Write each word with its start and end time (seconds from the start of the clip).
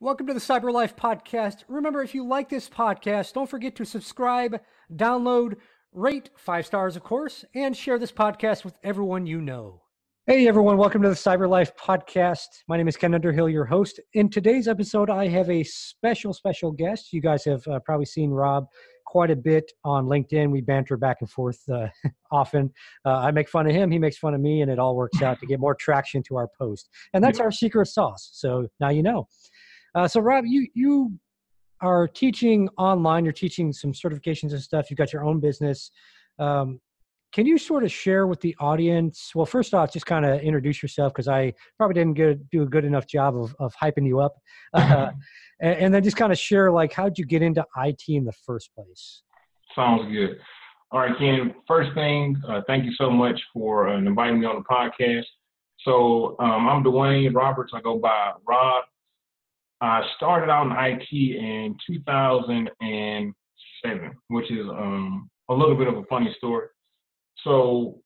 Welcome 0.00 0.28
to 0.28 0.32
the 0.34 0.38
Cyber 0.38 0.72
Life 0.72 0.94
Podcast. 0.94 1.64
Remember, 1.66 2.04
if 2.04 2.14
you 2.14 2.24
like 2.24 2.48
this 2.48 2.68
podcast, 2.68 3.32
don't 3.32 3.50
forget 3.50 3.74
to 3.74 3.84
subscribe, 3.84 4.60
download, 4.94 5.56
rate 5.90 6.30
five 6.36 6.66
stars, 6.66 6.94
of 6.94 7.02
course, 7.02 7.44
and 7.56 7.76
share 7.76 7.98
this 7.98 8.12
podcast 8.12 8.64
with 8.64 8.74
everyone 8.84 9.26
you 9.26 9.40
know. 9.40 9.82
Hey, 10.28 10.46
everyone. 10.46 10.76
Welcome 10.76 11.02
to 11.02 11.08
the 11.08 11.16
Cyber 11.16 11.48
Life 11.48 11.72
Podcast. 11.76 12.46
My 12.68 12.76
name 12.76 12.86
is 12.86 12.96
Ken 12.96 13.12
Underhill, 13.12 13.48
your 13.48 13.64
host. 13.64 13.98
In 14.14 14.30
today's 14.30 14.68
episode, 14.68 15.10
I 15.10 15.26
have 15.26 15.50
a 15.50 15.64
special, 15.64 16.32
special 16.32 16.70
guest. 16.70 17.12
You 17.12 17.20
guys 17.20 17.44
have 17.46 17.66
uh, 17.66 17.80
probably 17.80 18.06
seen 18.06 18.30
Rob 18.30 18.66
quite 19.04 19.32
a 19.32 19.36
bit 19.36 19.72
on 19.84 20.06
LinkedIn. 20.06 20.52
We 20.52 20.60
banter 20.60 20.96
back 20.96 21.16
and 21.22 21.30
forth 21.30 21.58
uh, 21.68 21.88
often. 22.30 22.70
Uh, 23.04 23.14
I 23.14 23.32
make 23.32 23.48
fun 23.48 23.66
of 23.66 23.74
him, 23.74 23.90
he 23.90 23.98
makes 23.98 24.18
fun 24.18 24.34
of 24.34 24.40
me, 24.40 24.62
and 24.62 24.70
it 24.70 24.78
all 24.78 24.94
works 24.94 25.22
out 25.22 25.40
to 25.40 25.46
get 25.46 25.58
more 25.58 25.74
traction 25.74 26.22
to 26.28 26.36
our 26.36 26.48
post. 26.56 26.88
And 27.14 27.24
that's 27.24 27.40
our 27.40 27.50
secret 27.50 27.86
sauce. 27.86 28.30
So 28.34 28.68
now 28.78 28.90
you 28.90 29.02
know. 29.02 29.26
Uh, 29.94 30.08
so 30.08 30.20
Rob, 30.20 30.44
you 30.46 30.66
you 30.74 31.18
are 31.80 32.08
teaching 32.08 32.68
online. 32.78 33.24
You're 33.24 33.32
teaching 33.32 33.72
some 33.72 33.92
certifications 33.92 34.52
and 34.52 34.60
stuff. 34.60 34.90
You've 34.90 34.98
got 34.98 35.12
your 35.12 35.24
own 35.24 35.40
business. 35.40 35.90
Um, 36.38 36.80
can 37.32 37.44
you 37.44 37.58
sort 37.58 37.84
of 37.84 37.92
share 37.92 38.26
with 38.26 38.40
the 38.40 38.56
audience? 38.58 39.32
Well, 39.34 39.44
first 39.44 39.74
off, 39.74 39.92
just 39.92 40.06
kind 40.06 40.24
of 40.24 40.40
introduce 40.40 40.82
yourself 40.82 41.12
because 41.12 41.28
I 41.28 41.52
probably 41.76 41.94
didn't 41.94 42.14
get, 42.14 42.48
do 42.50 42.62
a 42.62 42.66
good 42.66 42.86
enough 42.86 43.06
job 43.06 43.36
of, 43.36 43.54
of 43.58 43.74
hyping 43.80 44.06
you 44.06 44.20
up. 44.20 44.36
Uh, 44.74 45.10
and, 45.60 45.78
and, 45.80 45.94
then 45.94 46.04
just 46.04 46.16
kind 46.16 46.30
of 46.30 46.38
share 46.38 46.70
like 46.70 46.92
how'd 46.92 47.18
you 47.18 47.24
get 47.24 47.42
into 47.42 47.64
IT 47.78 48.02
in 48.08 48.24
the 48.24 48.32
first 48.46 48.72
place? 48.74 49.22
Sounds 49.74 50.10
good. 50.12 50.38
All 50.92 51.00
right, 51.00 51.18
Ken. 51.18 51.52
First 51.66 51.92
thing, 51.94 52.40
uh, 52.48 52.60
thank 52.66 52.84
you 52.84 52.92
so 52.96 53.10
much 53.10 53.40
for 53.52 53.88
uh, 53.88 53.98
inviting 53.98 54.40
me 54.40 54.46
on 54.46 54.56
the 54.56 54.62
podcast. 54.62 55.24
So 55.80 56.36
um, 56.38 56.68
I'm 56.68 56.84
Dwayne 56.84 57.34
Roberts. 57.34 57.72
I 57.74 57.80
go 57.80 57.98
by 57.98 58.32
Rob 58.46 58.84
I 59.80 60.02
started 60.16 60.50
out 60.50 60.66
in 60.66 60.72
IT 60.72 61.08
in 61.12 61.76
2007, 61.86 64.16
which 64.28 64.50
is 64.50 64.66
um, 64.68 65.30
a 65.48 65.54
little 65.54 65.76
bit 65.76 65.86
of 65.86 65.96
a 65.96 66.02
funny 66.04 66.34
story. 66.36 66.66
So, 67.44 68.00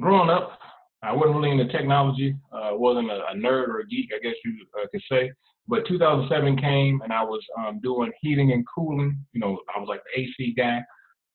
growing 0.00 0.30
up, 0.30 0.58
I 1.02 1.12
wasn't 1.12 1.36
really 1.36 1.50
into 1.50 1.68
technology. 1.68 2.34
I 2.52 2.70
uh, 2.70 2.76
wasn't 2.76 3.10
a, 3.10 3.26
a, 3.30 3.34
nerd 3.34 3.68
or 3.68 3.80
a 3.80 3.86
geek, 3.86 4.08
I 4.14 4.20
guess 4.20 4.34
you 4.44 4.66
uh, 4.80 4.86
could 4.90 5.02
say. 5.10 5.30
But 5.68 5.86
2007 5.86 6.56
came, 6.56 7.02
and 7.02 7.12
I 7.12 7.22
was 7.22 7.44
um, 7.58 7.78
doing 7.82 8.10
heating 8.22 8.52
and 8.52 8.66
cooling. 8.74 9.22
You 9.32 9.40
know, 9.40 9.60
I 9.74 9.78
was 9.78 9.88
like 9.88 10.00
the 10.04 10.22
AC 10.22 10.54
guy, 10.56 10.82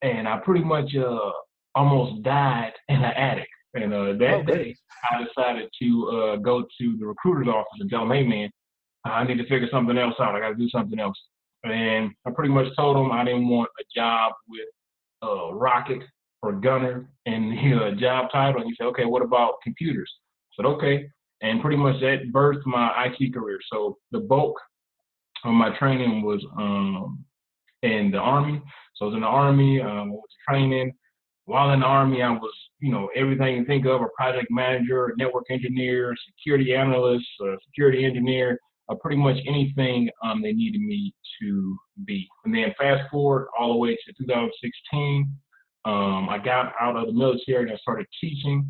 and 0.01 0.27
I 0.27 0.37
pretty 0.37 0.65
much 0.65 0.95
uh, 0.95 1.31
almost 1.75 2.23
died 2.23 2.73
in 2.89 2.95
an 2.95 3.05
attic. 3.05 3.47
And 3.75 3.93
uh, 3.93 4.13
that 4.13 4.33
oh, 4.33 4.43
day, 4.43 4.75
I 5.11 5.23
decided 5.23 5.69
to 5.81 6.09
uh, 6.09 6.35
go 6.37 6.63
to 6.63 6.97
the 6.99 7.05
recruiter's 7.05 7.47
office 7.47 7.79
and 7.79 7.89
tell 7.89 8.01
them, 8.01 8.11
"Hey, 8.11 8.23
man, 8.23 8.49
I 9.05 9.23
need 9.25 9.37
to 9.37 9.47
figure 9.47 9.67
something 9.71 9.97
else 9.97 10.15
out. 10.19 10.35
I 10.35 10.39
got 10.39 10.49
to 10.49 10.55
do 10.55 10.69
something 10.69 10.99
else. 10.99 11.17
And 11.63 12.11
I 12.25 12.31
pretty 12.31 12.53
much 12.53 12.67
told 12.75 12.97
him 12.97 13.11
I 13.11 13.23
didn't 13.23 13.47
want 13.47 13.69
a 13.79 13.83
job 13.95 14.33
with 14.47 14.67
a 15.21 15.53
rocket 15.53 16.03
or 16.41 16.53
gunner 16.53 17.09
and 17.25 17.51
the 17.57 17.85
uh, 17.85 17.91
job 17.95 18.31
title. 18.31 18.61
And 18.61 18.69
he 18.69 18.75
said, 18.77 18.87
okay, 18.87 19.05
what 19.05 19.21
about 19.21 19.61
computers? 19.63 20.11
I 20.51 20.63
said, 20.63 20.67
okay. 20.69 21.09
And 21.41 21.61
pretty 21.61 21.77
much 21.77 21.99
that 22.01 22.31
birthed 22.31 22.65
my 22.65 23.05
IT 23.05 23.33
career. 23.33 23.59
So 23.71 23.97
the 24.11 24.19
bulk 24.19 24.55
of 25.43 25.53
my 25.53 25.77
training 25.77 26.21
was 26.21 26.43
um, 26.57 27.25
in 27.81 28.11
the 28.11 28.17
Army. 28.17 28.61
So 28.95 29.05
I 29.05 29.07
was 29.07 29.15
in 29.15 29.21
the 29.21 29.27
Army, 29.27 29.81
um, 29.81 30.11
to 30.11 30.37
training. 30.47 30.93
While 31.45 31.71
in 31.71 31.81
the 31.81 31.85
Army, 31.85 32.21
I 32.21 32.29
was, 32.29 32.53
you 32.79 32.91
know, 32.91 33.09
everything 33.15 33.57
you 33.57 33.65
think 33.65 33.85
of 33.85 34.01
a 34.01 34.07
project 34.15 34.47
manager, 34.49 35.13
network 35.17 35.45
engineer, 35.49 36.15
security 36.25 36.73
analyst, 36.73 37.25
security 37.67 38.05
engineer, 38.05 38.57
uh, 38.89 38.95
pretty 38.95 39.17
much 39.17 39.37
anything 39.47 40.09
um, 40.23 40.41
they 40.41 40.53
needed 40.53 40.81
me 40.81 41.13
to 41.41 41.77
be. 42.05 42.27
And 42.45 42.53
then 42.53 42.73
fast 42.77 43.09
forward 43.11 43.47
all 43.57 43.73
the 43.73 43.77
way 43.79 43.95
to 43.95 44.13
2016, 44.17 45.35
um, 45.85 46.29
I 46.29 46.37
got 46.37 46.73
out 46.79 46.95
of 46.95 47.07
the 47.07 47.13
military 47.13 47.63
and 47.63 47.71
I 47.71 47.77
started 47.77 48.07
teaching. 48.19 48.67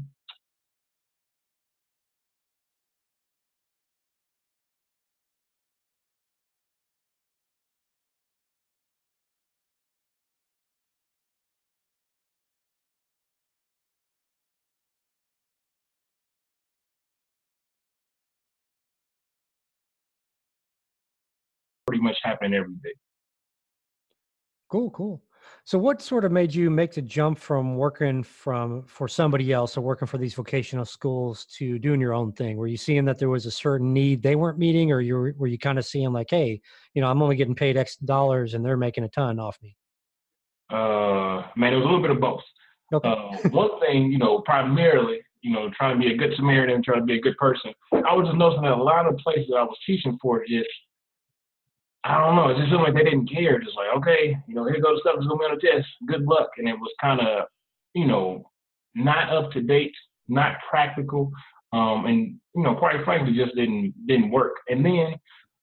Pretty 21.94 22.04
much 22.04 22.18
happening 22.24 22.56
every 22.56 22.74
day. 22.84 22.94
Cool, 24.70 24.90
cool. 24.90 25.22
So 25.66 25.78
what 25.78 26.02
sort 26.02 26.26
of 26.26 26.32
made 26.32 26.56
you 26.56 26.72
make 26.72 26.94
the 26.94 27.02
jump 27.02 27.38
from 27.38 27.76
working 27.76 28.24
from 28.24 28.84
for 28.88 29.08
somebody 29.08 29.52
else 29.52 29.78
or 29.78 29.82
working 29.82 30.08
for 30.08 30.18
these 30.18 30.34
vocational 30.34 30.86
schools 30.86 31.46
to 31.58 31.78
doing 31.78 32.02
your 32.02 32.14
own 32.14 32.32
thing? 32.32 32.58
Were 32.58 32.66
you 32.66 32.78
seeing 32.78 33.06
that 33.06 33.20
there 33.20 33.30
was 33.30 33.46
a 33.46 33.52
certain 33.52 33.94
need 33.94 34.24
they 34.24 34.36
weren't 34.36 34.58
meeting 34.58 34.92
or 34.92 35.02
you 35.02 35.16
were, 35.16 35.36
were 35.38 35.48
you 35.48 35.60
kind 35.60 35.78
of 35.78 35.86
seeing 35.86 36.12
like, 36.12 36.28
hey, 36.32 36.62
you 36.96 37.02
know, 37.02 37.12
I'm 37.12 37.22
only 37.22 37.36
getting 37.36 37.56
paid 37.56 37.78
X 37.78 37.98
dollars 37.98 38.56
and 38.56 38.66
they're 38.66 38.78
making 38.78 39.04
a 39.04 39.10
ton 39.10 39.40
off 39.40 39.58
me? 39.62 39.76
Uh, 40.72 41.46
man, 41.56 41.74
it 41.74 41.76
was 41.76 41.86
a 41.86 41.90
little 41.90 42.02
bit 42.02 42.12
of 42.12 42.20
both. 42.20 42.42
Okay. 42.92 43.08
Uh, 43.08 43.50
one 43.50 43.80
thing, 43.82 44.12
you 44.12 44.18
know, 44.18 44.40
primarily, 44.40 45.20
you 45.42 45.52
know, 45.54 45.70
trying 45.78 46.00
to 46.00 46.04
be 46.04 46.14
a 46.14 46.18
good 46.18 46.34
Samaritan, 46.36 46.82
trying 46.82 47.02
to 47.02 47.06
be 47.06 47.18
a 47.18 47.22
good 47.22 47.38
person. 47.38 47.74
I 47.92 48.16
was 48.16 48.28
just 48.28 48.38
noticing 48.38 48.64
that 48.64 48.72
a 48.72 48.82
lot 48.82 49.06
of 49.06 49.18
places 49.18 49.52
I 49.56 49.64
was 49.64 49.78
teaching 49.86 50.18
for 50.22 50.44
just 50.48 50.70
I 52.06 52.20
don't 52.20 52.36
know. 52.36 52.50
It 52.50 52.58
just 52.58 52.70
seemed 52.70 52.82
like 52.82 52.96
they 52.96 53.04
didn't 53.04 53.32
care. 53.32 53.60
Just 53.60 53.78
like, 53.78 53.88
okay, 53.98 54.38
you 54.48 54.56
know, 54.56 54.66
here 54.66 54.82
goes 54.82 55.00
stuff 55.02 55.16
that's 55.16 55.28
gonna 55.28 55.40
be 55.40 55.46
on 55.46 55.56
the 55.56 55.62
test. 55.62 55.88
Good 56.08 56.24
luck. 56.24 56.50
And 56.58 56.68
it 56.68 56.78
was 56.78 56.92
kind 57.00 57.22
of, 57.22 57.46
you 57.94 58.06
know, 58.06 58.50
not 58.96 59.30
up 59.30 59.52
to 59.52 59.62
date, 59.62 59.94
not 60.28 60.58
practical, 60.70 61.32
um, 61.72 62.06
and 62.06 62.40
you 62.56 62.64
know, 62.64 62.76
quite 62.76 63.04
frankly, 63.06 63.34
just 63.34 63.56
didn't 63.56 63.94
didn't 64.06 64.32
work. 64.32 64.56
And 64.68 64.86
then, 64.86 65.16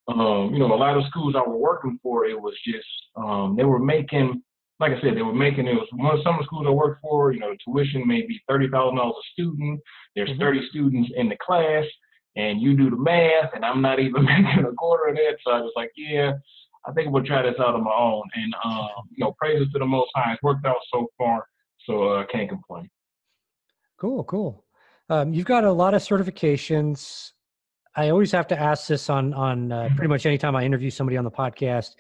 um, 0.08 0.50
you 0.52 0.58
know, 0.58 0.72
a 0.72 0.76
lot 0.76 0.96
of 0.96 1.04
schools 1.08 1.34
I 1.36 1.46
were 1.46 1.56
working 1.56 1.98
for, 2.02 2.24
it 2.24 2.40
was 2.40 2.54
just 2.64 2.88
um, 3.16 3.54
they 3.56 3.64
were 3.64 3.78
making, 3.78 4.42
like 4.80 4.92
I 4.92 5.00
said, 5.00 5.16
they 5.16 5.22
were 5.22 5.34
making 5.34 5.66
it 5.66 5.74
was 5.74 5.88
one 5.92 6.16
of 6.16 6.22
some 6.24 6.34
of 6.34 6.40
the 6.40 6.46
schools 6.46 6.66
I 6.66 6.70
worked 6.70 7.02
for. 7.02 7.32
You 7.32 7.40
know, 7.40 7.54
tuition 7.64 8.06
may 8.06 8.22
be 8.26 8.40
thirty 8.48 8.68
thousand 8.68 8.96
dollars 8.96 9.16
a 9.18 9.26
student. 9.32 9.80
There's 10.16 10.30
mm-hmm. 10.30 10.40
thirty 10.40 10.66
students 10.70 11.10
in 11.16 11.28
the 11.28 11.36
class 11.44 11.84
and 12.36 12.60
you 12.60 12.76
do 12.76 12.90
the 12.90 12.96
math, 12.96 13.50
and 13.54 13.64
I'm 13.64 13.82
not 13.82 13.98
even 14.00 14.24
making 14.44 14.64
a 14.64 14.72
quarter 14.72 15.08
of 15.08 15.16
that. 15.16 15.36
So 15.44 15.52
I 15.52 15.60
was 15.60 15.72
like, 15.76 15.90
yeah, 15.96 16.32
I 16.86 16.92
think 16.92 17.12
we'll 17.12 17.24
try 17.24 17.42
this 17.42 17.58
out 17.60 17.74
on 17.74 17.84
my 17.84 17.92
own. 17.92 18.22
And 18.34 18.54
um, 18.64 19.08
you 19.10 19.24
know, 19.24 19.34
praises 19.38 19.68
to 19.72 19.78
the 19.78 19.86
Most 19.86 20.10
High. 20.14 20.32
It's 20.32 20.42
worked 20.42 20.66
out 20.66 20.76
so 20.92 21.08
far, 21.18 21.44
so 21.86 22.10
uh, 22.10 22.14
I 22.14 22.22
uh, 22.22 22.26
can't 22.26 22.48
complain. 22.48 22.88
Cool, 23.98 24.24
cool. 24.24 24.64
Um, 25.08 25.34
you've 25.34 25.46
got 25.46 25.64
a 25.64 25.72
lot 25.72 25.94
of 25.94 26.02
certifications. 26.02 27.32
I 27.96 28.10
always 28.10 28.30
have 28.32 28.46
to 28.48 28.58
ask 28.58 28.86
this 28.86 29.10
on 29.10 29.34
on 29.34 29.72
uh, 29.72 29.88
pretty 29.96 30.08
much 30.08 30.24
anytime 30.24 30.54
I 30.54 30.64
interview 30.64 30.90
somebody 30.90 31.16
on 31.16 31.24
the 31.24 31.30
podcast 31.30 31.90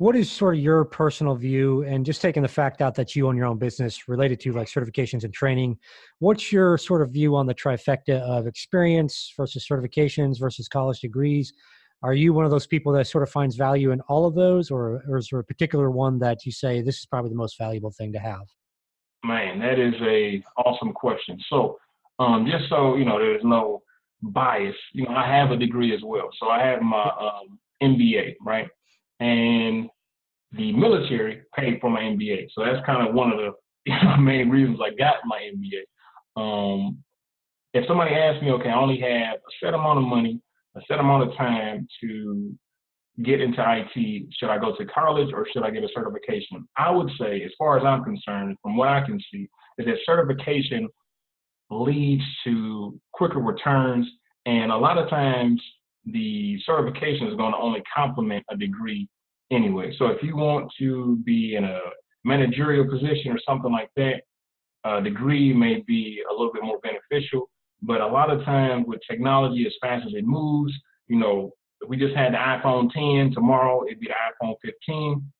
what 0.00 0.16
is 0.16 0.32
sort 0.32 0.54
of 0.54 0.62
your 0.62 0.82
personal 0.86 1.34
view? 1.34 1.82
And 1.82 2.06
just 2.06 2.22
taking 2.22 2.42
the 2.42 2.48
fact 2.48 2.80
out 2.80 2.94
that 2.94 3.14
you 3.14 3.28
own 3.28 3.36
your 3.36 3.44
own 3.44 3.58
business 3.58 4.08
related 4.08 4.40
to 4.40 4.52
like 4.52 4.66
certifications 4.66 5.24
and 5.24 5.34
training 5.34 5.76
what's 6.20 6.50
your 6.50 6.78
sort 6.78 7.02
of 7.02 7.10
view 7.10 7.36
on 7.36 7.44
the 7.44 7.54
trifecta 7.54 8.18
of 8.22 8.46
experience 8.46 9.30
versus 9.36 9.66
certifications 9.70 10.40
versus 10.40 10.68
college 10.68 11.00
degrees? 11.00 11.52
Are 12.02 12.14
you 12.14 12.32
one 12.32 12.46
of 12.46 12.50
those 12.50 12.66
people 12.66 12.92
that 12.92 13.08
sort 13.08 13.22
of 13.22 13.28
finds 13.28 13.56
value 13.56 13.90
in 13.90 14.00
all 14.08 14.24
of 14.24 14.34
those 14.34 14.70
or, 14.70 15.02
or 15.06 15.18
is 15.18 15.28
there 15.30 15.38
a 15.38 15.44
particular 15.44 15.90
one 15.90 16.18
that 16.20 16.46
you 16.46 16.52
say 16.52 16.80
this 16.80 16.96
is 17.00 17.04
probably 17.04 17.28
the 17.28 17.36
most 17.36 17.58
valuable 17.58 17.90
thing 17.90 18.10
to 18.14 18.18
have 18.18 18.46
man 19.22 19.58
that 19.58 19.78
is 19.78 19.92
a 20.00 20.42
awesome 20.56 20.94
question. 20.94 21.38
So 21.50 21.76
um, 22.18 22.48
just 22.50 22.70
so 22.70 22.96
you 22.96 23.04
know 23.04 23.18
there's 23.18 23.44
no 23.44 23.82
bias 24.22 24.74
you 24.92 25.04
know 25.04 25.10
i 25.10 25.26
have 25.26 25.50
a 25.50 25.58
degree 25.58 25.94
as 25.94 26.00
well. 26.02 26.30
So 26.38 26.48
i 26.48 26.64
have 26.64 26.80
my 26.80 27.02
um, 27.02 27.58
mba 27.82 28.34
right 28.40 28.68
and 29.20 29.88
the 30.52 30.72
military 30.72 31.42
paid 31.56 31.78
for 31.80 31.90
my 31.90 32.00
MBA. 32.00 32.48
So 32.54 32.64
that's 32.64 32.84
kind 32.84 33.06
of 33.06 33.14
one 33.14 33.32
of 33.32 33.38
the 33.38 34.18
main 34.20 34.48
reasons 34.48 34.80
I 34.82 34.90
got 34.96 35.16
my 35.24 35.50
MBA. 35.54 36.40
Um, 36.40 36.98
if 37.72 37.86
somebody 37.86 38.14
asks 38.14 38.42
me, 38.42 38.50
okay, 38.52 38.68
I 38.68 38.74
only 38.74 39.00
have 39.00 39.36
a 39.36 39.52
set 39.62 39.74
amount 39.74 39.98
of 39.98 40.04
money, 40.04 40.40
a 40.76 40.80
set 40.88 40.98
amount 40.98 41.28
of 41.28 41.36
time 41.36 41.86
to 42.00 42.52
get 43.22 43.40
into 43.40 43.60
IT, 43.60 44.26
should 44.38 44.48
I 44.48 44.58
go 44.58 44.74
to 44.76 44.84
college 44.86 45.32
or 45.32 45.46
should 45.52 45.62
I 45.62 45.70
get 45.70 45.84
a 45.84 45.88
certification? 45.94 46.66
I 46.76 46.90
would 46.90 47.10
say, 47.18 47.42
as 47.42 47.52
far 47.58 47.78
as 47.78 47.84
I'm 47.84 48.02
concerned, 48.02 48.56
from 48.62 48.76
what 48.76 48.88
I 48.88 49.04
can 49.04 49.20
see, 49.30 49.48
is 49.78 49.86
that 49.86 49.96
certification 50.04 50.88
leads 51.70 52.24
to 52.44 52.98
quicker 53.12 53.38
returns. 53.38 54.06
And 54.46 54.72
a 54.72 54.76
lot 54.76 54.98
of 54.98 55.08
times 55.08 55.62
the 56.06 56.58
certification 56.64 57.28
is 57.28 57.36
going 57.36 57.52
to 57.52 57.58
only 57.58 57.82
complement 57.94 58.44
a 58.50 58.56
degree 58.56 59.08
anyway. 59.50 59.94
So 59.98 60.06
if 60.06 60.22
you 60.22 60.36
want 60.36 60.70
to 60.78 61.16
be 61.24 61.56
in 61.56 61.64
a 61.64 61.80
managerial 62.24 62.88
position 62.88 63.32
or 63.32 63.38
something 63.46 63.72
like 63.72 63.90
that, 63.96 64.22
a 64.84 65.02
degree 65.02 65.52
may 65.52 65.82
be 65.86 66.22
a 66.28 66.32
little 66.32 66.52
bit 66.52 66.62
more 66.62 66.78
beneficial. 66.80 67.50
But 67.82 68.00
a 68.00 68.06
lot 68.06 68.30
of 68.30 68.44
times 68.44 68.84
with 68.86 69.00
technology, 69.08 69.66
as 69.66 69.72
fast 69.80 70.06
as 70.06 70.14
it 70.14 70.24
moves, 70.24 70.72
you 71.08 71.18
know, 71.18 71.52
we 71.88 71.96
just 71.96 72.14
had 72.14 72.34
the 72.34 72.38
iPhone 72.38 72.90
10. 72.92 73.32
Tomorrow 73.34 73.86
it'd 73.86 74.00
be 74.00 74.08
the 74.08 74.46
iPhone 74.46 74.54
15. 74.62 75.32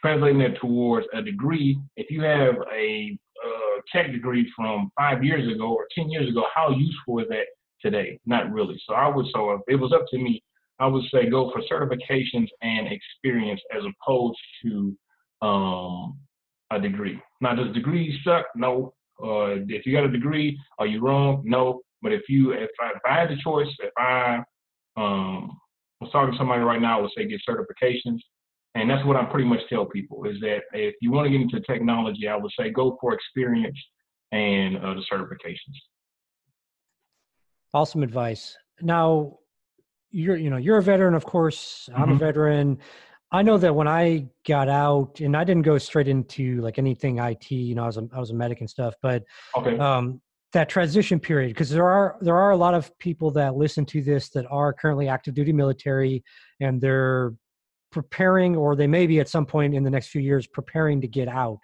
Translating 0.00 0.38
that 0.40 0.58
towards 0.60 1.06
a 1.14 1.22
degree, 1.22 1.78
if 1.96 2.10
you 2.10 2.22
have 2.22 2.56
a 2.74 3.16
uh, 3.44 3.80
tech 3.92 4.12
degree 4.12 4.50
from 4.56 4.90
five 4.96 5.22
years 5.22 5.50
ago 5.52 5.74
or 5.74 5.86
10 5.94 6.10
years 6.10 6.28
ago, 6.28 6.44
how 6.54 6.70
useful 6.70 7.20
is 7.20 7.28
that 7.28 7.44
today? 7.84 8.18
Not 8.26 8.50
really. 8.50 8.80
So 8.86 8.94
I 8.94 9.08
would, 9.08 9.26
so 9.34 9.52
if 9.52 9.60
it 9.68 9.76
was 9.76 9.92
up 9.92 10.06
to 10.10 10.18
me, 10.18 10.42
I 10.80 10.86
would 10.86 11.04
say 11.12 11.30
go 11.30 11.52
for 11.52 11.62
certifications 11.70 12.48
and 12.62 12.88
experience 12.88 13.60
as 13.76 13.82
opposed 13.84 14.38
to 14.64 14.96
um, 15.40 16.18
a 16.72 16.80
degree. 16.80 17.20
Now, 17.40 17.54
does 17.54 17.72
degrees 17.74 18.18
suck? 18.24 18.46
No. 18.56 18.94
Uh, 19.22 19.62
if 19.68 19.86
you 19.86 19.92
got 19.92 20.04
a 20.04 20.10
degree, 20.10 20.58
are 20.78 20.86
you 20.86 21.00
wrong? 21.00 21.42
No. 21.44 21.82
But 22.02 22.12
if 22.12 22.22
you, 22.28 22.52
if 22.52 22.70
I, 22.80 22.90
if 22.90 23.02
I 23.08 23.20
had 23.20 23.30
the 23.30 23.36
choice, 23.42 23.68
if 23.78 23.92
I 23.96 24.38
um, 24.96 25.56
was 26.00 26.10
talking 26.10 26.32
to 26.32 26.38
somebody 26.38 26.62
right 26.62 26.80
now, 26.80 26.98
I 26.98 27.02
would 27.02 27.10
say 27.16 27.26
get 27.26 27.40
certifications. 27.48 28.18
And 28.74 28.90
that's 28.90 29.06
what 29.06 29.16
I 29.16 29.24
pretty 29.24 29.48
much 29.48 29.60
tell 29.68 29.86
people 29.86 30.24
is 30.24 30.40
that 30.40 30.62
if 30.72 30.96
you 31.00 31.12
want 31.12 31.26
to 31.26 31.30
get 31.30 31.40
into 31.40 31.60
technology, 31.60 32.26
I 32.26 32.36
would 32.36 32.50
say 32.58 32.70
go 32.70 32.98
for 33.00 33.14
experience 33.14 33.78
and 34.32 34.76
uh, 34.78 34.94
the 34.94 35.04
certifications. 35.10 35.78
Awesome 37.74 38.02
advice. 38.02 38.56
Now, 38.80 39.38
you're 40.10 40.36
you 40.36 40.48
know 40.48 40.56
you're 40.56 40.78
a 40.78 40.82
veteran, 40.82 41.14
of 41.14 41.26
course. 41.26 41.88
I'm 41.94 42.04
mm-hmm. 42.04 42.12
a 42.12 42.18
veteran. 42.18 42.78
I 43.32 43.42
know 43.42 43.58
that 43.58 43.74
when 43.74 43.88
I 43.88 44.28
got 44.46 44.68
out, 44.68 45.20
and 45.20 45.36
I 45.36 45.42
didn't 45.42 45.62
go 45.62 45.76
straight 45.76 46.06
into 46.06 46.60
like 46.60 46.78
anything 46.78 47.18
IT. 47.18 47.50
You 47.50 47.74
know, 47.74 47.82
I 47.82 47.86
was 47.86 47.96
a, 47.96 48.08
I 48.14 48.20
was 48.20 48.30
a 48.30 48.34
medic 48.34 48.60
and 48.60 48.70
stuff, 48.70 48.94
but 49.02 49.24
okay. 49.56 49.76
um, 49.76 50.20
that 50.54 50.68
transition 50.68 51.20
period 51.20 51.48
because 51.48 51.68
there 51.68 51.86
are 51.86 52.16
there 52.20 52.36
are 52.36 52.52
a 52.52 52.56
lot 52.56 52.74
of 52.74 52.96
people 52.98 53.30
that 53.32 53.56
listen 53.56 53.84
to 53.84 54.00
this 54.00 54.30
that 54.30 54.46
are 54.50 54.72
currently 54.72 55.08
active 55.08 55.34
duty 55.34 55.52
military 55.52 56.24
and 56.60 56.80
they're 56.80 57.34
preparing 57.90 58.56
or 58.56 58.74
they 58.74 58.86
may 58.86 59.06
be 59.06 59.20
at 59.20 59.28
some 59.28 59.44
point 59.44 59.74
in 59.74 59.82
the 59.82 59.90
next 59.90 60.08
few 60.08 60.20
years 60.20 60.46
preparing 60.46 61.00
to 61.00 61.08
get 61.08 61.28
out 61.28 61.58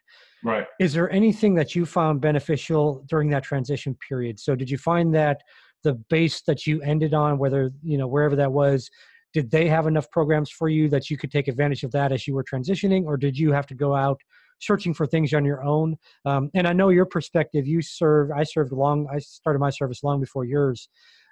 right 0.44 0.66
is 0.80 0.92
there 0.92 1.10
anything 1.10 1.54
that 1.54 1.74
you 1.74 1.86
found 1.86 2.20
beneficial 2.20 3.04
during 3.08 3.30
that 3.30 3.42
transition 3.42 3.96
period 4.08 4.38
so 4.38 4.54
did 4.54 4.68
you 4.68 4.76
find 4.76 5.14
that 5.14 5.40
the 5.82 5.94
base 6.08 6.42
that 6.42 6.66
you 6.66 6.80
ended 6.82 7.14
on 7.14 7.38
whether 7.38 7.72
you 7.82 7.98
know 7.98 8.06
wherever 8.06 8.36
that 8.36 8.52
was 8.52 8.90
did 9.32 9.50
they 9.50 9.68
have 9.68 9.86
enough 9.86 10.10
programs 10.10 10.50
for 10.50 10.68
you 10.68 10.88
that 10.88 11.10
you 11.10 11.16
could 11.16 11.30
take 11.30 11.48
advantage 11.48 11.84
of 11.84 11.92
that 11.92 12.12
as 12.12 12.26
you 12.26 12.34
were 12.34 12.44
transitioning 12.44 13.04
or 13.04 13.16
did 13.16 13.38
you 13.38 13.52
have 13.52 13.66
to 13.66 13.74
go 13.74 13.94
out 13.94 14.20
searching 14.60 14.92
for 14.92 15.06
things 15.06 15.32
on 15.32 15.44
your 15.44 15.62
own 15.62 15.96
um, 16.24 16.50
and 16.54 16.66
i 16.66 16.72
know 16.72 16.88
your 16.90 17.06
perspective 17.06 17.66
you 17.66 17.80
served 17.80 18.32
i 18.32 18.42
served 18.42 18.72
long 18.72 19.06
i 19.12 19.18
started 19.18 19.58
my 19.58 19.70
service 19.70 20.02
long 20.02 20.20
before 20.20 20.44
yours 20.44 20.88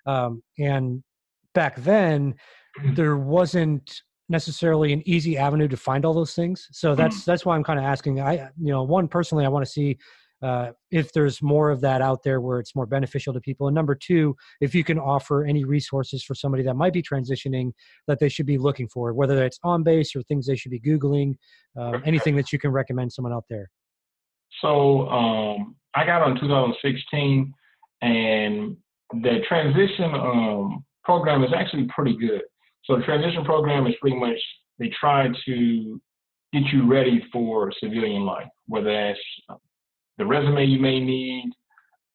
um, 0.07 0.43
and 0.59 1.03
back 1.55 1.77
then 1.77 2.35
mm-hmm. 2.79 2.95
there 2.95 3.17
wasn't 3.17 4.03
necessarily 4.31 4.93
an 4.93 5.03
easy 5.07 5.39
avenue 5.39 5.69
to 5.69 5.77
find 5.77 6.05
all 6.05 6.15
those 6.15 6.35
things 6.35 6.69
so 6.73 6.95
that's 6.95 7.17
mm-hmm. 7.17 7.31
that's 7.31 7.45
why 7.45 7.55
i'm 7.55 7.65
kind 7.65 7.79
of 7.79 7.85
asking 7.85 8.21
i 8.21 8.35
you 8.61 8.73
know 8.73 8.83
one 8.83 9.09
personally 9.09 9.45
i 9.45 9.49
want 9.49 9.65
to 9.65 9.71
see 9.71 9.99
uh, 10.43 10.71
if 10.91 11.13
there's 11.13 11.43
more 11.43 11.71
of 11.71 11.81
that 11.81 12.01
out 12.01 12.23
there 12.23 12.41
where 12.41 12.61
it's 12.61 12.75
more 12.75 12.87
beneficial 12.87 13.33
to 13.33 13.41
people. 13.41 13.69
And 13.69 13.75
number 13.75 13.95
two 13.95 14.37
if 14.61 14.75
you 14.75 14.85
can 14.85 14.99
offer 14.99 15.45
any 15.45 15.65
resources 15.65 16.23
for 16.23 16.35
somebody 16.35 16.63
that 16.65 16.75
might 16.75 16.93
be 16.93 17.03
transitioning 17.03 17.73
that 18.07 18.19
they 18.21 18.29
should 18.29 18.47
be 18.47 18.59
looking 18.59 18.89
for 18.89 19.13
whether 19.13 19.45
it's 19.45 19.59
on 19.65 19.83
base 19.83 20.15
or 20.15 20.23
things 20.23 20.47
they 20.47 20.57
should 20.57 20.71
be 20.71 20.81
googling 20.81 21.35
um, 21.77 22.03
anything 22.05 22.37
that 22.37 22.53
you 22.53 22.59
can 22.59 22.71
recommend 22.71 23.13
someone 23.13 23.33
out 23.33 23.45
there. 23.49 23.71
So 24.61 25.09
um, 25.09 25.77
i 25.95 26.05
got 26.05 26.23
on 26.23 26.39
2016 26.41 27.53
and 28.03 28.77
the 29.23 29.41
transition 29.49 30.15
um, 30.15 30.85
program 31.05 31.43
is 31.43 31.51
actually 31.57 31.89
pretty 31.95 32.17
good. 32.17 32.43
So 32.85 32.97
the 32.97 33.03
transition 33.03 33.45
program 33.45 33.87
is 33.87 33.95
pretty 34.01 34.17
much 34.17 34.39
they 34.79 34.91
try 34.99 35.29
to 35.47 36.01
get 36.53 36.63
you 36.73 36.87
ready 36.87 37.23
for 37.33 37.71
civilian 37.79 38.23
life 38.23 38.47
whether 38.69 38.93
that's 38.93 39.61
the 40.19 40.27
resume 40.27 40.67
you 40.67 40.81
may 40.81 41.01
need, 41.01 41.53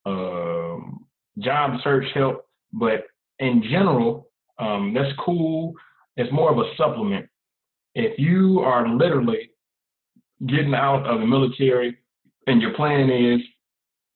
um, 0.06 1.06
job 1.40 1.80
search 1.84 2.06
help, 2.14 2.46
but 2.74 3.06
in 3.40 3.64
general, 3.64 4.30
um, 4.60 4.94
that's 4.94 5.12
cool. 5.20 5.74
It's 6.18 6.32
more 6.32 6.52
of 6.52 6.58
a 6.58 6.76
supplement. 6.78 7.28
If 7.96 8.20
you 8.20 8.60
are 8.60 8.88
literally 8.88 9.50
getting 10.48 10.74
out 10.76 11.06
of 11.06 11.20
the 11.20 11.26
military 11.26 11.98
and 12.48 12.62
your 12.62 12.74
plan 12.74 13.10
is, 13.10 13.42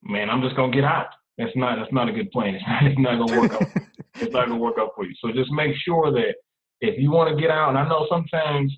man, 0.03 0.29
I'm 0.29 0.41
just 0.41 0.55
gonna 0.55 0.73
get 0.73 0.83
out. 0.83 1.07
That's 1.37 1.55
not 1.55 1.77
that's 1.77 1.93
not 1.93 2.09
a 2.09 2.11
good 2.11 2.31
plan. 2.31 2.55
It's 2.59 2.65
not, 2.67 2.83
it's 2.83 2.99
not 2.99 3.27
gonna 3.27 3.41
work 3.41 3.53
out. 3.53 3.67
It's 4.15 4.33
not 4.33 4.47
gonna 4.47 4.57
work 4.57 4.75
out 4.79 4.91
for 4.95 5.05
you. 5.05 5.13
So 5.21 5.31
just 5.31 5.51
make 5.51 5.75
sure 5.85 6.11
that 6.11 6.35
if 6.81 6.99
you 6.99 7.11
want 7.11 7.35
to 7.35 7.41
get 7.41 7.51
out, 7.51 7.69
and 7.69 7.77
I 7.77 7.87
know 7.87 8.07
sometimes 8.09 8.71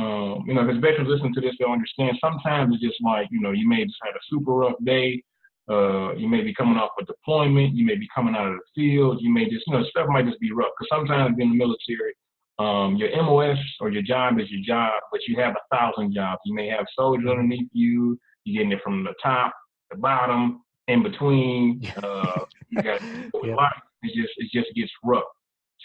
um, 0.00 0.44
you 0.46 0.54
know, 0.54 0.66
if 0.68 0.80
veterans 0.80 1.10
listen 1.10 1.34
to 1.34 1.40
this, 1.40 1.54
they'll 1.58 1.68
understand. 1.68 2.16
Sometimes 2.24 2.74
it's 2.74 2.82
just 2.82 3.02
like, 3.02 3.28
you 3.30 3.40
know, 3.40 3.50
you 3.50 3.68
may 3.68 3.84
just 3.84 3.98
had 4.02 4.14
a 4.14 4.24
super 4.30 4.52
rough 4.52 4.76
day. 4.84 5.22
Uh, 5.70 6.14
you 6.14 6.26
may 6.26 6.40
be 6.42 6.54
coming 6.54 6.78
off 6.78 6.90
a 7.00 7.04
deployment. 7.04 7.74
You 7.74 7.84
may 7.84 7.96
be 7.96 8.08
coming 8.14 8.34
out 8.34 8.48
of 8.48 8.54
the 8.54 8.68
field. 8.74 9.18
You 9.20 9.32
may 9.32 9.44
just, 9.50 9.66
you 9.66 9.74
know, 9.74 9.84
stuff 9.84 10.06
might 10.08 10.26
just 10.26 10.40
be 10.40 10.52
rough. 10.52 10.70
Because 10.78 10.88
sometimes 10.90 11.36
in 11.38 11.50
the 11.50 11.56
military, 11.56 12.14
um, 12.58 12.96
your 12.96 13.10
MOS 13.22 13.58
or 13.80 13.90
your 13.90 14.02
job 14.02 14.40
is 14.40 14.50
your 14.50 14.62
job, 14.64 14.94
but 15.12 15.20
you 15.28 15.36
have 15.36 15.54
a 15.54 15.76
thousand 15.76 16.14
jobs. 16.14 16.40
You 16.44 16.54
may 16.54 16.68
have 16.68 16.86
soldiers 16.98 17.28
underneath 17.28 17.68
you. 17.72 18.18
You're 18.44 18.62
getting 18.62 18.76
it 18.76 18.82
from 18.82 19.04
the 19.04 19.14
top, 19.22 19.52
the 19.90 19.98
bottom, 19.98 20.62
in 20.88 21.02
between. 21.02 21.86
Uh, 22.02 22.44
you 22.70 22.82
got 22.82 23.00
yeah. 23.44 23.68
it 24.02 24.14
just 24.14 24.32
it 24.38 24.50
just 24.52 24.74
gets 24.74 24.90
rough. 25.04 25.24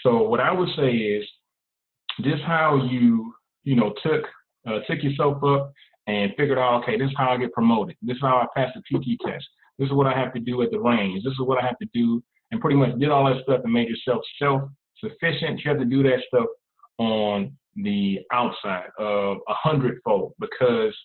So 0.03 0.23
what 0.23 0.39
I 0.39 0.51
would 0.51 0.69
say 0.77 0.91
is, 0.91 1.25
just 2.21 2.43
how 2.43 2.77
you 2.89 3.33
you 3.65 3.75
know, 3.75 3.93
took 4.01 4.23
uh, 4.67 4.79
took 4.87 5.03
yourself 5.03 5.43
up 5.43 5.73
and 6.07 6.31
figured 6.37 6.57
out, 6.57 6.83
okay, 6.83 6.97
this 6.97 7.09
is 7.09 7.15
how 7.17 7.31
I 7.31 7.37
get 7.37 7.51
promoted. 7.51 7.97
This 8.01 8.15
is 8.15 8.21
how 8.21 8.37
I 8.37 8.47
pass 8.55 8.71
the 8.73 8.81
PT 8.81 9.19
test. 9.25 9.45
This 9.77 9.87
is 9.87 9.93
what 9.93 10.07
I 10.07 10.17
have 10.17 10.33
to 10.33 10.39
do 10.39 10.61
at 10.61 10.71
the 10.71 10.79
range. 10.79 11.23
This 11.23 11.33
is 11.33 11.39
what 11.39 11.61
I 11.61 11.65
have 11.65 11.77
to 11.79 11.87
do, 11.93 12.23
and 12.51 12.61
pretty 12.61 12.77
much 12.77 12.97
did 12.97 13.09
all 13.09 13.25
that 13.25 13.43
stuff 13.43 13.61
and 13.63 13.73
made 13.73 13.89
yourself 13.89 14.21
self-sufficient. 14.39 15.61
You 15.63 15.69
have 15.69 15.79
to 15.79 15.85
do 15.85 16.03
that 16.03 16.19
stuff 16.27 16.47
on 16.97 17.57
the 17.75 18.19
outside 18.31 18.87
of 18.97 19.37
a 19.49 19.53
hundredfold 19.53 20.33
because 20.39 20.95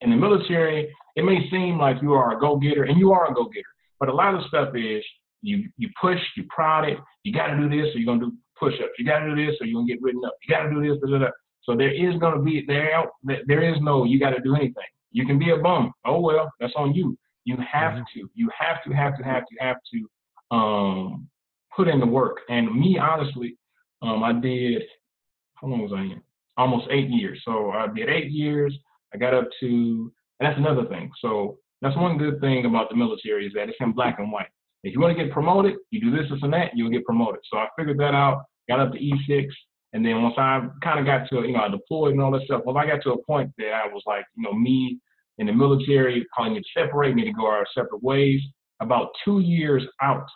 in 0.00 0.10
the 0.10 0.16
military, 0.16 0.92
it 1.14 1.24
may 1.24 1.48
seem 1.50 1.78
like 1.78 2.02
you 2.02 2.12
are 2.14 2.36
a 2.36 2.40
go-getter, 2.40 2.84
and 2.84 2.98
you 2.98 3.12
are 3.12 3.30
a 3.30 3.34
go-getter, 3.34 3.64
but 4.00 4.08
a 4.08 4.14
lot 4.14 4.34
of 4.34 4.42
stuff 4.48 4.74
is 4.74 5.04
you 5.42 5.68
you 5.76 5.88
push, 6.00 6.18
you 6.36 6.44
prod 6.48 6.88
it. 6.88 6.98
You 7.22 7.32
got 7.32 7.48
to 7.48 7.56
do 7.56 7.68
this, 7.68 7.94
or 7.94 7.98
you're 7.98 8.06
gonna 8.06 8.26
do 8.26 8.32
push-ups. 8.58 8.92
You 8.98 9.06
got 9.06 9.20
to 9.20 9.34
do 9.34 9.46
this, 9.46 9.56
or 9.60 9.66
you're 9.66 9.80
gonna 9.80 9.86
get 9.86 10.02
written 10.02 10.22
up. 10.24 10.34
You 10.42 10.54
got 10.54 10.64
to 10.64 10.70
do 10.70 10.82
this, 10.82 10.98
da, 11.00 11.10
da, 11.10 11.24
da. 11.26 11.30
So 11.66 11.76
there 11.76 11.92
is 11.92 12.18
going 12.18 12.34
to 12.34 12.42
be 12.42 12.64
there 12.66 13.04
there 13.46 13.68
is 13.68 13.76
no 13.82 14.04
you 14.04 14.20
got 14.20 14.30
to 14.30 14.40
do 14.40 14.54
anything. 14.54 14.84
You 15.10 15.26
can 15.26 15.38
be 15.38 15.50
a 15.50 15.56
bum. 15.56 15.92
Oh 16.04 16.20
well, 16.20 16.50
that's 16.60 16.72
on 16.76 16.94
you. 16.94 17.18
You 17.44 17.56
have 17.56 17.94
mm-hmm. 17.94 18.20
to. 18.20 18.30
You 18.34 18.50
have 18.58 18.82
to 18.84 18.92
have 18.92 19.16
to 19.18 19.24
have 19.24 19.44
to 19.46 19.54
have 19.60 19.76
to 19.92 20.56
um, 20.56 21.28
put 21.74 21.88
in 21.88 22.00
the 22.00 22.06
work. 22.06 22.38
And 22.48 22.72
me 22.74 22.98
honestly, 22.98 23.56
um, 24.02 24.22
I 24.22 24.32
did. 24.32 24.82
How 25.54 25.66
long 25.68 25.82
was 25.82 25.92
I 25.94 26.02
in? 26.02 26.20
Almost 26.56 26.88
eight 26.90 27.08
years. 27.08 27.40
So 27.44 27.70
I 27.70 27.86
did 27.88 28.08
eight 28.08 28.30
years. 28.30 28.76
I 29.12 29.18
got 29.18 29.34
up 29.34 29.48
to. 29.60 30.12
that's 30.40 30.58
another 30.58 30.86
thing. 30.86 31.10
So 31.20 31.58
that's 31.82 31.96
one 31.96 32.18
good 32.18 32.40
thing 32.40 32.64
about 32.64 32.90
the 32.90 32.96
military 32.96 33.46
is 33.46 33.52
that 33.54 33.68
it's 33.68 33.78
in 33.80 33.92
black 33.92 34.18
and 34.18 34.32
white. 34.32 34.48
If 34.82 34.94
you 34.94 35.00
want 35.00 35.16
to 35.16 35.24
get 35.24 35.32
promoted, 35.32 35.74
you 35.90 36.00
do 36.00 36.10
this, 36.10 36.30
this, 36.30 36.38
and 36.42 36.52
that, 36.52 36.70
you'll 36.74 36.90
get 36.90 37.04
promoted. 37.04 37.40
So 37.50 37.58
I 37.58 37.66
figured 37.76 37.98
that 37.98 38.14
out. 38.14 38.44
Got 38.68 38.80
up 38.80 38.92
to 38.92 38.98
E6. 38.98 39.46
And 39.96 40.04
then 40.04 40.22
once 40.22 40.34
I 40.36 40.60
kind 40.82 41.00
of 41.00 41.06
got 41.06 41.26
to, 41.30 41.46
you 41.46 41.54
know, 41.54 41.60
I 41.60 41.68
deployed 41.68 42.12
and 42.12 42.20
all 42.20 42.30
that 42.32 42.42
stuff, 42.42 42.60
well, 42.66 42.76
I 42.76 42.86
got 42.86 43.02
to 43.04 43.12
a 43.12 43.24
point 43.24 43.50
that 43.56 43.72
I 43.72 43.86
was 43.86 44.02
like, 44.04 44.26
you 44.36 44.42
know, 44.42 44.52
me 44.52 45.00
in 45.38 45.46
the 45.46 45.54
military 45.54 46.26
calling 46.36 46.54
it 46.54 46.66
separate, 46.76 47.14
me 47.14 47.24
to 47.24 47.32
go 47.32 47.46
our 47.46 47.64
separate 47.74 48.02
ways. 48.02 48.42
About 48.80 49.08
two 49.24 49.40
years 49.40 49.84
out, 50.02 50.26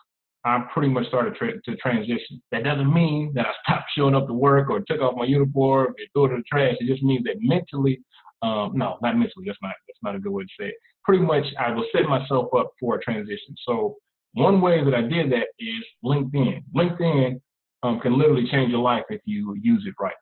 I 0.47 0.64
pretty 0.73 0.88
much 0.88 1.09
started 1.09 1.35
tra- 1.35 1.61
to 1.61 1.76
transition. 1.76 2.40
That 2.52 2.64
doesn't 2.64 2.90
mean 2.90 3.33
that 3.35 3.49
I 3.49 3.50
stopped 3.67 3.90
showing 3.95 4.14
up 4.14 4.29
to 4.29 4.33
work 4.33 4.71
or 4.71 4.81
took 4.81 5.02
off 5.02 5.14
my 5.14 5.26
uniform 5.26 5.88
and 5.88 6.09
threw 6.14 6.25
it 6.25 6.31
in 6.31 6.37
the 6.38 6.45
trash. 6.50 6.76
It 6.81 6.90
just 6.90 7.02
means 7.02 7.25
that 7.25 7.37
mentally, 7.40 8.00
um, 8.40 8.73
no, 8.75 8.97
not 9.02 9.19
mentally. 9.19 9.45
That's 9.45 9.59
not 9.61 9.75
that's 9.87 9.99
not 10.02 10.17
a 10.17 10.21
good 10.21 10.33
way 10.33 10.45
to 10.45 10.49
say 10.59 10.69
it. 10.69 10.75
Pretty 11.05 11.23
much, 11.23 11.45
I 11.59 11.71
was 11.73 11.85
setting 11.93 12.09
myself 12.09 12.49
up 12.57 12.71
for 12.81 12.95
a 12.95 13.00
transition. 13.02 13.55
So 13.69 13.97
one 14.33 14.62
way 14.62 14.83
that 14.83 14.95
I 14.95 15.02
did 15.02 15.31
that 15.33 15.49
is 15.59 15.85
LinkedIn. 16.02 16.62
LinkedIn 16.75 17.40
um, 17.82 18.00
can 18.00 18.18
literally 18.18 18.46
change 18.50 18.70
your 18.70 18.82
life 18.82 19.04
if 19.10 19.20
you 19.25 19.56
use 19.60 19.84
it 19.87 19.94
right. 20.00 20.14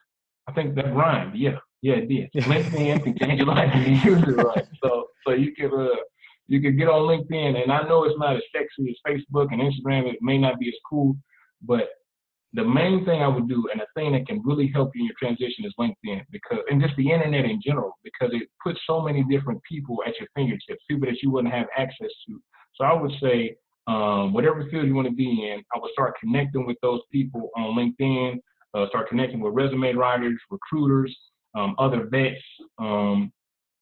I 0.46 0.52
think 0.52 0.74
that 0.76 0.94
rhymed. 0.94 1.36
Yeah, 1.36 1.56
yeah, 1.82 1.94
it 1.94 2.08
did. 2.08 2.32
LinkedIn 2.44 3.04
can 3.04 3.18
change 3.18 3.38
your 3.38 3.48
life 3.48 3.70
if 3.74 4.04
you 4.04 4.12
use 4.12 4.22
it 4.22 4.42
right. 4.42 4.66
So, 4.82 5.06
so 5.26 5.32
you 5.32 5.54
can 5.54 5.70
uh, 5.72 5.88
you 6.46 6.60
can 6.60 6.76
get 6.76 6.88
on 6.88 7.02
LinkedIn, 7.02 7.62
and 7.62 7.70
I 7.70 7.86
know 7.86 8.04
it's 8.04 8.18
not 8.18 8.36
as 8.36 8.42
sexy 8.54 8.90
as 8.90 8.96
Facebook 9.06 9.48
and 9.52 9.60
Instagram. 9.60 10.10
It 10.10 10.18
may 10.22 10.38
not 10.38 10.58
be 10.58 10.68
as 10.68 10.74
cool, 10.88 11.16
but 11.62 11.88
the 12.54 12.64
main 12.64 13.04
thing 13.04 13.22
I 13.22 13.28
would 13.28 13.48
do, 13.48 13.68
and 13.70 13.80
the 13.80 13.86
thing 13.94 14.12
that 14.12 14.26
can 14.26 14.40
really 14.42 14.70
help 14.72 14.92
you 14.94 15.02
in 15.02 15.06
your 15.06 15.14
transition, 15.18 15.66
is 15.66 15.74
LinkedIn, 15.78 16.22
because 16.30 16.60
and 16.70 16.80
just 16.80 16.96
the 16.96 17.10
internet 17.10 17.44
in 17.44 17.60
general, 17.62 17.92
because 18.02 18.30
it 18.32 18.48
puts 18.64 18.80
so 18.86 19.02
many 19.02 19.22
different 19.24 19.60
people 19.70 19.98
at 20.06 20.18
your 20.18 20.28
fingertips, 20.34 20.82
people 20.88 21.08
that 21.08 21.22
you 21.22 21.30
wouldn't 21.30 21.52
have 21.52 21.66
access 21.76 22.10
to. 22.26 22.40
So 22.76 22.84
I 22.84 22.94
would 22.94 23.12
say 23.20 23.56
um, 23.88 24.32
whatever 24.34 24.64
field 24.70 24.86
you 24.86 24.94
want 24.94 25.08
to 25.08 25.14
be 25.14 25.50
in, 25.50 25.58
I 25.74 25.78
would 25.80 25.90
start 25.92 26.14
connecting 26.20 26.66
with 26.66 26.76
those 26.82 27.00
people 27.10 27.50
on 27.56 27.74
LinkedIn. 27.74 28.38
uh, 28.74 28.88
start 28.88 29.08
connecting 29.08 29.40
with 29.40 29.54
resume 29.54 29.94
writers, 29.94 30.38
recruiters, 30.50 31.16
um, 31.54 31.74
other 31.78 32.06
vets, 32.10 32.40
um, 32.78 33.32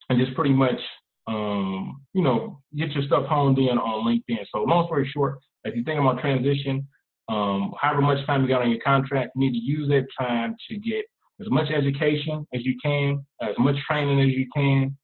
and 0.09 0.19
just 0.19 0.35
pretty 0.35 0.55
much, 0.55 0.79
um, 1.27 2.01
you 2.13 2.23
know, 2.23 2.61
get 2.77 2.91
your 2.93 3.05
stuff 3.05 3.27
honed 3.27 3.59
in 3.59 3.79
on 3.79 4.07
LinkedIn. 4.07 4.45
So 4.55 4.63
long 4.63 4.87
story 4.87 5.11
short, 5.13 5.39
if 5.65 5.75
you 5.75 5.83
think 5.83 6.01
about 6.01 6.21
transition, 6.21 6.87
um, 7.29 7.75
however 7.81 8.03
much 8.03 8.25
time 8.27 8.43
you 8.43 8.49
got 8.49 8.63
on 8.63 8.71
your 8.71 8.81
contract, 8.81 9.33
you 9.35 9.41
need 9.41 9.59
to 9.59 9.65
use 9.65 9.89
that 9.89 10.07
time 10.19 10.55
to 10.69 10.79
get 10.79 11.05
as 11.41 11.51
much 11.51 11.71
education 11.71 12.47
as 12.55 12.65
you 12.65 12.77
can, 12.83 13.27
as 13.43 13.57
much 13.59 13.77
training 13.89 14.21
as 14.21 14.35
you 14.37 14.47
can, 14.55 14.97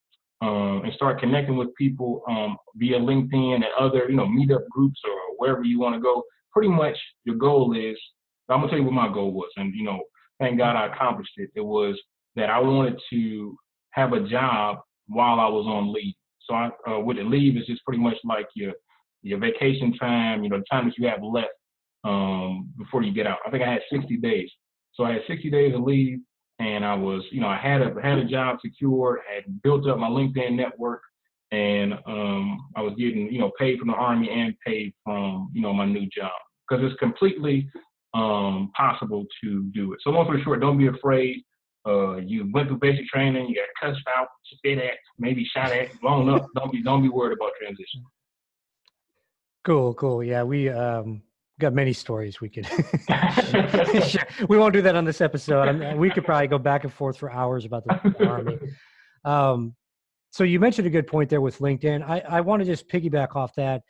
um, 0.43 0.83
and 0.85 0.93
start 0.95 1.21
connecting 1.21 1.57
with 1.57 1.75
people 1.77 2.23
um, 2.29 2.57
via 2.75 2.99
LinkedIn 2.99 3.55
and 3.55 3.65
other, 3.79 4.11
you 4.11 4.17
know, 4.17 4.27
meetup 4.27 4.67
groups 4.69 5.01
or 5.05 5.37
wherever 5.39 5.63
you 5.63 5.79
want 5.79 5.95
to 5.95 6.01
go. 6.01 6.25
Pretty 6.53 6.69
much 6.69 6.97
your 7.25 7.37
goal 7.37 7.75
is, 7.75 7.97
I'm 8.49 8.59
gonna 8.59 8.69
tell 8.69 8.79
you 8.79 8.85
what 8.85 8.93
my 8.93 9.11
goal 9.11 9.33
was, 9.33 9.51
and 9.57 9.73
you 9.75 9.85
know, 9.85 10.03
thank 10.41 10.59
God 10.59 10.77
I 10.77 10.93
accomplished 10.93 11.33
it. 11.37 11.51
It 11.55 11.65
was 11.65 11.99
that 12.35 12.51
I 12.51 12.59
wanted 12.59 13.01
to 13.11 13.57
have 13.91 14.13
a 14.13 14.29
job 14.29 14.79
while 15.07 15.39
I 15.39 15.49
was 15.49 15.65
on 15.67 15.93
leave. 15.93 16.15
So 16.41 16.55
I, 16.55 16.71
uh, 16.89 16.99
with 16.99 17.19
the 17.19 17.23
leave 17.23 17.57
is 17.57 17.67
just 17.67 17.85
pretty 17.85 18.03
much 18.03 18.17
like 18.25 18.49
your 18.55 18.73
your 19.23 19.39
vacation 19.39 19.95
time, 19.95 20.43
you 20.43 20.51
know, 20.51 20.59
the 20.59 20.65
time 20.71 20.87
that 20.87 20.99
you 20.99 21.07
have 21.07 21.23
left 21.23 21.55
um, 22.03 22.69
before 22.77 23.05
you 23.05 23.15
get 23.15 23.29
out. 23.29 23.39
I 23.47 23.51
think 23.51 23.63
I 23.63 23.73
had 23.73 23.83
60 23.91 24.17
days. 24.17 24.51
So 24.95 25.05
I 25.05 25.13
had 25.13 25.23
60 25.29 25.49
days 25.51 25.75
of 25.75 25.83
leave, 25.83 26.19
and 26.63 26.85
I 26.85 26.95
was, 26.95 27.25
you 27.33 27.41
know, 27.41 27.49
I 27.49 27.59
had 27.59 27.83
a 27.83 27.93
had 28.01 28.19
a 28.19 28.25
job 28.25 28.59
secured, 28.65 29.21
had 29.33 29.63
built 29.63 29.89
up 29.89 29.99
my 29.99 30.09
LinkedIn 30.09 30.55
network, 30.55 31.03
and 31.51 31.95
um, 32.07 32.71
I 32.77 32.83
was 32.83 32.95
getting, 32.97 33.33
you 33.33 33.41
know, 33.41 33.51
paid 33.59 33.79
from 33.79 33.89
the 33.89 33.95
army 33.95 34.31
and 34.31 34.55
paid 34.65 34.95
from, 35.05 35.51
you 35.53 35.61
know, 35.61 35.73
my 35.73 35.87
new 35.87 36.07
job 36.09 36.31
because 36.69 36.85
it's 36.85 36.99
completely 37.01 37.69
um, 38.15 38.71
possible 38.77 39.25
to 39.43 39.65
do 39.75 39.93
it. 39.93 39.99
So 40.03 40.11
long 40.11 40.25
story 40.27 40.43
short, 40.45 40.61
don't 40.61 40.79
be 40.79 40.87
afraid. 40.87 41.43
Uh, 41.85 42.19
you 42.19 42.49
went 42.53 42.69
through 42.69 42.79
basic 42.79 43.07
training, 43.07 43.49
you 43.49 43.57
got 43.57 43.89
cussed 43.89 44.07
out, 44.17 44.29
spit 44.55 44.79
at, 44.79 44.99
maybe 45.19 45.45
shot 45.45 45.73
at, 45.73 46.01
blown 46.01 46.29
up. 46.29 46.47
Don't 46.55 46.71
be 46.71 46.81
don't 46.81 47.03
be 47.03 47.09
worried 47.09 47.37
about 47.37 47.51
transition. 47.61 48.05
Cool, 49.65 49.95
cool. 49.95 50.23
Yeah, 50.23 50.45
we 50.45 50.69
um 50.69 51.23
got 51.63 51.73
many 51.73 51.93
stories 51.93 52.41
we 52.41 52.49
could 52.49 52.67
we 54.49 54.59
won't 54.59 54.75
do 54.75 54.83
that 54.83 54.95
on 54.97 55.05
this 55.05 55.21
episode. 55.21 55.69
I 55.69 55.95
we 55.95 56.11
could 56.11 56.25
probably 56.25 56.49
go 56.49 56.59
back 56.59 56.85
and 56.85 56.93
forth 56.93 57.17
for 57.17 57.33
hours 57.33 57.65
about 57.65 57.85
the 57.85 58.27
army 58.37 58.59
um, 59.25 59.75
so 60.31 60.45
you 60.45 60.59
mentioned 60.59 60.87
a 60.87 60.91
good 60.91 61.07
point 61.07 61.29
there 61.29 61.41
with 61.41 61.59
linkedin. 61.59 62.03
I, 62.03 62.21
I 62.21 62.41
want 62.41 62.61
to 62.61 62.67
just 62.67 62.89
piggyback 62.89 63.37
off 63.37 63.55
that. 63.57 63.83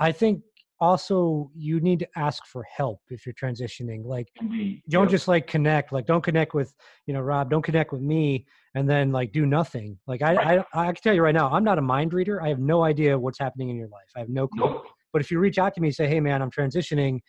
I 0.00 0.10
think 0.10 0.42
also 0.80 1.50
you 1.54 1.80
need 1.80 1.98
to 2.00 2.08
ask 2.16 2.44
for 2.46 2.62
help 2.64 3.00
if 3.10 3.24
you're 3.26 3.34
transitioning. 3.34 4.04
Like 4.04 4.28
Indeed. 4.40 4.82
don't 4.88 5.04
Yep. 5.04 5.10
just 5.10 5.28
like 5.28 5.46
connect. 5.46 5.92
Like 5.92 6.06
don't 6.06 6.22
connect 6.22 6.54
with 6.54 6.74
you 7.06 7.14
know 7.14 7.20
rob. 7.20 7.50
Don't 7.50 7.62
connect 7.62 7.92
with 7.92 8.00
me 8.00 8.46
and 8.74 8.88
then 8.88 9.12
like 9.12 9.32
do 9.32 9.46
nothing. 9.46 9.98
Like 10.06 10.22
I, 10.22 10.34
I 10.58 10.64
i 10.74 10.86
can 10.86 11.02
tell 11.02 11.14
you 11.14 11.22
right 11.22 11.34
now 11.34 11.48
i'm 11.50 11.64
not 11.64 11.78
a 11.78 11.82
mind 11.82 12.12
reader. 12.14 12.42
I 12.42 12.48
have 12.48 12.58
no 12.58 12.82
idea 12.82 13.18
what's 13.18 13.38
happening 13.38 13.68
in 13.70 13.76
your 13.76 13.88
life. 13.88 14.10
I 14.16 14.20
have 14.20 14.28
no 14.28 14.48
clue. 14.48 14.66
Nope. 14.66 14.86
But 15.16 15.22
if 15.22 15.30
you 15.30 15.38
reach 15.38 15.56
out 15.56 15.74
to 15.74 15.80
me 15.80 15.88
and 15.88 15.94
say, 15.94 16.06
"Hey, 16.06 16.20
man, 16.20 16.42
I'm 16.42 16.50
transitioning," 16.50 17.20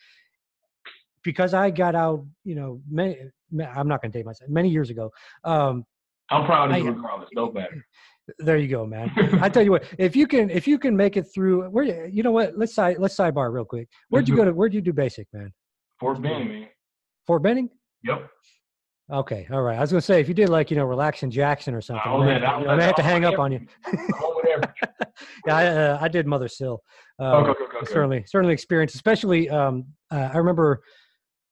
because 1.24 1.53
I 1.53 1.70
got 1.70 1.96
out, 1.96 2.25
you 2.44 2.53
know, 2.53 2.82
many, 2.91 3.17
I'm 3.62 3.88
not 3.88 4.01
going 4.01 4.12
to 4.12 4.20
date 4.20 4.25
myself. 4.25 4.50
Many 4.50 4.67
years 4.67 4.89
ago. 4.89 5.10
Um, 5.46 5.86
I'm 6.29 6.46
proud 6.46 6.70
of 6.70 6.77
you 6.77 6.89
I- 6.89 6.94
regardless. 6.94 7.29
No 7.34 7.50
matter. 7.50 7.86
there 8.39 8.58
you 8.58 8.67
go, 8.67 8.86
man. 8.86 9.10
I 9.41 9.48
tell 9.48 9.63
you 9.63 9.72
what, 9.72 9.86
if 9.98 10.17
you 10.17 10.27
can, 10.27 10.50
if 10.50 10.67
you 10.67 10.77
can 10.77 10.98
make 10.98 11.15
it 11.15 11.27
through, 11.34 11.70
where 11.70 12.08
you 12.08 12.24
know 12.24 12.32
what? 12.32 12.58
Let's 12.58 12.75
side, 12.75 12.98
let's 13.00 13.15
sidebar 13.15 13.53
real 13.53 13.63
quick. 13.63 13.88
Where'd 14.10 14.27
you 14.27 14.36
go 14.36 14.44
to? 14.44 14.51
Where'd 14.51 14.74
you 14.74 14.82
do 14.82 14.91
basic, 14.91 15.29
man? 15.32 15.53
Fort 15.98 16.22
Benning, 16.22 16.50
man. 16.50 16.67
Fort 17.25 17.41
Benning. 17.41 17.70
Yep. 18.03 18.29
Okay, 19.12 19.48
all 19.52 19.62
right. 19.62 19.78
I 19.78 19.82
was 19.82 19.90
gonna 19.92 20.02
say 20.02 20.20
if 20.20 20.28
you 20.28 20.34
did 20.34 20.50
like 20.50 20.70
you 20.70 20.76
know 20.78 20.84
relaxing 20.86 21.32
Jackson 21.32 21.74
or 21.74 21.80
something, 21.82 22.12
I 22.12 22.26
may 22.26 22.34
have, 22.34 22.42
to- 22.42 22.70
I 22.70 22.76
may 22.76 22.84
have 22.84 22.96
to 22.96 23.04
hang 23.04 23.24
up 23.26 23.40
on 23.40 23.52
you. 23.52 23.62
Yeah, 25.48 25.56
I, 25.56 25.66
uh, 25.68 25.98
I 26.02 26.08
did 26.08 26.28
Mother 26.28 26.48
Sill. 26.48 26.82
Um, 27.20 27.26
Okay, 27.28 27.50
okay, 27.52 27.64
okay, 27.64 27.78
okay. 27.78 27.92
certainly 27.94 28.24
certainly 28.28 28.54
experienced 28.54 28.96
especially 28.96 29.50
um 29.50 29.86
uh, 30.12 30.30
i 30.34 30.38
remember 30.38 30.82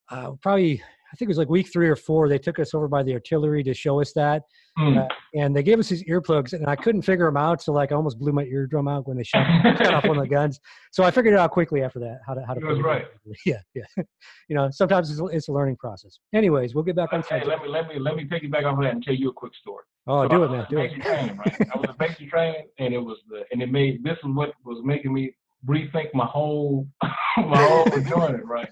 uh 0.10 0.32
probably 0.42 0.82
i 1.16 1.18
think 1.18 1.28
it 1.28 1.34
was 1.34 1.38
like 1.38 1.48
week 1.50 1.72
three 1.72 1.88
or 1.88 1.96
four 1.96 2.28
they 2.28 2.38
took 2.38 2.60
us 2.60 2.74
over 2.74 2.90
by 2.90 3.02
the 3.02 3.14
artillery 3.14 3.64
to 3.64 3.74
show 3.74 4.02
us 4.02 4.12
that 4.14 4.44
Hmm. 4.78 4.98
uh, 4.98 5.08
and 5.34 5.56
they 5.56 5.64
gave 5.64 5.80
us 5.80 5.88
these 5.88 6.04
earplugs 6.04 6.52
and 6.52 6.68
i 6.68 6.76
couldn't 6.76 7.04
figure 7.04 7.26
them 7.28 7.38
out 7.38 7.62
so 7.62 7.72
like 7.72 7.94
i 7.94 7.96
almost 7.96 8.20
blew 8.20 8.34
my 8.34 8.44
eardrum 8.44 8.90
out 8.90 9.08
when 9.08 9.16
they 9.16 9.24
shut, 9.24 9.48
shut 9.78 9.94
off 9.94 10.04
one 10.04 10.18
of 10.18 10.24
the 10.24 10.30
guns 10.30 10.60
so 10.92 11.02
i 11.06 11.10
figured 11.10 11.34
it 11.34 11.40
out 11.40 11.52
quickly 11.52 11.82
after 11.82 11.98
that 11.98 12.20
how 12.28 12.34
to 12.34 12.42
how 12.46 12.54
to 12.54 12.60
it 12.60 12.82
right. 12.82 13.06
yeah 13.46 13.62
yeah 13.74 13.84
you 14.50 14.56
know 14.58 14.70
sometimes 14.72 15.10
it's, 15.10 15.22
a- 15.22 15.26
it's 15.38 15.48
a 15.48 15.52
learning 15.54 15.78
process 15.78 16.20
anyways 16.34 16.76
we'll 16.76 16.84
get 16.84 16.98
back 16.98 17.14
on 17.14 17.22
Hey, 17.22 17.40
subject 17.40 17.48
let 17.48 17.62
me 17.62 17.70
let 17.70 17.88
me 17.88 17.98
let 18.00 18.16
me 18.18 18.26
piggyback 18.26 18.66
off 18.66 18.78
of 18.78 18.84
that 18.84 18.96
and 18.96 19.02
tell 19.04 19.16
you 19.16 19.30
a 19.30 19.34
quick 19.34 19.54
story. 19.56 19.86
oh 20.08 20.24
So 20.24 20.28
do 20.28 20.42
I 20.42 20.46
it 20.46 20.50
man 20.52 20.60
was 20.60 20.68
do 20.70 20.76
basic 20.76 20.98
it 20.98 21.04
training, 21.04 21.38
right? 21.38 21.56
I 21.74 21.78
was 21.78 21.90
a 21.90 21.94
basic 21.98 22.30
training, 22.30 22.64
and 22.80 22.94
it 22.94 22.98
was 22.98 23.18
the 23.30 23.44
and 23.54 23.62
it 23.62 23.72
made 23.72 24.04
this 24.04 24.18
is 24.18 24.26
what 24.26 24.52
was 24.66 24.82
making 24.84 25.14
me 25.14 25.34
rethink 25.66 26.14
my 26.14 26.26
whole 26.26 26.88
my 27.38 27.64
whole 27.68 27.86
enjoyment, 27.94 28.46
right? 28.46 28.70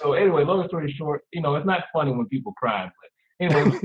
So 0.00 0.12
anyway, 0.12 0.44
long 0.44 0.66
story 0.68 0.94
short, 0.96 1.22
you 1.32 1.42
know, 1.42 1.56
it's 1.56 1.66
not 1.66 1.84
funny 1.92 2.12
when 2.12 2.26
people 2.26 2.52
cry, 2.52 2.90
but 3.00 3.50
anyway, 3.54 3.78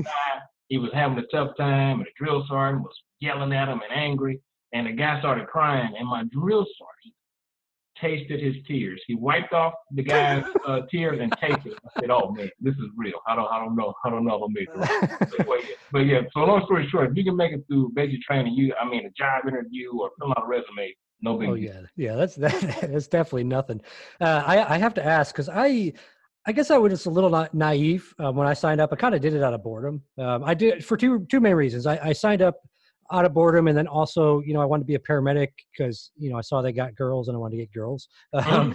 he 0.68 0.78
was 0.78 0.90
having 0.94 1.18
a 1.18 1.26
tough 1.26 1.56
time, 1.56 1.98
and 1.98 2.06
the 2.06 2.10
drill 2.16 2.44
sergeant 2.48 2.82
was 2.82 2.94
yelling 3.20 3.52
at 3.52 3.68
him 3.68 3.80
and 3.88 3.92
angry, 3.92 4.40
and 4.72 4.86
the 4.86 4.92
guy 4.92 5.18
started 5.20 5.46
crying, 5.46 5.94
and 5.98 6.08
my 6.08 6.24
drill 6.32 6.66
sergeant 6.78 7.14
tasted 8.00 8.40
his 8.40 8.54
tears. 8.66 9.00
He 9.06 9.14
wiped 9.14 9.52
off 9.52 9.74
the 9.92 10.02
guy's 10.02 10.44
uh, 10.66 10.80
tears 10.90 11.18
and 11.20 11.32
tasted 11.40 11.72
it. 11.72 11.78
I 11.84 12.00
said, 12.00 12.10
"Oh 12.10 12.32
man, 12.32 12.50
this 12.60 12.74
is 12.74 12.88
real. 12.96 13.20
I 13.26 13.36
don't, 13.36 13.50
I 13.50 13.58
don't 13.58 13.76
know, 13.76 13.94
I 14.04 14.10
don't 14.10 14.24
know 14.24 14.36
if 14.36 14.42
I 14.42 14.52
made 14.52 14.68
it. 14.68 15.46
But, 15.46 15.46
yeah. 15.62 15.74
but 15.92 15.98
yeah, 16.00 16.20
so 16.32 16.40
long 16.40 16.64
story 16.64 16.88
short, 16.90 17.10
if 17.10 17.16
you 17.16 17.24
can 17.24 17.36
make 17.36 17.52
it 17.52 17.64
through 17.68 17.92
basic 17.94 18.20
training, 18.22 18.54
you, 18.54 18.74
I 18.80 18.88
mean, 18.88 19.06
a 19.06 19.10
job 19.10 19.46
interview 19.46 19.92
or 19.92 20.10
fill 20.18 20.30
out 20.30 20.44
a 20.44 20.46
resume, 20.46 20.94
no 21.24 21.38
big 21.38 21.48
Oh 21.48 21.54
yeah, 21.54 21.80
yeah. 21.96 22.14
That's 22.14 22.36
that, 22.36 22.60
that's 22.82 23.08
definitely 23.08 23.44
nothing. 23.44 23.80
Uh, 24.20 24.42
I 24.46 24.74
I 24.74 24.78
have 24.78 24.94
to 24.94 25.04
ask 25.04 25.34
because 25.34 25.48
I 25.48 25.92
I 26.46 26.52
guess 26.52 26.70
I 26.70 26.78
was 26.78 26.92
just 26.92 27.06
a 27.06 27.10
little 27.10 27.30
na- 27.30 27.48
naive 27.52 28.14
uh, 28.22 28.30
when 28.30 28.46
I 28.46 28.52
signed 28.52 28.80
up. 28.80 28.92
I 28.92 28.96
kind 28.96 29.14
of 29.14 29.20
did 29.20 29.34
it 29.34 29.42
out 29.42 29.54
of 29.54 29.62
boredom. 29.62 30.02
Um, 30.18 30.44
I 30.44 30.54
did 30.54 30.84
for 30.84 30.96
two 30.96 31.26
two 31.30 31.40
main 31.40 31.54
reasons. 31.54 31.86
I, 31.86 31.98
I 32.10 32.12
signed 32.12 32.42
up 32.42 32.60
out 33.12 33.24
of 33.24 33.34
boredom, 33.34 33.68
and 33.68 33.76
then 33.76 33.86
also 33.86 34.40
you 34.40 34.54
know 34.54 34.60
I 34.60 34.64
wanted 34.64 34.82
to 34.82 34.86
be 34.86 34.94
a 34.94 34.98
paramedic 34.98 35.48
because 35.76 36.10
you 36.16 36.30
know 36.30 36.36
I 36.36 36.40
saw 36.40 36.62
they 36.62 36.72
got 36.72 36.94
girls 36.94 37.28
and 37.28 37.36
I 37.36 37.38
wanted 37.40 37.56
to 37.56 37.62
get 37.62 37.72
girls. 37.72 38.08
Um, 38.34 38.74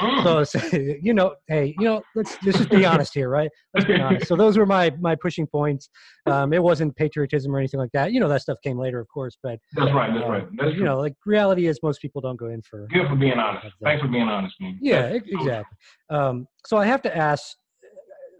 Mm. 0.00 0.22
so, 0.22 0.44
so, 0.44 0.76
you 1.00 1.14
know, 1.14 1.34
hey, 1.48 1.74
you 1.78 1.84
know, 1.86 2.02
let's 2.14 2.36
let's 2.44 2.58
just 2.58 2.70
be 2.70 2.84
honest 2.92 3.14
here, 3.14 3.28
right? 3.28 3.48
Let's 3.72 3.86
be 3.86 3.94
honest. 3.94 4.26
So 4.26 4.36
those 4.36 4.58
were 4.58 4.66
my 4.66 4.90
my 5.00 5.14
pushing 5.14 5.46
points. 5.46 5.88
Um, 6.26 6.52
it 6.52 6.62
wasn't 6.62 6.94
patriotism 6.96 7.54
or 7.54 7.58
anything 7.58 7.80
like 7.80 7.92
that. 7.92 8.12
You 8.12 8.20
know, 8.20 8.28
that 8.28 8.42
stuff 8.42 8.58
came 8.62 8.78
later, 8.78 9.00
of 9.00 9.08
course, 9.08 9.38
but 9.42 9.58
That's 9.74 9.92
right. 9.94 10.12
That's 10.12 10.24
um, 10.24 10.30
right. 10.30 10.46
That's 10.58 10.70
you 10.72 10.76
true. 10.78 10.84
know, 10.84 10.98
like 10.98 11.14
reality 11.24 11.66
is 11.66 11.78
most 11.82 12.00
people 12.02 12.20
don't 12.20 12.36
go 12.36 12.46
in 12.46 12.62
for 12.62 12.88
Good 12.92 13.08
for 13.08 13.16
being 13.16 13.38
honest. 13.38 13.66
Thanks 13.82 14.02
for 14.02 14.08
being 14.08 14.28
honest, 14.28 14.54
man. 14.60 14.78
yeah, 14.80 15.12
That's 15.12 15.24
exactly. 15.26 15.76
Um, 16.10 16.46
so 16.66 16.76
I 16.76 16.86
have 16.86 17.02
to 17.02 17.16
ask. 17.16 17.56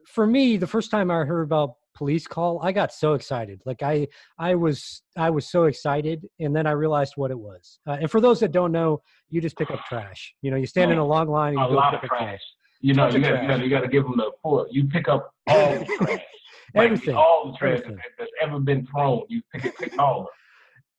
For 0.08 0.26
me, 0.26 0.56
the 0.56 0.66
first 0.68 0.90
time 0.90 1.10
I 1.10 1.24
heard 1.24 1.42
about 1.42 1.74
police 1.96 2.26
call, 2.26 2.60
I 2.62 2.70
got 2.72 2.92
so 2.92 3.14
excited. 3.14 3.60
Like 3.64 3.82
I, 3.82 4.06
I 4.38 4.54
was, 4.54 5.02
I 5.16 5.30
was 5.30 5.50
so 5.50 5.64
excited, 5.64 6.28
and 6.38 6.54
then 6.54 6.66
I 6.66 6.72
realized 6.72 7.14
what 7.16 7.30
it 7.30 7.38
was. 7.38 7.80
Uh, 7.86 7.96
and 8.00 8.10
for 8.10 8.20
those 8.20 8.38
that 8.40 8.52
don't 8.52 8.70
know, 8.70 9.02
you 9.30 9.40
just 9.40 9.56
pick 9.56 9.70
up 9.70 9.80
trash. 9.86 10.34
You 10.42 10.50
know, 10.50 10.56
you 10.56 10.66
stand 10.66 10.92
in 10.92 10.98
a 10.98 11.04
long 11.04 11.28
line 11.28 11.54
and 11.54 11.60
A 11.60 11.64
you 11.64 11.68
go 11.70 11.74
lot 11.74 11.92
pick 11.94 12.04
of 12.04 12.10
up 12.12 12.18
trash. 12.18 12.40
You 12.80 12.94
know, 12.94 13.08
you 13.08 13.18
got, 13.20 13.42
you 13.42 13.48
got 13.48 13.60
you 13.64 13.70
got 13.70 13.80
to 13.80 13.88
give 13.88 14.04
them 14.04 14.16
the 14.18 14.30
full. 14.42 14.66
You 14.70 14.84
pick 14.86 15.08
up 15.08 15.32
all 15.48 15.78
the 15.78 15.84
trash. 15.98 16.20
Like, 16.74 16.84
Everything. 16.84 17.14
all 17.16 17.50
the 17.50 17.58
trash 17.58 17.78
Everything. 17.78 17.98
that's 18.18 18.30
ever 18.42 18.60
been 18.60 18.86
thrown. 18.86 19.22
You 19.28 19.40
pick 19.52 19.64
it, 19.64 19.76
pick 19.78 19.98
all 19.98 20.20
of 20.20 20.26
it. 20.26 20.32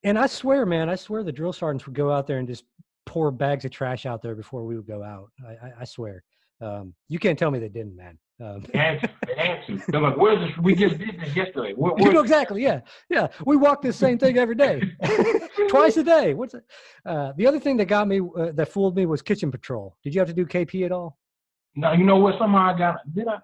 And 0.10 0.18
I 0.18 0.26
swear, 0.28 0.66
man, 0.66 0.90
I 0.90 0.96
swear 0.96 1.24
the 1.24 1.32
drill 1.32 1.54
sergeants 1.54 1.86
would 1.86 1.96
go 1.96 2.12
out 2.12 2.26
there 2.28 2.40
and 2.40 2.48
just 2.48 2.64
pour 3.06 3.30
bags 3.32 3.66
of 3.66 3.72
trash 3.72 4.06
out 4.06 4.22
there 4.22 4.36
before 4.36 4.66
we 4.66 4.76
would 4.76 4.88
go 4.88 5.04
out. 5.04 5.30
I, 5.48 5.68
I, 5.68 5.72
I 5.82 5.84
swear. 5.86 6.24
Um, 6.62 6.94
you 7.10 7.20
can't 7.20 7.38
tell 7.38 7.52
me 7.52 7.60
they 7.60 7.70
didn't, 7.70 7.96
man. 7.96 8.18
Um, 8.40 8.64
answer, 8.76 8.76
had 8.76 9.02
to. 9.02 9.10
They 9.26 9.36
had 9.36 9.66
to. 9.66 9.82
They're 9.92 10.02
like, 10.02 10.18
where's 10.18 10.40
this? 10.40 10.56
We 10.60 10.76
just 10.76 11.00
did 11.00 11.20
this 11.20 11.36
yesterday. 11.36 11.74
Where, 11.74 11.94
You 11.98 12.14
know 12.14 12.22
exactly. 12.22 12.62
Yeah, 12.62 12.82
yeah. 13.10 13.28
We 13.46 13.56
walk 13.58 13.82
the 13.82 13.92
same 13.92 14.20
thing 14.20 14.38
every 14.38 14.54
day, 14.54 14.82
twice 15.70 15.98
a 15.98 16.04
day. 16.04 16.36
What's 16.36 16.54
it? 16.54 16.64
Uh, 17.04 17.34
the 17.36 17.48
other 17.48 17.60
thing 17.60 17.78
that 17.78 17.86
got 17.86 18.08
me, 18.08 18.22
uh, 18.38 18.52
that 18.54 18.70
fooled 18.70 18.96
me, 18.96 19.08
was 19.08 19.24
kitchen 19.24 19.52
patrol. 19.52 19.98
Did 20.04 20.14
you 20.14 20.22
have 20.22 20.28
to 20.28 20.36
do 20.36 20.46
KP 20.46 20.86
at 20.86 20.92
all? 20.92 21.18
No, 21.76 21.94
you 21.94 22.04
know 22.04 22.18
what? 22.18 22.36
Somehow 22.38 22.76
I 22.76 22.78
got. 22.78 22.98
Did 23.12 23.28
I? 23.28 23.38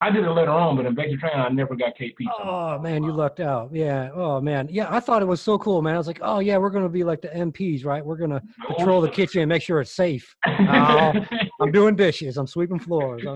I 0.00 0.10
did 0.10 0.24
it 0.24 0.30
later 0.30 0.50
on, 0.52 0.76
but 0.76 0.86
in 0.86 0.94
basic 0.94 1.18
training, 1.18 1.40
I 1.40 1.48
never 1.48 1.74
got 1.74 1.96
KP. 1.96 2.14
Oh 2.40 2.78
man, 2.78 3.02
you 3.02 3.10
lucked 3.10 3.40
out. 3.40 3.70
Yeah. 3.74 4.10
Oh 4.14 4.40
man. 4.40 4.68
Yeah, 4.70 4.86
I 4.90 5.00
thought 5.00 5.22
it 5.22 5.26
was 5.26 5.40
so 5.40 5.58
cool, 5.58 5.82
man. 5.82 5.94
I 5.94 5.98
was 5.98 6.06
like, 6.06 6.20
oh 6.22 6.38
yeah, 6.38 6.56
we're 6.56 6.70
gonna 6.70 6.88
be 6.88 7.02
like 7.02 7.20
the 7.20 7.28
MPs, 7.28 7.84
right? 7.84 8.04
We're 8.04 8.16
gonna 8.16 8.40
No, 8.58 8.74
patrol 8.76 9.00
the 9.00 9.10
kitchen 9.10 9.42
and 9.42 9.48
make 9.48 9.62
sure 9.62 9.80
it's 9.80 9.90
safe. 9.90 10.36
Oh, 10.46 11.12
I'm 11.60 11.72
doing 11.72 11.96
dishes. 11.96 12.36
I'm 12.36 12.46
sweeping 12.46 12.78
floors. 12.78 13.24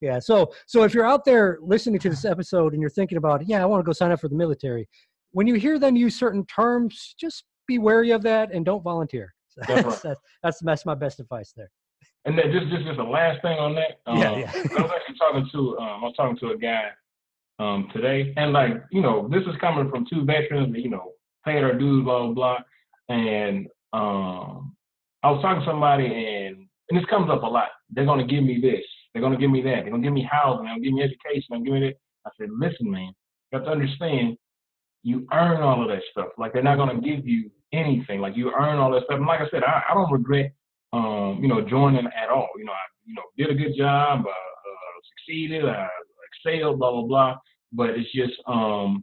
Yeah. 0.00 0.18
So, 0.18 0.52
so 0.66 0.82
if 0.82 0.92
you're 0.92 1.06
out 1.06 1.24
there 1.24 1.58
listening 1.62 1.98
to 2.00 2.10
this 2.10 2.24
episode 2.24 2.72
and 2.72 2.80
you're 2.82 2.90
thinking 2.90 3.16
about, 3.16 3.46
yeah, 3.46 3.62
I 3.62 3.64
want 3.66 3.80
to 3.80 3.84
go 3.84 3.92
sign 3.92 4.10
up 4.10 4.20
for 4.20 4.28
the 4.28 4.34
military, 4.34 4.88
when 5.30 5.46
you 5.46 5.54
hear 5.54 5.78
them 5.78 5.96
use 5.96 6.14
certain 6.14 6.44
terms, 6.46 7.14
just 7.18 7.44
be 7.66 7.78
wary 7.78 8.10
of 8.10 8.22
that 8.22 8.52
and 8.52 8.64
don't 8.64 8.82
volunteer. 8.82 9.34
That's 9.68 10.02
that's, 10.02 10.20
that's 10.42 10.58
that's 10.62 10.86
my 10.86 10.94
best 10.94 11.20
advice 11.20 11.52
there. 11.56 11.70
And 12.24 12.38
then 12.38 12.52
just 12.52 12.68
just 12.70 12.84
just 12.84 12.96
the 12.96 13.04
last 13.04 13.42
thing 13.42 13.58
on 13.58 13.74
that. 13.74 14.00
Um, 14.06 14.18
yeah, 14.18 14.38
yeah. 14.38 14.52
I 14.54 14.82
was 14.82 14.90
actually 14.94 15.18
talking 15.18 15.48
to 15.52 15.78
um, 15.78 16.04
I 16.04 16.06
was 16.06 16.14
talking 16.16 16.38
to 16.38 16.50
a 16.50 16.56
guy 16.56 16.90
um, 17.58 17.88
today, 17.92 18.32
and 18.36 18.52
like 18.52 18.72
you 18.90 19.00
know, 19.00 19.28
this 19.28 19.42
is 19.42 19.60
coming 19.60 19.90
from 19.90 20.06
two 20.08 20.24
veterans, 20.24 20.74
you 20.76 20.90
know, 20.90 21.12
paid 21.44 21.62
our 21.62 21.74
dues, 21.74 22.04
blah 22.04 22.26
blah 22.26 22.34
blah, 22.34 22.58
and 23.08 23.66
um, 23.92 24.74
I 25.22 25.30
was 25.30 25.42
talking 25.42 25.60
to 25.60 25.66
somebody, 25.66 26.06
and 26.06 26.66
and 26.90 26.98
this 26.98 27.08
comes 27.10 27.30
up 27.30 27.42
a 27.42 27.46
lot. 27.46 27.68
They're 27.90 28.06
gonna 28.06 28.26
give 28.26 28.44
me 28.44 28.60
this, 28.60 28.84
they're 29.12 29.22
gonna 29.22 29.38
give 29.38 29.50
me 29.50 29.62
that, 29.62 29.82
they're 29.82 29.90
gonna 29.90 30.02
give 30.02 30.12
me 30.12 30.28
housing, 30.30 30.64
they're 30.64 30.74
gonna 30.74 30.84
give 30.84 30.92
me 30.92 31.02
education, 31.02 31.64
give 31.64 31.74
me 31.74 31.80
that. 31.80 31.94
I 32.24 32.30
said, 32.38 32.50
listen, 32.56 32.90
man, 32.90 33.12
you 33.50 33.58
have 33.58 33.64
to 33.64 33.70
understand, 33.70 34.36
you 35.02 35.26
earn 35.32 35.60
all 35.60 35.82
of 35.82 35.88
that 35.88 36.02
stuff. 36.12 36.28
Like 36.38 36.52
they're 36.52 36.62
not 36.62 36.76
gonna 36.76 37.00
give 37.00 37.26
you 37.26 37.50
anything. 37.72 38.20
Like 38.20 38.36
you 38.36 38.52
earn 38.52 38.78
all 38.78 38.92
that 38.92 39.04
stuff. 39.04 39.18
And 39.18 39.26
like 39.26 39.40
I 39.40 39.48
said, 39.50 39.64
I, 39.64 39.82
I 39.90 39.94
don't 39.94 40.12
regret, 40.12 40.52
um, 40.92 41.38
you 41.40 41.48
know, 41.48 41.60
joining 41.62 42.06
at 42.06 42.28
all. 42.28 42.48
You 42.56 42.64
know, 42.64 42.72
I, 42.72 42.84
you 43.04 43.14
know, 43.14 43.22
did 43.36 43.50
a 43.50 43.54
good 43.54 43.76
job, 43.76 44.20
uh, 44.26 44.30
uh, 44.30 44.98
succeeded, 45.16 45.64
I 45.64 45.88
excelled, 46.44 46.78
blah 46.78 46.92
blah 46.92 47.02
blah. 47.02 47.36
But 47.72 47.90
it's 47.90 48.12
just, 48.12 48.34
um, 48.46 49.02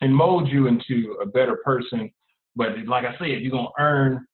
it 0.00 0.08
molds 0.08 0.50
you 0.50 0.66
into 0.66 1.18
a 1.22 1.26
better 1.26 1.58
person. 1.64 2.10
But 2.56 2.70
like 2.86 3.04
I 3.04 3.16
said, 3.18 3.42
you're 3.42 3.50
gonna 3.50 3.68
earn 3.78 4.26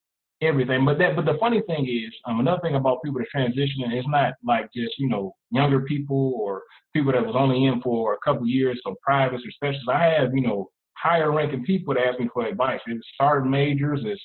everything. 0.42 0.84
But 0.84 0.98
that, 0.98 1.16
but 1.16 1.24
the 1.24 1.36
funny 1.40 1.62
thing 1.66 1.86
is, 1.86 2.12
um, 2.26 2.40
another 2.40 2.60
thing 2.62 2.74
about 2.74 3.02
people 3.04 3.20
that 3.20 3.28
transition 3.28 3.92
is 3.92 4.04
not 4.08 4.34
like 4.44 4.70
just 4.74 4.98
you 4.98 5.08
know 5.08 5.34
younger 5.50 5.80
people 5.80 6.34
or 6.36 6.62
people 6.94 7.12
that 7.12 7.26
was 7.26 7.34
only 7.36 7.66
in 7.66 7.80
for 7.82 8.14
a 8.14 8.18
couple 8.24 8.46
years, 8.46 8.80
so 8.84 8.94
privates 9.02 9.44
or 9.44 9.50
specialists. 9.50 9.88
I 9.92 10.04
have 10.04 10.34
you 10.34 10.42
know 10.42 10.70
higher 10.96 11.32
ranking 11.32 11.64
people 11.64 11.94
that 11.94 12.06
ask 12.06 12.20
me 12.20 12.28
for 12.32 12.46
advice. 12.46 12.80
It's 12.86 13.06
sergeant 13.20 13.50
majors, 13.50 14.00
it's 14.04 14.22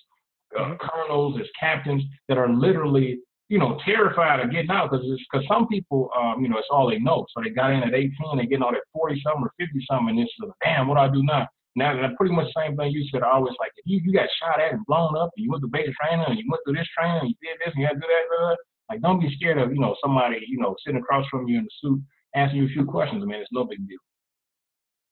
uh, 0.58 0.62
mm-hmm. 0.62 0.74
colonels, 0.80 1.40
it's 1.40 1.50
captains 1.60 2.04
that 2.28 2.38
are 2.38 2.50
literally, 2.50 3.20
you 3.50 3.60
know, 3.60 3.78
terrified 3.86 4.40
of 4.40 4.52
getting 4.52 4.72
out 4.72 4.92
because 4.92 5.06
because 5.06 5.46
some 5.48 5.68
people, 5.68 6.10
um, 6.18 6.42
you 6.42 6.50
know, 6.50 6.58
it's 6.58 6.68
all 6.72 6.90
they 6.90 7.00
know. 7.00 7.26
So 7.36 7.44
they 7.44 7.50
got 7.50 7.72
in 7.72 7.84
at 7.84 7.94
18, 7.94 8.12
they 8.38 8.46
getting 8.46 8.64
out 8.64 8.76
at 8.76 8.82
40 8.94 9.22
something 9.24 9.44
or 9.44 9.54
50 9.60 9.86
something, 9.90 10.10
and 10.10 10.20
it's 10.20 10.34
like, 10.40 10.52
damn, 10.64 10.88
what 10.88 10.96
do 10.96 11.02
I 11.02 11.10
do 11.10 11.24
now? 11.24 11.48
Now 11.76 11.96
that 11.96 12.18
pretty 12.18 12.36
much 12.36 12.52
the 12.54 12.62
same 12.68 12.76
thing 12.76 12.92
you 12.92 13.08
said. 13.12 13.24
I 13.24 13.32
always 13.32 13.56
like 13.60 13.72
if 13.78 13.86
you 13.86 14.02
you 14.04 14.12
got 14.12 14.28
shot 14.44 14.60
at 14.60 14.74
and 14.74 14.86
blown 14.86 15.16
up, 15.16 15.32
and 15.36 15.44
you 15.44 15.52
went 15.52 15.64
to 15.64 15.70
basic 15.72 15.96
training, 15.96 16.26
and 16.28 16.38
you 16.38 16.44
went 16.50 16.62
through 16.66 16.76
this 16.76 16.90
training, 16.98 17.20
and 17.22 17.30
you 17.30 17.36
did 17.40 17.60
this, 17.64 17.72
and 17.74 17.82
you 17.82 17.88
had 17.88 17.96
to 17.96 18.04
do 18.04 18.08
that. 18.08 18.28
Blah, 18.28 18.48
blah. 18.48 18.56
Like 18.90 19.02
don't 19.02 19.22
be 19.22 19.32
scared 19.36 19.58
of 19.58 19.72
you 19.72 19.80
know 19.80 19.96
somebody 20.04 20.44
you 20.48 20.60
know 20.60 20.76
sitting 20.84 21.00
across 21.00 21.26
from 21.32 21.48
you 21.48 21.60
in 21.60 21.64
the 21.64 21.72
suit 21.80 22.02
asking 22.36 22.60
you 22.60 22.66
a 22.66 22.76
few 22.76 22.86
questions. 22.86 23.24
I 23.24 23.26
mean, 23.26 23.40
it's 23.40 23.52
no 23.52 23.64
big 23.64 23.88
deal. 23.88 24.00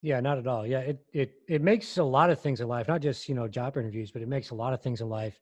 Yeah, 0.02 0.20
not 0.20 0.38
at 0.38 0.48
all. 0.48 0.66
Yeah, 0.66 0.80
it 0.80 1.00
it 1.14 1.34
it 1.48 1.62
makes 1.62 1.98
a 1.98 2.04
lot 2.04 2.30
of 2.30 2.40
things 2.40 2.62
in 2.62 2.68
life, 2.68 2.88
not 2.88 3.02
just 3.02 3.28
you 3.28 3.36
know 3.36 3.48
job 3.48 3.78
interviews, 3.78 4.12
but 4.12 4.22
it 4.22 4.28
makes 4.28 4.52
a 4.52 4.56
lot 4.56 4.74
of 4.74 4.82
things 4.82 5.02
in 5.02 5.10
life 5.10 5.40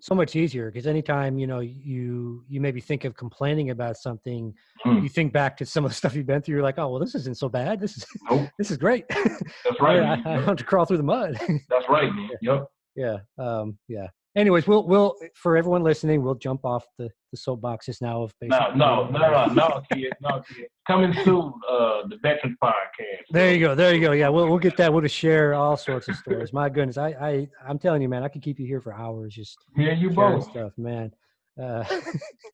so 0.00 0.14
much 0.14 0.36
easier 0.36 0.70
because 0.70 0.86
anytime 0.86 1.38
you 1.38 1.46
know 1.46 1.60
you 1.60 2.44
you 2.48 2.60
maybe 2.60 2.80
think 2.80 3.04
of 3.04 3.16
complaining 3.16 3.70
about 3.70 3.96
something, 3.96 4.52
mm. 4.84 5.02
you 5.02 5.08
think 5.08 5.32
back 5.32 5.56
to 5.56 5.64
some 5.64 5.84
of 5.84 5.90
the 5.90 5.94
stuff 6.00 6.14
you've 6.14 6.26
been 6.26 6.42
through. 6.42 6.56
You're 6.56 6.64
like, 6.64 6.78
oh 6.78 6.88
well, 6.88 7.00
this 7.00 7.14
isn't 7.14 7.38
so 7.38 7.48
bad. 7.48 7.80
This 7.80 7.96
is 7.96 8.06
nope. 8.30 8.48
this 8.58 8.70
is 8.70 8.76
great. 8.76 9.08
That's 9.08 9.80
right. 9.80 10.00
I, 10.00 10.12
I, 10.12 10.12
I, 10.12 10.36
don't 10.36 10.44
have 10.44 10.56
to 10.56 10.64
crawl 10.64 10.84
through 10.84 10.98
the 10.98 11.02
mud. 11.02 11.38
That's 11.70 11.88
right, 11.88 12.12
man. 12.14 12.30
Yep. 12.42 12.66
Yeah. 12.96 13.16
Um, 13.38 13.78
yeah 13.88 14.08
anyways, 14.36 14.66
we'll 14.66 14.86
we'll 14.86 15.14
for 15.34 15.56
everyone 15.56 15.82
listening, 15.82 16.22
we'll 16.22 16.34
jump 16.34 16.64
off 16.64 16.84
the 16.98 17.08
the 17.32 17.38
soapboxes 17.38 18.00
now 18.00 18.22
of 18.22 18.32
basically. 18.40 18.76
No, 18.76 19.08
no, 19.08 19.10
no, 19.10 19.46
no, 19.46 19.46
no, 19.46 19.82
kid, 19.92 20.12
no, 20.20 20.42
kid. 20.48 20.66
Coming 20.86 21.14
soon, 21.24 21.52
uh, 21.68 22.06
the 22.08 22.18
Veterans 22.22 22.56
Podcast. 22.62 23.24
There 23.30 23.52
you 23.54 23.60
go, 23.60 23.74
there 23.74 23.94
you 23.94 24.00
go. 24.00 24.12
Yeah, 24.12 24.28
we'll 24.28 24.48
we'll 24.48 24.58
get 24.58 24.76
that. 24.76 24.92
We'll 24.92 25.02
just 25.02 25.16
share 25.16 25.54
all 25.54 25.76
sorts 25.76 26.08
of 26.08 26.16
stories. 26.16 26.52
My 26.52 26.68
goodness, 26.68 26.98
I 26.98 27.08
I 27.08 27.48
I'm 27.66 27.78
telling 27.78 28.02
you, 28.02 28.08
man, 28.08 28.22
I 28.22 28.28
could 28.28 28.42
keep 28.42 28.58
you 28.58 28.66
here 28.66 28.80
for 28.80 28.94
hours 28.94 29.34
just 29.34 29.56
yeah, 29.76 29.92
you 29.92 30.10
both 30.10 30.50
stuff, 30.50 30.72
man. 30.76 31.12
Uh, 31.60 31.84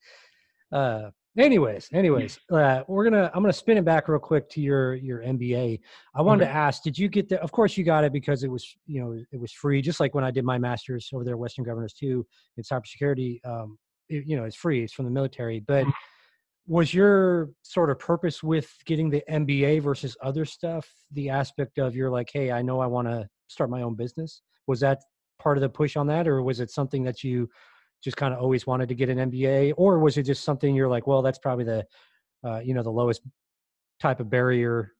uh, 0.72 1.10
anyways 1.38 1.88
anyways 1.92 2.38
uh, 2.52 2.82
we're 2.88 3.04
gonna 3.04 3.30
i'm 3.34 3.42
gonna 3.42 3.52
spin 3.52 3.78
it 3.78 3.84
back 3.84 4.08
real 4.08 4.18
quick 4.18 4.48
to 4.48 4.60
your 4.60 4.94
your 4.94 5.20
mba 5.20 5.78
i 6.14 6.22
wanted 6.22 6.42
okay. 6.42 6.52
to 6.52 6.56
ask 6.56 6.82
did 6.82 6.98
you 6.98 7.08
get 7.08 7.28
the 7.28 7.40
of 7.40 7.52
course 7.52 7.76
you 7.76 7.84
got 7.84 8.02
it 8.02 8.12
because 8.12 8.42
it 8.42 8.50
was 8.50 8.76
you 8.86 9.00
know 9.00 9.16
it 9.30 9.40
was 9.40 9.52
free 9.52 9.80
just 9.80 10.00
like 10.00 10.14
when 10.14 10.24
i 10.24 10.30
did 10.30 10.44
my 10.44 10.58
master's 10.58 11.08
over 11.12 11.24
there 11.24 11.36
western 11.36 11.64
governors 11.64 11.92
too 11.92 12.26
in 12.56 12.64
cybersecurity 12.64 13.38
um 13.44 13.78
it, 14.08 14.24
you 14.26 14.36
know 14.36 14.44
it's 14.44 14.56
free 14.56 14.82
it's 14.82 14.92
from 14.92 15.04
the 15.04 15.10
military 15.10 15.60
but 15.60 15.82
mm-hmm. 15.82 15.90
was 16.66 16.92
your 16.92 17.50
sort 17.62 17.90
of 17.90 17.98
purpose 17.98 18.42
with 18.42 18.72
getting 18.84 19.08
the 19.08 19.22
mba 19.30 19.80
versus 19.80 20.16
other 20.22 20.44
stuff 20.44 20.88
the 21.12 21.30
aspect 21.30 21.78
of 21.78 21.94
you're 21.94 22.10
like 22.10 22.28
hey 22.32 22.50
i 22.50 22.60
know 22.60 22.80
i 22.80 22.86
want 22.86 23.06
to 23.06 23.28
start 23.46 23.70
my 23.70 23.82
own 23.82 23.94
business 23.94 24.42
was 24.66 24.80
that 24.80 24.98
part 25.40 25.56
of 25.56 25.62
the 25.62 25.68
push 25.68 25.96
on 25.96 26.06
that 26.06 26.26
or 26.26 26.42
was 26.42 26.60
it 26.60 26.70
something 26.70 27.04
that 27.04 27.22
you 27.22 27.48
just 28.02 28.16
kind 28.16 28.32
of 28.32 28.40
always 28.40 28.66
wanted 28.66 28.88
to 28.88 28.94
get 28.94 29.08
an 29.08 29.18
MBA, 29.30 29.74
or 29.76 29.98
was 29.98 30.16
it 30.16 30.24
just 30.24 30.44
something 30.44 30.74
you're 30.74 30.88
like, 30.88 31.06
well, 31.06 31.22
that's 31.22 31.38
probably 31.38 31.64
the, 31.64 31.86
uh, 32.44 32.60
you 32.60 32.74
know, 32.74 32.82
the 32.82 32.90
lowest 32.90 33.22
type 34.00 34.20
of 34.20 34.30
barrier 34.30 34.92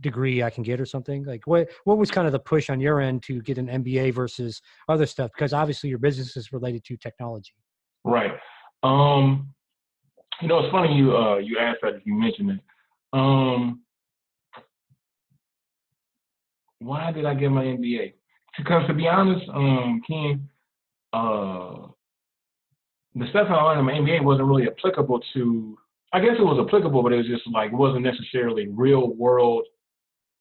degree 0.00 0.42
I 0.42 0.50
can 0.50 0.62
get 0.62 0.80
or 0.80 0.86
something? 0.86 1.24
Like, 1.24 1.46
what 1.46 1.68
what 1.84 1.98
was 1.98 2.10
kind 2.10 2.26
of 2.26 2.32
the 2.32 2.38
push 2.38 2.70
on 2.70 2.80
your 2.80 3.00
end 3.00 3.22
to 3.24 3.40
get 3.42 3.58
an 3.58 3.68
MBA 3.68 4.14
versus 4.14 4.60
other 4.88 5.06
stuff? 5.06 5.30
Because 5.34 5.52
obviously 5.52 5.88
your 5.88 5.98
business 5.98 6.36
is 6.36 6.52
related 6.52 6.84
to 6.84 6.96
technology. 6.96 7.54
Right. 8.04 8.32
Um, 8.82 9.54
you 10.40 10.48
know, 10.48 10.58
it's 10.58 10.72
funny 10.72 10.94
you 10.94 11.16
uh 11.16 11.38
you 11.38 11.58
asked 11.58 11.78
that 11.82 12.00
you 12.04 12.14
mentioned 12.14 12.50
it. 12.50 12.60
Um, 13.12 13.82
why 16.80 17.12
did 17.12 17.24
I 17.26 17.34
get 17.34 17.50
my 17.50 17.64
MBA? 17.64 18.14
Because 18.58 18.86
to 18.88 18.94
be 18.94 19.06
honest, 19.06 19.48
um, 19.50 20.02
Ken, 20.06 20.48
uh, 21.12 21.88
the 23.14 23.26
stuff 23.30 23.48
I 23.50 23.62
learned 23.62 23.80
in 23.80 23.86
my 23.86 23.92
MBA 23.92 24.24
wasn't 24.24 24.48
really 24.48 24.66
applicable 24.68 25.20
to. 25.34 25.78
I 26.12 26.20
guess 26.20 26.36
it 26.38 26.42
was 26.42 26.64
applicable, 26.66 27.02
but 27.02 27.12
it 27.12 27.16
was 27.16 27.26
just 27.26 27.46
like 27.52 27.72
wasn't 27.72 28.04
necessarily 28.04 28.68
real 28.68 29.14
world 29.14 29.64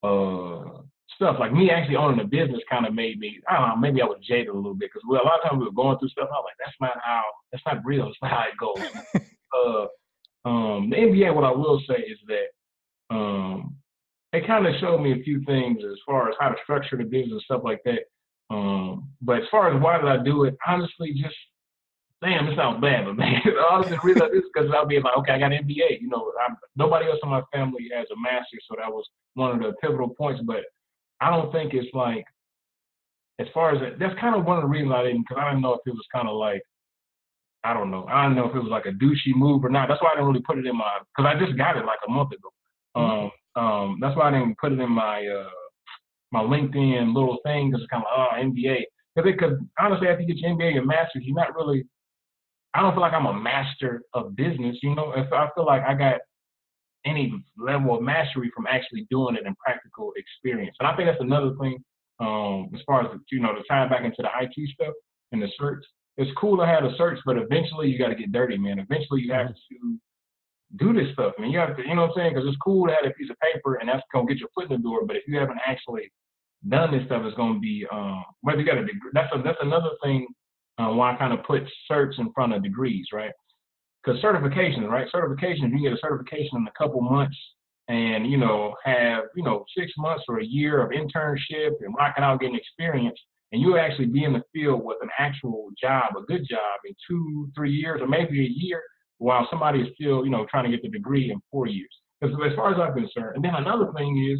uh, 0.03 0.81
stuff. 1.15 1.37
Like 1.39 1.53
me 1.53 1.69
actually 1.69 1.95
owning 1.95 2.19
a 2.19 2.27
business 2.27 2.61
kind 2.69 2.85
of 2.85 2.93
made 2.93 3.19
me. 3.19 3.39
I 3.49 3.59
don't 3.59 3.69
know. 3.69 3.75
Maybe 3.75 4.01
I 4.01 4.05
was 4.05 4.19
jaded 4.27 4.49
a 4.49 4.53
little 4.53 4.73
bit 4.73 4.89
because 4.93 5.03
well, 5.07 5.21
a 5.21 5.25
lot 5.25 5.39
of 5.43 5.49
times 5.49 5.59
we 5.59 5.65
were 5.65 5.71
going 5.71 5.97
through 5.99 6.09
stuff. 6.09 6.29
I 6.31 6.35
was 6.35 6.45
like, 6.47 6.65
that's 6.65 6.77
not 6.81 7.01
how. 7.03 7.23
That's 7.51 7.63
not 7.65 7.85
real. 7.85 8.07
It's 8.07 8.17
not 8.21 8.31
how 8.31 8.45
it 8.47 8.57
goes. 8.57 9.27
uh, 9.55 10.49
um, 10.49 10.89
the 10.89 10.95
MBA, 10.95 11.33
what 11.35 11.43
I 11.43 11.51
will 11.51 11.81
say 11.87 12.01
is 12.01 12.17
that 12.27 13.15
um, 13.15 13.75
it 14.33 14.47
kind 14.47 14.65
of 14.65 14.73
showed 14.79 15.01
me 15.01 15.11
a 15.13 15.23
few 15.23 15.43
things 15.43 15.79
as 15.83 15.97
far 16.05 16.29
as 16.29 16.35
how 16.39 16.49
to 16.49 16.55
structure 16.63 16.97
the 16.97 17.03
business 17.03 17.31
and 17.31 17.41
stuff 17.41 17.61
like 17.63 17.81
that. 17.85 17.99
Um, 18.49 19.09
but 19.21 19.37
as 19.37 19.43
far 19.51 19.73
as 19.73 19.81
why 19.81 19.97
did 19.97 20.07
I 20.07 20.23
do 20.23 20.45
it, 20.45 20.57
honestly, 20.67 21.13
just 21.13 21.35
damn, 22.23 22.45
this 22.45 22.55
sounds 22.55 22.81
bad, 22.81 23.05
but 23.05 23.17
man, 23.17 23.41
honestly, 23.69 23.97
reason 24.03 24.29
this 24.31 24.43
because 24.53 24.69
I'll 24.73 24.85
be 24.85 24.99
like, 24.99 25.17
okay, 25.17 25.33
I 25.33 25.39
got 25.39 25.51
an 25.51 25.63
MBA. 25.63 26.01
You 26.01 26.09
know, 26.09 26.31
I'm, 26.47 26.55
nobody 26.75 27.07
else 27.07 27.19
in 27.23 27.29
my 27.29 27.41
family 27.51 27.89
has 27.93 28.07
a 28.11 28.19
master, 28.19 28.57
so 28.67 28.75
that 28.77 28.91
was 28.91 29.05
one 29.33 29.51
of 29.51 29.59
the 29.59 29.73
pivotal 29.81 30.09
points. 30.09 30.41
But 30.45 30.63
I 31.19 31.29
don't 31.29 31.51
think 31.51 31.73
it's 31.73 31.93
like, 31.93 32.25
as 33.39 33.47
far 33.53 33.73
as 33.73 33.97
that's 33.99 34.19
kind 34.19 34.35
of 34.35 34.45
one 34.45 34.57
of 34.57 34.63
the 34.63 34.69
reasons 34.69 34.93
I 34.95 35.03
didn't, 35.03 35.25
because 35.27 35.41
I 35.41 35.49
didn't 35.49 35.61
know 35.61 35.73
if 35.73 35.81
it 35.85 35.91
was 35.91 36.05
kind 36.13 36.27
of 36.27 36.35
like, 36.35 36.61
I 37.63 37.73
don't 37.73 37.91
know, 37.91 38.05
I 38.09 38.23
don't 38.23 38.35
know 38.35 38.49
if 38.49 38.55
it 38.55 38.59
was 38.59 38.71
like 38.71 38.85
a 38.85 38.91
douchey 38.91 39.35
move 39.35 39.63
or 39.65 39.69
not. 39.69 39.87
That's 39.87 40.01
why 40.01 40.09
I 40.11 40.15
didn't 40.15 40.27
really 40.27 40.41
put 40.41 40.57
it 40.57 40.65
in 40.65 40.77
my, 40.77 40.99
because 41.15 41.29
I 41.29 41.39
just 41.43 41.57
got 41.57 41.77
it 41.77 41.85
like 41.85 41.99
a 42.07 42.11
month 42.11 42.31
ago. 42.31 42.49
Mm-hmm. 42.97 43.29
Um, 43.59 43.63
um, 43.63 43.97
that's 43.99 44.15
why 44.15 44.29
I 44.29 44.31
didn't 44.31 44.57
put 44.57 44.71
it 44.71 44.79
in 44.79 44.91
my 44.91 45.25
uh, 45.25 45.49
my 46.31 46.41
LinkedIn 46.41 47.13
little 47.13 47.37
thing 47.43 47.69
because 47.69 47.83
it's 47.83 47.91
kind 47.91 48.03
of 48.03 48.17
like, 48.17 48.29
oh, 48.33 48.43
MBA. 48.43 48.83
Because 49.15 49.59
honestly, 49.77 50.07
after 50.07 50.21
you 50.23 50.33
get 50.33 50.37
your 50.37 50.51
MBA 50.51 50.77
and 50.77 50.87
master's, 50.87 51.23
you're 51.25 51.35
not 51.35 51.53
really 51.53 51.83
I 52.73 52.81
don't 52.81 52.93
feel 52.93 53.01
like 53.01 53.13
I'm 53.13 53.25
a 53.25 53.33
master 53.33 54.03
of 54.13 54.35
business. 54.35 54.77
You 54.81 54.95
know, 54.95 55.13
if 55.15 55.31
I 55.33 55.49
feel 55.55 55.65
like 55.65 55.83
I 55.83 55.93
got 55.93 56.21
any 57.05 57.33
level 57.57 57.95
of 57.95 58.03
mastery 58.03 58.51
from 58.55 58.67
actually 58.67 59.07
doing 59.09 59.35
it 59.35 59.45
in 59.45 59.55
practical 59.55 60.13
experience. 60.15 60.75
And 60.79 60.87
I 60.87 60.95
think 60.95 61.09
that's 61.09 61.21
another 61.21 61.53
thing, 61.59 61.83
um, 62.19 62.69
as 62.75 62.81
far 62.85 63.01
as 63.01 63.19
you 63.31 63.39
know, 63.39 63.53
to 63.53 63.63
tie 63.67 63.87
back 63.87 64.03
into 64.03 64.21
the 64.21 64.29
IT 64.39 64.69
stuff 64.73 64.93
and 65.31 65.41
the 65.41 65.49
certs. 65.59 65.81
It's 66.17 66.31
cool 66.37 66.57
to 66.57 66.65
have 66.65 66.83
the 66.83 66.89
certs, 66.99 67.19
but 67.25 67.37
eventually 67.37 67.87
you 67.87 67.97
got 67.97 68.09
to 68.09 68.15
get 68.15 68.31
dirty, 68.31 68.57
man. 68.57 68.79
Eventually 68.79 69.21
you 69.21 69.33
have 69.33 69.47
to 69.47 69.97
do 70.77 70.93
this 70.93 71.11
stuff, 71.13 71.33
man. 71.39 71.49
You 71.51 71.59
have 71.59 71.75
to, 71.77 71.83
you 71.83 71.95
know 71.95 72.03
what 72.03 72.11
I'm 72.11 72.15
saying? 72.17 72.33
Because 72.33 72.47
it's 72.47 72.57
cool 72.63 72.87
to 72.87 72.93
have 72.93 73.09
a 73.09 73.13
piece 73.13 73.29
of 73.29 73.37
paper 73.39 73.75
and 73.75 73.89
that's 73.89 74.03
gonna 74.13 74.27
get 74.27 74.37
your 74.37 74.49
foot 74.55 74.71
in 74.71 74.81
the 74.81 74.83
door. 74.83 75.05
But 75.05 75.15
if 75.15 75.23
you 75.27 75.37
haven't 75.37 75.59
actually 75.65 76.11
done 76.67 76.91
this 76.91 77.05
stuff, 77.05 77.23
it's 77.25 77.35
gonna 77.35 77.59
be 77.59 77.85
um, 77.91 78.23
whether 78.41 78.59
you 78.59 78.65
got 78.65 78.77
a 78.77 78.85
degree. 78.85 79.11
That's 79.13 79.33
a, 79.33 79.41
that's 79.41 79.57
another 79.61 79.89
thing 80.03 80.27
uh, 80.81 80.93
why 80.93 81.13
I 81.13 81.17
kind 81.17 81.33
of 81.33 81.45
put 81.45 81.63
certs 81.89 82.19
in 82.19 82.31
front 82.33 82.53
of 82.53 82.63
degrees, 82.63 83.05
right? 83.13 83.31
Because 84.03 84.21
certification, 84.21 84.85
right? 84.85 85.07
Certification, 85.11 85.65
if 85.65 85.73
you 85.73 85.89
get 85.89 85.93
a 85.93 86.01
certification 86.01 86.57
in 86.57 86.67
a 86.67 86.71
couple 86.77 87.01
months 87.01 87.37
and, 87.87 88.29
you 88.29 88.37
know, 88.37 88.73
have, 88.83 89.25
you 89.35 89.43
know, 89.43 89.63
six 89.77 89.91
months 89.97 90.23
or 90.27 90.39
a 90.39 90.45
year 90.45 90.81
of 90.81 90.91
internship 90.91 91.71
and 91.81 91.93
rocking 91.97 92.23
out 92.23 92.39
getting 92.39 92.55
experience, 92.55 93.19
and 93.51 93.61
you 93.61 93.77
actually 93.77 94.07
be 94.07 94.23
in 94.23 94.33
the 94.33 94.41
field 94.53 94.83
with 94.83 94.97
an 95.01 95.09
actual 95.19 95.69
job, 95.79 96.13
a 96.17 96.21
good 96.23 96.47
job 96.49 96.79
in 96.85 96.95
two, 97.07 97.49
three 97.55 97.71
years, 97.71 98.01
or 98.01 98.07
maybe 98.07 98.39
a 98.39 98.49
year, 98.49 98.81
while 99.17 99.47
somebody 99.51 99.81
is 99.81 99.89
still, 99.93 100.23
you 100.23 100.31
know, 100.31 100.47
trying 100.49 100.63
to 100.63 100.71
get 100.71 100.81
the 100.81 100.89
degree 100.89 101.31
in 101.31 101.39
four 101.51 101.67
years. 101.67 101.89
Because 102.19 102.35
as 102.49 102.55
far 102.55 102.73
as 102.73 102.79
I'm 102.79 102.93
concerned, 102.93 103.35
and 103.35 103.43
then 103.43 103.55
another 103.55 103.91
thing 103.95 104.31
is, 104.31 104.39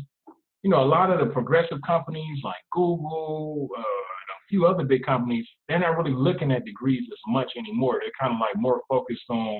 you 0.64 0.70
know, 0.70 0.84
a 0.84 0.86
lot 0.86 1.12
of 1.12 1.20
the 1.20 1.34
progressive 1.34 1.80
companies 1.86 2.40
like 2.44 2.64
Google, 2.72 3.70
uh, 3.78 4.11
few 4.52 4.68
other 4.68 4.84
big 4.84 5.04
companies, 5.04 5.48
they're 5.68 5.80
not 5.80 5.98
really 5.98 6.14
looking 6.14 6.52
at 6.52 6.66
degrees 6.66 7.04
as 7.12 7.20
much 7.28 7.54
anymore. 7.58 8.00
They're 8.02 8.12
kind 8.20 8.34
of 8.36 8.40
like 8.40 8.56
more 8.56 8.82
focused 8.88 9.24
on 9.30 9.60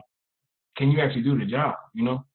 can 0.78 0.92
you 0.92 1.02
actually 1.02 1.24
do 1.24 1.38
the 1.38 1.46
job? 1.46 1.76
You 1.96 2.04
know. 2.04 2.26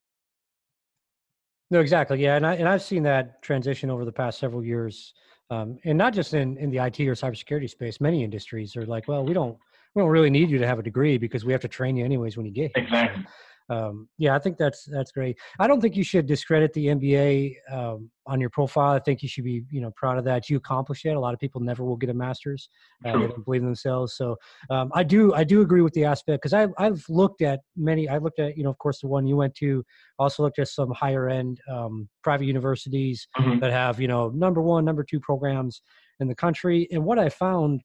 No, 1.70 1.80
exactly. 1.80 2.20
Yeah, 2.22 2.36
and 2.36 2.46
I 2.46 2.54
and 2.54 2.68
I've 2.68 2.82
seen 2.82 3.02
that 3.04 3.42
transition 3.42 3.90
over 3.90 4.04
the 4.04 4.12
past 4.12 4.38
several 4.38 4.64
years, 4.64 5.14
um, 5.50 5.78
and 5.84 5.96
not 5.96 6.12
just 6.12 6.34
in 6.34 6.56
in 6.58 6.70
the 6.70 6.78
IT 6.78 7.00
or 7.00 7.14
cybersecurity 7.14 7.70
space. 7.70 8.00
Many 8.00 8.24
industries 8.24 8.76
are 8.76 8.86
like, 8.86 9.06
well, 9.08 9.24
we 9.24 9.32
don't 9.32 9.56
we 9.94 10.02
don't 10.02 10.10
really 10.10 10.30
need 10.30 10.50
you 10.50 10.58
to 10.58 10.66
have 10.66 10.78
a 10.78 10.82
degree 10.82 11.18
because 11.18 11.44
we 11.44 11.52
have 11.52 11.62
to 11.62 11.68
train 11.68 11.96
you 11.96 12.04
anyways 12.04 12.36
when 12.36 12.46
you 12.46 12.52
get 12.52 12.72
here. 12.74 12.84
Exactly. 12.84 13.24
Um, 13.68 14.08
yeah, 14.18 14.34
I 14.34 14.38
think 14.38 14.58
that's 14.58 14.84
that's 14.84 15.10
great. 15.10 15.38
I 15.58 15.66
don't 15.66 15.80
think 15.80 15.96
you 15.96 16.04
should 16.04 16.26
discredit 16.26 16.72
the 16.72 16.86
MBA 16.86 17.54
um, 17.70 18.10
on 18.26 18.40
your 18.40 18.50
profile. 18.50 18.92
I 18.94 19.00
think 19.00 19.22
you 19.22 19.28
should 19.28 19.44
be 19.44 19.64
you 19.70 19.80
know 19.80 19.90
proud 19.96 20.18
of 20.18 20.24
that. 20.24 20.48
You 20.48 20.56
accomplished 20.56 21.04
it. 21.04 21.16
A 21.16 21.20
lot 21.20 21.34
of 21.34 21.40
people 21.40 21.60
never 21.60 21.84
will 21.84 21.96
get 21.96 22.10
a 22.10 22.14
master's. 22.14 22.68
Uh, 23.04 23.12
they 23.12 23.26
don't 23.26 23.44
believe 23.44 23.62
in 23.62 23.66
themselves. 23.66 24.16
So 24.16 24.36
um, 24.70 24.90
I 24.94 25.02
do 25.02 25.34
I 25.34 25.44
do 25.44 25.62
agree 25.62 25.82
with 25.82 25.94
the 25.94 26.04
aspect 26.04 26.42
because 26.42 26.52
I've 26.52 26.72
I've 26.78 27.04
looked 27.08 27.42
at 27.42 27.60
many. 27.76 28.08
I 28.08 28.18
looked 28.18 28.38
at 28.38 28.56
you 28.56 28.62
know 28.62 28.70
of 28.70 28.78
course 28.78 29.00
the 29.00 29.08
one 29.08 29.26
you 29.26 29.36
went 29.36 29.54
to. 29.56 29.84
Also 30.18 30.42
looked 30.42 30.58
at 30.58 30.68
some 30.68 30.92
higher 30.92 31.28
end 31.28 31.60
um, 31.70 32.08
private 32.22 32.46
universities 32.46 33.26
mm-hmm. 33.36 33.58
that 33.58 33.72
have 33.72 34.00
you 34.00 34.08
know 34.08 34.28
number 34.28 34.62
one, 34.62 34.84
number 34.84 35.04
two 35.04 35.20
programs 35.20 35.82
in 36.20 36.28
the 36.28 36.34
country. 36.34 36.86
And 36.92 37.04
what 37.04 37.18
I 37.18 37.28
found 37.28 37.82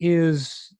is 0.00 0.74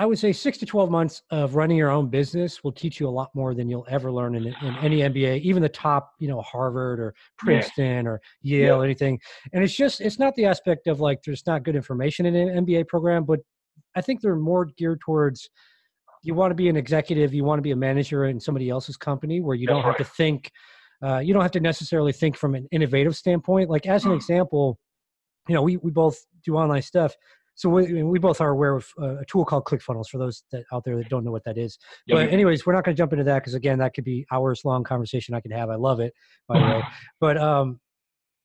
I 0.00 0.06
would 0.06 0.18
say 0.18 0.32
six 0.32 0.58
to 0.58 0.66
12 0.66 0.90
months 0.90 1.22
of 1.30 1.56
running 1.56 1.76
your 1.76 1.90
own 1.90 2.08
business 2.08 2.62
will 2.62 2.70
teach 2.70 3.00
you 3.00 3.08
a 3.08 3.10
lot 3.10 3.30
more 3.34 3.52
than 3.52 3.68
you'll 3.68 3.86
ever 3.88 4.12
learn 4.12 4.36
in, 4.36 4.46
in 4.46 4.76
any 4.76 4.98
MBA, 4.98 5.40
even 5.40 5.60
the 5.60 5.68
top, 5.68 6.12
you 6.20 6.28
know, 6.28 6.40
Harvard 6.40 7.00
or 7.00 7.14
Princeton 7.36 8.04
yeah. 8.04 8.10
or 8.10 8.20
Yale, 8.42 8.60
yeah. 8.60 8.74
or 8.74 8.84
anything. 8.84 9.18
And 9.52 9.64
it's 9.64 9.74
just, 9.74 10.00
it's 10.00 10.20
not 10.20 10.36
the 10.36 10.44
aspect 10.44 10.86
of 10.86 11.00
like, 11.00 11.22
there's 11.24 11.44
not 11.48 11.64
good 11.64 11.74
information 11.74 12.26
in 12.26 12.36
an 12.36 12.64
MBA 12.64 12.86
program, 12.86 13.24
but 13.24 13.40
I 13.96 14.00
think 14.00 14.20
they're 14.20 14.36
more 14.36 14.66
geared 14.66 15.00
towards 15.00 15.50
you 16.22 16.34
want 16.34 16.52
to 16.52 16.54
be 16.56 16.68
an 16.68 16.76
executive, 16.76 17.34
you 17.34 17.44
want 17.44 17.58
to 17.58 17.62
be 17.62 17.72
a 17.72 17.76
manager 17.76 18.26
in 18.26 18.38
somebody 18.38 18.70
else's 18.70 18.96
company 18.96 19.40
where 19.40 19.56
you 19.56 19.66
That's 19.66 19.76
don't 19.76 19.84
right. 19.84 19.98
have 19.98 20.06
to 20.06 20.14
think, 20.14 20.50
uh, 21.02 21.18
you 21.18 21.32
don't 21.32 21.42
have 21.42 21.52
to 21.52 21.60
necessarily 21.60 22.12
think 22.12 22.36
from 22.36 22.54
an 22.54 22.68
innovative 22.70 23.16
standpoint. 23.16 23.68
Like 23.68 23.86
as 23.86 24.04
an 24.04 24.12
mm. 24.12 24.16
example, 24.16 24.78
you 25.48 25.54
know, 25.54 25.62
we, 25.62 25.76
we 25.78 25.90
both 25.90 26.18
do 26.44 26.54
online 26.54 26.82
stuff 26.82 27.14
so 27.58 27.68
we, 27.68 28.04
we 28.04 28.20
both 28.20 28.40
are 28.40 28.50
aware 28.50 28.76
of 28.76 28.86
uh, 29.02 29.18
a 29.18 29.24
tool 29.24 29.44
called 29.44 29.64
ClickFunnels 29.64 30.06
for 30.06 30.18
those 30.18 30.44
that 30.52 30.62
out 30.72 30.84
there 30.84 30.96
that 30.96 31.08
don't 31.08 31.24
know 31.24 31.32
what 31.32 31.42
that 31.42 31.58
is. 31.58 31.76
Yep. 32.06 32.16
But 32.16 32.32
anyways, 32.32 32.64
we're 32.64 32.72
not 32.72 32.84
going 32.84 32.94
to 32.94 33.00
jump 33.00 33.12
into 33.12 33.24
that 33.24 33.40
because 33.40 33.54
again, 33.54 33.80
that 33.80 33.94
could 33.94 34.04
be 34.04 34.24
hours 34.30 34.64
long 34.64 34.84
conversation 34.84 35.34
I 35.34 35.40
could 35.40 35.50
have. 35.50 35.68
I 35.68 35.74
love 35.74 35.98
it, 35.98 36.14
by 36.46 36.60
the 36.60 36.64
way. 36.64 36.82
But 37.20 37.36
um, 37.36 37.80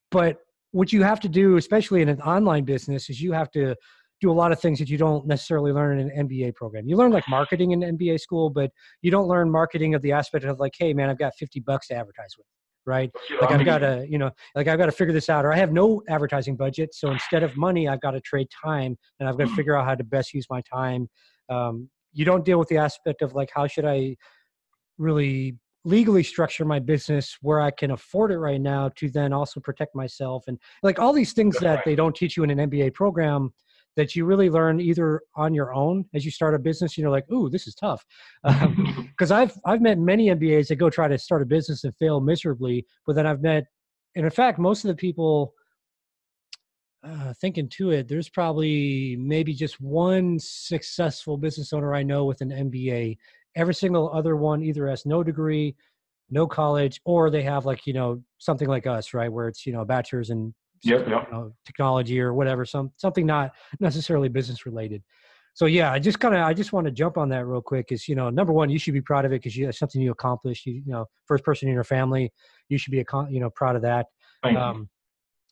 but 0.10 0.39
what 0.71 0.91
you 0.91 1.04
have 1.04 1.19
to 1.19 1.30
do, 1.30 1.58
especially 1.58 2.02
in 2.02 2.10
an 2.10 2.21
online 2.21 2.63
business, 2.63 3.08
is 3.08 3.21
you 3.21 3.34
have 3.34 3.52
to 3.52 3.76
do 4.19 4.32
a 4.32 4.34
lot 4.34 4.52
of 4.52 4.60
things 4.60 4.80
that 4.80 4.89
you 4.89 4.97
don't 4.97 5.28
necessarily 5.28 5.71
learn 5.71 5.99
in 5.99 6.10
an 6.10 6.28
MBA 6.28 6.56
program. 6.56 6.88
You 6.88 6.97
learn 6.97 7.12
like 7.12 7.26
marketing 7.30 7.69
in 7.69 7.82
MBA 7.82 8.19
school, 8.19 8.49
but 8.49 8.71
you 9.04 9.12
don't 9.12 9.28
learn 9.28 9.52
marketing 9.52 9.93
of 9.93 10.02
the 10.02 10.12
aspect 10.12 10.43
of 10.43 10.60
like, 10.60 10.73
hey 10.76 10.91
man, 10.91 11.12
I've 11.12 11.19
got 11.19 11.36
50 11.36 11.60
bucks 11.60 11.89
to 11.89 11.95
advertise 11.95 12.34
with 12.36 12.47
right? 12.86 13.12
Like 13.41 13.52
I've 13.52 13.65
got 13.65 13.80
to, 13.80 14.06
you 14.10 14.17
know, 14.17 14.32
like 14.56 14.67
I've 14.67 14.78
got 14.78 14.88
to 14.88 14.91
figure 14.91 15.13
this 15.13 15.30
out, 15.30 15.46
or 15.46 15.54
I 15.54 15.58
have 15.58 15.72
no 15.72 16.02
advertising 16.10 16.56
budget. 16.56 16.93
So 16.93 17.12
instead 17.12 17.43
of 17.43 17.56
money, 17.58 17.88
I've 17.88 18.02
got 18.02 18.12
to 18.12 18.22
trade 18.22 18.48
time, 18.63 18.98
and 19.19 19.30
I've 19.30 19.38
got 19.38 19.46
to 19.46 19.52
mm. 19.52 19.56
figure 19.56 19.76
out 19.76 19.86
how 19.86 19.96
to 19.96 20.04
best 20.04 20.34
use 20.34 20.46
my 20.50 20.62
time. 20.62 21.10
Um, 21.50 21.89
you 22.13 22.26
don't 22.26 22.46
deal 22.46 22.60
with 22.60 22.69
the 22.69 22.78
aspect 22.78 23.22
of 23.22 23.34
like 23.34 23.50
how 23.54 23.67
should 23.67 23.86
I 23.86 24.15
really 24.98 25.58
legally 25.86 26.24
structure 26.24 26.63
my 26.63 26.80
business 26.80 27.38
where 27.41 27.60
I 27.60 27.72
can 27.72 27.91
afford 27.91 28.32
it 28.32 28.38
right 28.38 28.62
now 28.62 28.89
to 28.96 29.10
then 29.10 29.34
also 29.34 29.60
protect 29.60 29.96
myself 29.96 30.46
and 30.48 30.58
like 30.82 30.98
all 30.98 31.12
these 31.12 31.34
things 31.34 31.58
that 31.60 31.84
they 31.84 31.93
don't 31.96 32.15
teach 32.15 32.38
you 32.38 32.43
in 32.43 32.58
an 32.58 32.69
MBA 32.69 32.93
program 32.93 33.54
that 33.96 34.16
you 34.16 34.26
really 34.26 34.50
learn 34.50 34.80
either 34.80 35.22
on 35.36 35.54
your 35.54 35.74
own 35.74 36.06
as 36.14 36.26
you 36.26 36.32
start 36.32 36.56
a 36.56 36.60
business. 36.60 36.98
You're 36.98 37.10
like, 37.10 37.30
"Ooh, 37.32 37.50
this 37.50 37.68
is 37.68 37.76
tough," 37.76 38.06
because 38.44 39.32
um, 39.32 39.38
I've 39.40 39.58
I've 39.66 39.82
met 39.82 39.98
many 40.00 40.28
MBAs 40.28 40.68
that 40.68 40.78
go 40.78 40.90
try 40.90 41.08
to 41.08 41.18
start 41.18 41.42
a 41.42 41.46
business 41.46 41.84
and 41.84 41.96
fail 41.96 42.22
miserably. 42.22 42.86
But 43.06 43.16
then 43.16 43.28
I've 43.28 43.42
met, 43.42 43.66
and 44.16 44.26
in 44.26 44.32
fact, 44.32 44.60
most 44.60 44.84
of 44.84 44.90
the 44.90 44.96
people 44.96 45.54
uh, 47.04 47.34
thinking 47.40 47.68
to 47.68 47.92
it, 47.92 48.08
there's 48.08 48.30
probably 48.30 49.18
maybe 49.20 49.54
just 49.54 49.80
one 49.82 50.38
successful 50.40 51.38
business 51.38 51.74
owner 51.74 51.94
I 51.94 52.04
know 52.04 52.26
with 52.26 52.42
an 52.42 52.50
MBA. 52.50 53.18
Every 53.56 53.74
single 53.74 54.12
other 54.14 54.36
one 54.36 54.64
either 54.64 54.88
has 54.88 55.06
no 55.06 55.22
degree, 55.22 55.76
no 56.30 56.48
college, 56.48 57.00
or 57.06 57.30
they 57.30 57.44
have 57.44 57.66
like 57.66 57.86
you 57.86 57.94
know 57.94 58.24
something 58.40 58.68
like 58.68 58.88
us, 58.88 59.14
right, 59.14 59.32
where 59.32 59.48
it's 59.48 59.66
you 59.66 59.74
know 59.74 59.82
a 59.82 59.86
bachelor's 59.86 60.30
in 60.30 60.54
yep, 60.84 61.08
yep. 61.08 61.28
You 61.28 61.34
know, 61.34 61.54
technology 61.65 62.19
or 62.19 62.34
whatever, 62.34 62.65
some 62.65 62.91
something 62.98 63.26
not 63.26 63.52
necessarily 63.80 64.30
business 64.30 64.65
related. 64.65 65.04
So 65.56 65.65
yeah, 65.67 65.91
I 65.91 66.00
just 66.00 66.19
kind 66.19 66.34
of 66.34 66.41
I 66.41 66.54
just 66.54 66.74
want 66.74 66.86
to 66.86 66.91
jump 66.91 67.17
on 67.17 67.30
that 67.30 67.46
real 67.46 67.62
quick. 67.62 67.91
Is 67.91 68.08
you 68.08 68.15
know 68.15 68.30
number 68.30 68.54
one, 68.54 68.69
you 68.69 68.80
should 68.80 68.93
be 68.93 69.02
proud 69.02 69.26
of 69.26 69.32
it 69.32 69.41
because 69.41 69.56
you 69.56 69.65
have 69.65 69.76
something 69.76 70.02
you 70.02 70.12
accomplished. 70.12 70.65
You, 70.65 70.74
you 70.74 70.91
know, 70.91 71.06
first 71.28 71.43
person 71.43 71.67
in 71.67 71.74
your 71.74 71.84
family, 71.84 72.32
you 72.69 72.78
should 72.78 72.91
be 72.91 73.00
a 73.00 73.06
you 73.30 73.39
know 73.39 73.50
proud 73.50 73.76
of 73.76 73.84
that. 73.84 74.08
Um, 74.43 74.89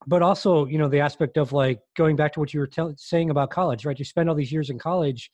but 0.08 0.24
also, 0.24 0.66
you 0.66 0.80
know, 0.80 0.90
the 0.90 1.00
aspect 1.00 1.38
of 1.38 1.54
like 1.54 1.80
going 1.96 2.16
back 2.16 2.34
to 2.34 2.40
what 2.40 2.54
you 2.54 2.60
were 2.60 2.68
tell- 2.68 2.96
saying 2.98 3.30
about 3.30 3.52
college, 3.52 3.86
right? 3.86 3.98
You 3.98 4.04
spend 4.04 4.30
all 4.30 4.36
these 4.36 4.52
years 4.52 4.72
in 4.72 4.80
college, 4.80 5.30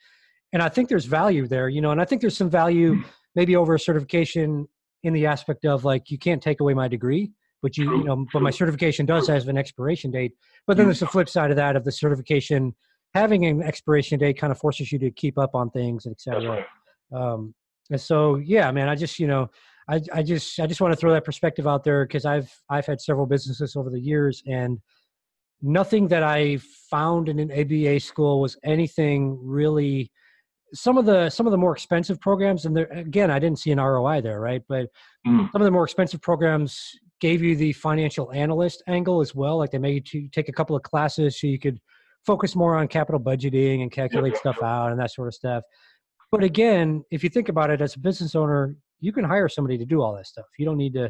and 0.51 0.62
I 0.62 0.69
think 0.69 0.89
there's 0.89 1.05
value 1.05 1.47
there, 1.47 1.69
you 1.69 1.79
know, 1.79 1.91
and 1.91 2.01
I 2.01 2.05
think 2.05 2.19
there's 2.19 2.38
some 2.38 2.49
value 2.49 2.95
mm. 2.95 3.05
maybe 3.36 3.55
over 3.55 3.75
a 3.75 3.79
certification 3.79 4.67
in 5.03 5.13
the 5.13 5.25
aspect 5.25 5.65
of 5.65 5.86
like 5.86 6.12
you 6.12 6.17
can't 6.17 6.43
take 6.43 6.60
away 6.60 6.73
my 6.73 6.88
degree 6.88 7.31
but 7.67 7.75
you, 7.75 7.84
true, 7.84 7.97
you 7.97 8.03
know, 8.06 8.15
true. 8.15 8.27
but 8.32 8.41
my 8.41 8.49
certification 8.49 9.06
does 9.06 9.27
have 9.27 9.45
an 9.49 9.58
expiration 9.58 10.10
date. 10.10 10.32
But 10.65 10.77
then 10.77 10.86
there's 10.86 11.01
the 11.01 11.08
flip 11.08 11.27
side 11.27 11.51
of 11.51 11.58
that 11.58 11.75
of 11.75 11.84
the 11.84 11.91
certification 11.91 12.73
having 13.13 13.45
an 13.45 13.62
expiration 13.62 14.17
date 14.17 14.38
kind 14.38 14.51
of 14.51 14.58
forces 14.58 14.89
you 14.89 14.99
to 14.99 15.12
keep 15.12 15.38
up 15.38 15.53
on 15.53 15.69
things, 15.71 16.06
etc. 16.06 16.49
Right. 16.49 16.65
Um, 17.13 17.53
and 17.91 17.99
so, 17.99 18.38
yeah, 18.38 18.71
man, 18.71 18.88
I 18.88 18.95
just, 18.95 19.19
you 19.19 19.27
know, 19.27 19.49
I, 19.89 20.01
I 20.13 20.23
just, 20.23 20.62
I 20.62 20.67
just 20.67 20.80
want 20.80 20.93
to 20.93 20.97
throw 20.97 21.12
that 21.12 21.25
perspective 21.25 21.67
out 21.67 21.84
there 21.84 22.06
because 22.06 22.25
I've, 22.25 22.49
I've 22.69 22.86
had 22.86 23.01
several 23.01 23.25
businesses 23.25 23.75
over 23.75 23.89
the 23.89 23.99
years 23.99 24.41
and 24.47 24.80
nothing 25.62 26.08
that 26.08 26.23
I 26.23 26.60
found 26.89 27.27
in 27.27 27.39
an 27.39 27.49
MBA 27.49 28.01
school 28.01 28.39
was 28.39 28.58
anything 28.63 29.38
really, 29.41 30.10
some 30.73 30.97
of 30.97 31.06
the 31.06 31.30
some 31.30 31.47
of 31.47 31.51
the 31.51 31.58
more 31.58 31.71
expensive 31.71 32.19
programs 32.19 32.65
and 32.65 32.75
there 32.75 32.88
again 32.88 33.32
i 33.32 33.39
didn't 33.39 33.58
see 33.58 33.71
an 33.71 33.80
roi 33.80 34.19
there 34.19 34.41
right 34.41 34.63
but 34.67 34.89
mm. 35.25 35.49
some 35.53 35.62
of 35.62 35.65
the 35.65 35.71
more 35.71 35.86
expensive 35.86 36.21
programs 36.21 36.91
gave 37.19 37.41
you 37.41 37.56
the 37.56 37.73
financial 37.73 38.32
analyst 38.32 38.84
angle 38.88 39.21
as 39.21 39.34
well. 39.34 39.58
Like 39.58 39.71
they 39.71 39.77
made 39.77 40.12
you 40.13 40.30
take 40.30 40.49
a 40.49 40.53
couple 40.53 40.75
of 40.75 40.84
classes 40.84 41.39
so 41.39 41.47
you 41.47 41.60
could 41.60 41.80
focus 42.25 42.56
more 42.56 42.75
on 42.75 42.88
capital 42.88 43.19
budgeting 43.19 43.82
and 43.82 43.91
calculate 43.91 44.36
stuff 44.38 44.62
out 44.62 44.91
and 44.91 44.99
that 44.99 45.12
sort 45.12 45.27
of 45.27 45.34
stuff. 45.34 45.63
But 46.32 46.43
again, 46.43 47.03
if 47.10 47.23
you 47.23 47.30
think 47.30 47.49
about 47.49 47.69
it 47.69 47.82
as 47.82 47.95
a 47.95 47.99
business 47.99 48.36
owner, 48.36 48.75
you 48.99 49.13
can 49.13 49.23
hire 49.23 49.47
somebody 49.47 49.77
to 49.77 49.86
do 49.86 50.01
all 50.01 50.13
that 50.15 50.27
stuff. 50.27 50.45
You 50.60 50.65
don't 50.65 50.77
need 50.77 50.93
to, 50.95 51.10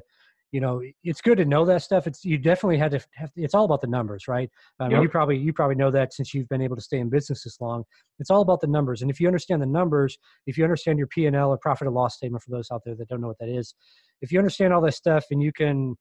you 0.51 0.61
know, 0.61 0.81
it's 1.03 1.21
good 1.21 1.37
to 1.39 1.45
know 1.45 1.65
that 1.65 1.81
stuff. 1.81 2.07
It's 2.07 2.23
you 2.23 2.37
definitely 2.37 2.77
had 2.77 2.91
to 2.91 3.01
have. 3.15 3.31
It's 3.35 3.53
all 3.53 3.65
about 3.65 3.81
the 3.81 3.87
numbers, 3.87 4.27
right? 4.27 4.49
Um, 4.79 4.91
yep. 4.91 5.01
You 5.01 5.09
probably 5.09 5.37
you 5.37 5.51
probably 5.51 5.75
know 5.75 5.91
that 5.91 6.13
since 6.13 6.33
you've 6.33 6.47
been 6.49 6.61
able 6.61 6.75
to 6.75 6.81
stay 6.81 6.99
in 6.99 7.09
business 7.09 7.43
this 7.43 7.59
long. 7.59 7.83
It's 8.19 8.29
all 8.29 8.41
about 8.41 8.61
the 8.61 8.67
numbers, 8.67 9.01
and 9.01 9.11
if 9.11 9.19
you 9.19 9.27
understand 9.27 9.61
the 9.61 9.65
numbers, 9.65 10.17
if 10.45 10.57
you 10.57 10.63
understand 10.63 10.99
your 10.99 11.07
P 11.07 11.25
and 11.25 11.35
L 11.35 11.49
or 11.49 11.57
profit 11.57 11.87
and 11.87 11.95
loss 11.95 12.15
statement 12.15 12.43
for 12.43 12.51
those 12.51 12.69
out 12.71 12.83
there 12.85 12.95
that 12.95 13.09
don't 13.09 13.21
know 13.21 13.27
what 13.27 13.39
that 13.39 13.49
is, 13.49 13.73
if 14.21 14.31
you 14.31 14.39
understand 14.39 14.73
all 14.73 14.81
this 14.81 14.95
stuff 14.95 15.25
and 15.31 15.41
you 15.41 15.51
can 15.51 15.95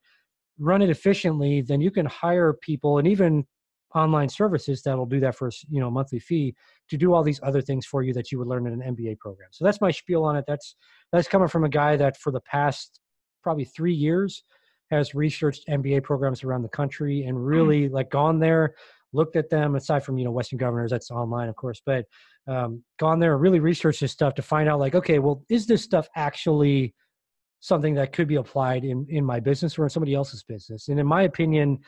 run 0.59 0.81
it 0.81 0.89
efficiently, 0.89 1.61
then 1.61 1.81
you 1.81 1.91
can 1.91 2.05
hire 2.05 2.53
people 2.53 2.97
and 2.97 3.07
even 3.07 3.45
online 3.95 4.29
services 4.29 4.81
that'll 4.83 5.05
do 5.05 5.19
that 5.19 5.35
for 5.35 5.49
you 5.69 5.79
know 5.79 5.89
monthly 5.89 6.19
fee 6.19 6.53
to 6.89 6.97
do 6.97 7.13
all 7.13 7.23
these 7.23 7.39
other 7.43 7.61
things 7.61 7.85
for 7.85 8.03
you 8.03 8.13
that 8.13 8.31
you 8.31 8.37
would 8.37 8.47
learn 8.47 8.67
in 8.67 8.81
an 8.81 8.95
MBA 8.95 9.17
program. 9.17 9.49
So 9.51 9.65
that's 9.65 9.81
my 9.81 9.91
spiel 9.91 10.23
on 10.23 10.35
it. 10.35 10.45
That's 10.47 10.75
that's 11.11 11.27
coming 11.27 11.47
from 11.47 11.63
a 11.63 11.69
guy 11.69 11.95
that 11.97 12.17
for 12.17 12.31
the 12.31 12.41
past 12.41 12.99
probably 13.41 13.65
three 13.65 13.93
years 13.93 14.43
has 14.91 15.13
researched 15.15 15.67
MBA 15.67 16.03
programs 16.03 16.43
around 16.43 16.61
the 16.61 16.69
country 16.69 17.23
and 17.23 17.37
mm-hmm. 17.37 17.45
really 17.45 17.89
like 17.89 18.09
gone 18.09 18.39
there, 18.39 18.75
looked 19.13 19.35
at 19.35 19.49
them. 19.49 19.75
Aside 19.75 20.03
from 20.03 20.17
you 20.17 20.25
know 20.25 20.31
Western 20.31 20.57
Governors, 20.57 20.91
that's 20.91 21.11
online 21.11 21.49
of 21.49 21.55
course, 21.55 21.81
but 21.85 22.05
um, 22.47 22.83
gone 22.99 23.19
there 23.19 23.33
and 23.33 23.41
really 23.41 23.59
researched 23.59 24.01
this 24.01 24.11
stuff 24.11 24.33
to 24.35 24.41
find 24.41 24.69
out 24.69 24.79
like 24.79 24.95
okay, 24.95 25.19
well, 25.19 25.43
is 25.49 25.65
this 25.65 25.81
stuff 25.81 26.07
actually 26.15 26.93
something 27.67 27.93
that 27.95 28.13
could 28.13 28.27
be 28.27 28.35
applied 28.35 28.83
in, 28.85 29.05
in 29.09 29.25
my 29.25 29.39
business 29.39 29.77
or 29.77 29.83
in 29.83 29.89
somebody 29.89 30.13
else's 30.13 30.43
business. 30.43 30.87
And 30.87 30.99
in 30.99 31.05
my 31.05 31.23
opinion, 31.23 31.79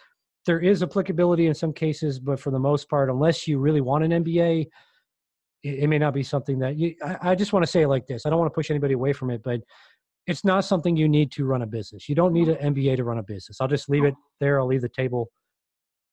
there 0.46 0.60
is 0.60 0.84
applicability 0.84 1.48
in 1.48 1.54
some 1.54 1.74
cases, 1.74 2.20
but 2.20 2.40
for 2.40 2.52
the 2.52 2.60
most 2.60 2.90
part, 2.90 3.10
unless 3.10 3.48
you 3.48 3.60
really 3.60 3.82
want 3.82 4.04
an 4.04 4.24
MBA, 4.24 4.68
it, 5.64 5.70
it 5.70 5.88
may 5.88 5.98
not 5.98 6.14
be 6.14 6.24
something 6.24 6.60
that 6.60 6.78
you, 6.78 6.96
I, 7.04 7.32
I 7.32 7.36
just 7.36 7.54
want 7.54 7.66
to 7.66 7.72
say 7.72 7.84
it 7.84 7.88
like 7.88 8.08
this. 8.08 8.26
I 8.26 8.30
don't 8.30 8.40
want 8.40 8.52
to 8.52 8.56
push 8.56 8.70
anybody 8.70 8.94
away 8.94 9.14
from 9.14 9.30
it, 9.30 9.42
but 9.44 9.62
it's 10.28 10.46
not 10.46 10.66
something 10.66 10.96
you 10.96 11.10
need 11.10 11.32
to 11.34 11.46
run 11.46 11.62
a 11.62 11.68
business. 11.68 12.08
You 12.08 12.16
don't 12.16 12.34
need 12.34 12.50
an 12.50 12.74
MBA 12.74 12.98
to 12.98 13.04
run 13.04 13.18
a 13.18 13.24
business. 13.24 13.58
I'll 13.60 13.68
just 13.68 13.90
leave 13.90 14.04
it 14.04 14.14
there. 14.40 14.60
I'll 14.60 14.68
leave 14.68 14.82
the 14.82 14.90
table 14.90 15.30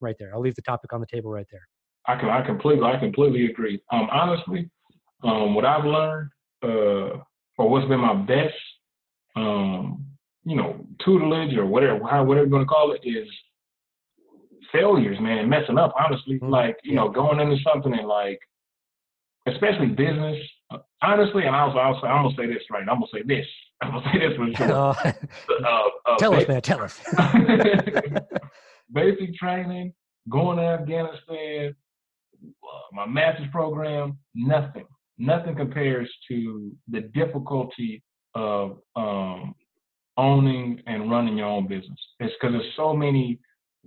right 0.00 0.16
there. 0.18 0.34
I'll 0.34 0.40
leave 0.40 0.54
the 0.54 0.62
topic 0.62 0.92
on 0.92 1.00
the 1.00 1.06
table 1.06 1.30
right 1.30 1.46
there. 1.50 1.66
I 2.06 2.18
can, 2.18 2.28
I 2.28 2.44
completely, 2.44 2.84
I 2.84 2.98
completely 2.98 3.46
agree. 3.46 3.80
Um, 3.92 4.08
honestly, 4.12 4.70
um, 5.22 5.54
what 5.54 5.64
I've 5.64 5.84
learned, 5.84 6.30
uh, 6.62 7.18
or 7.58 7.70
what's 7.70 7.88
been 7.88 8.00
my 8.00 8.14
best 8.14 8.54
um, 9.36 10.04
you 10.44 10.56
know, 10.56 10.86
tutelage 11.04 11.56
or 11.56 11.66
whatever, 11.66 11.98
whatever 11.98 12.34
you're 12.34 12.46
going 12.46 12.62
to 12.62 12.68
call 12.68 12.92
it, 12.92 13.00
is 13.04 13.28
failures, 14.72 15.18
man, 15.20 15.48
messing 15.48 15.78
up. 15.78 15.94
Honestly, 15.98 16.36
mm-hmm. 16.36 16.50
like 16.50 16.76
you 16.82 16.94
know, 16.94 17.08
going 17.08 17.40
into 17.40 17.56
something 17.62 17.92
and 17.92 18.08
like 18.08 18.40
especially 19.46 19.88
business. 19.88 20.38
Honestly, 21.02 21.44
and 21.44 21.54
also, 21.54 21.78
also 21.78 22.06
I'm 22.06 22.24
gonna 22.24 22.36
say 22.36 22.46
this 22.46 22.62
right. 22.70 22.80
I'm 22.80 22.96
gonna 23.00 23.06
say 23.12 23.22
this. 23.24 23.46
I'm 23.82 23.92
gonna 23.92 24.10
say 24.12 24.18
this 24.18 24.36
for 24.36 24.52
sure. 24.56 24.72
uh, 24.72 25.12
uh, 26.06 26.16
tell 26.18 26.34
us, 26.34 26.48
man. 26.48 26.62
Tell 26.62 26.82
us. 26.82 26.98
basic 28.92 29.34
training, 29.34 29.92
going 30.28 30.58
to 30.58 30.62
Afghanistan, 30.62 31.74
uh, 32.42 32.78
my 32.92 33.06
master's 33.06 33.50
program, 33.50 34.18
nothing, 34.34 34.86
nothing 35.18 35.54
compares 35.54 36.10
to 36.28 36.72
the 36.88 37.02
difficulty 37.02 38.02
of 38.36 38.78
um, 38.96 39.54
owning 40.16 40.80
and 40.86 41.10
running 41.10 41.38
your 41.38 41.46
own 41.46 41.66
business. 41.66 41.98
It's 42.20 42.34
because 42.38 42.54
there's 42.54 42.72
so 42.76 42.94
many 42.94 43.40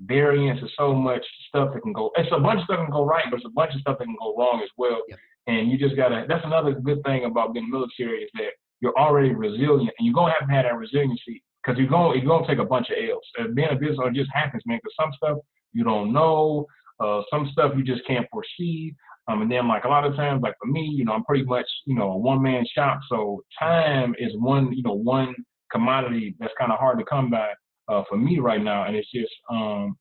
variants, 0.05 0.61
there's 0.61 0.73
so 0.77 0.93
much 0.93 1.23
stuff 1.47 1.73
that 1.73 1.81
can 1.83 1.93
go. 1.93 2.11
It's 2.15 2.29
a 2.35 2.39
bunch 2.39 2.59
of 2.59 2.65
stuff 2.65 2.79
that 2.79 2.85
can 2.85 2.91
go 2.91 3.05
right, 3.05 3.25
but 3.29 3.37
it's 3.37 3.45
a 3.45 3.49
bunch 3.49 3.75
of 3.75 3.81
stuff 3.81 3.99
that 3.99 4.05
can 4.05 4.15
go 4.19 4.35
wrong 4.35 4.61
as 4.63 4.69
well. 4.77 5.01
Yep. 5.07 5.19
And 5.47 5.71
you 5.71 5.77
just 5.77 5.95
gotta. 5.95 6.25
That's 6.27 6.45
another 6.45 6.73
good 6.73 7.01
thing 7.03 7.25
about 7.25 7.53
being 7.53 7.69
military 7.69 8.23
is 8.23 8.29
that 8.35 8.51
you're 8.81 8.97
already 8.97 9.33
resilient, 9.33 9.93
and 9.97 10.05
you're 10.05 10.13
gonna 10.13 10.33
have 10.39 10.47
to 10.47 10.53
have 10.53 10.65
that 10.65 10.77
resiliency 10.77 11.43
because 11.63 11.77
you're 11.77 11.89
gonna 11.89 12.17
you're 12.17 12.27
gonna 12.27 12.47
take 12.47 12.59
a 12.59 12.65
bunch 12.65 12.87
of 12.89 12.97
L's. 12.97 13.23
And 13.37 13.55
being 13.55 13.69
a 13.71 13.75
business 13.75 13.97
owner 14.01 14.11
just 14.11 14.31
happens, 14.33 14.63
man. 14.65 14.79
Because 14.81 14.95
some 14.99 15.11
stuff 15.15 15.37
you 15.73 15.83
don't 15.83 16.11
know, 16.11 16.65
uh, 16.99 17.21
some 17.31 17.49
stuff 17.51 17.73
you 17.77 17.83
just 17.83 18.05
can't 18.07 18.27
foresee. 18.31 18.95
Um, 19.29 19.43
and 19.43 19.51
then 19.51 19.67
like 19.67 19.83
a 19.83 19.87
lot 19.87 20.05
of 20.05 20.15
times, 20.15 20.41
like 20.41 20.55
for 20.59 20.67
me, 20.67 20.81
you 20.81 21.05
know, 21.05 21.13
I'm 21.13 21.23
pretty 21.23 21.45
much 21.45 21.67
you 21.85 21.95
know 21.95 22.11
a 22.11 22.17
one 22.17 22.41
man 22.41 22.65
shop, 22.73 22.99
so 23.09 23.43
time 23.57 24.15
is 24.17 24.31
one 24.35 24.73
you 24.73 24.81
know 24.81 24.93
one 24.93 25.35
commodity 25.71 26.35
that's 26.39 26.53
kind 26.59 26.71
of 26.71 26.79
hard 26.79 26.97
to 26.97 27.05
come 27.05 27.29
by 27.29 27.51
uh, 27.87 28.03
for 28.09 28.17
me 28.17 28.39
right 28.39 28.61
now, 28.61 28.85
and 28.85 28.95
it's 28.95 29.11
just 29.11 29.31
um, 29.51 29.95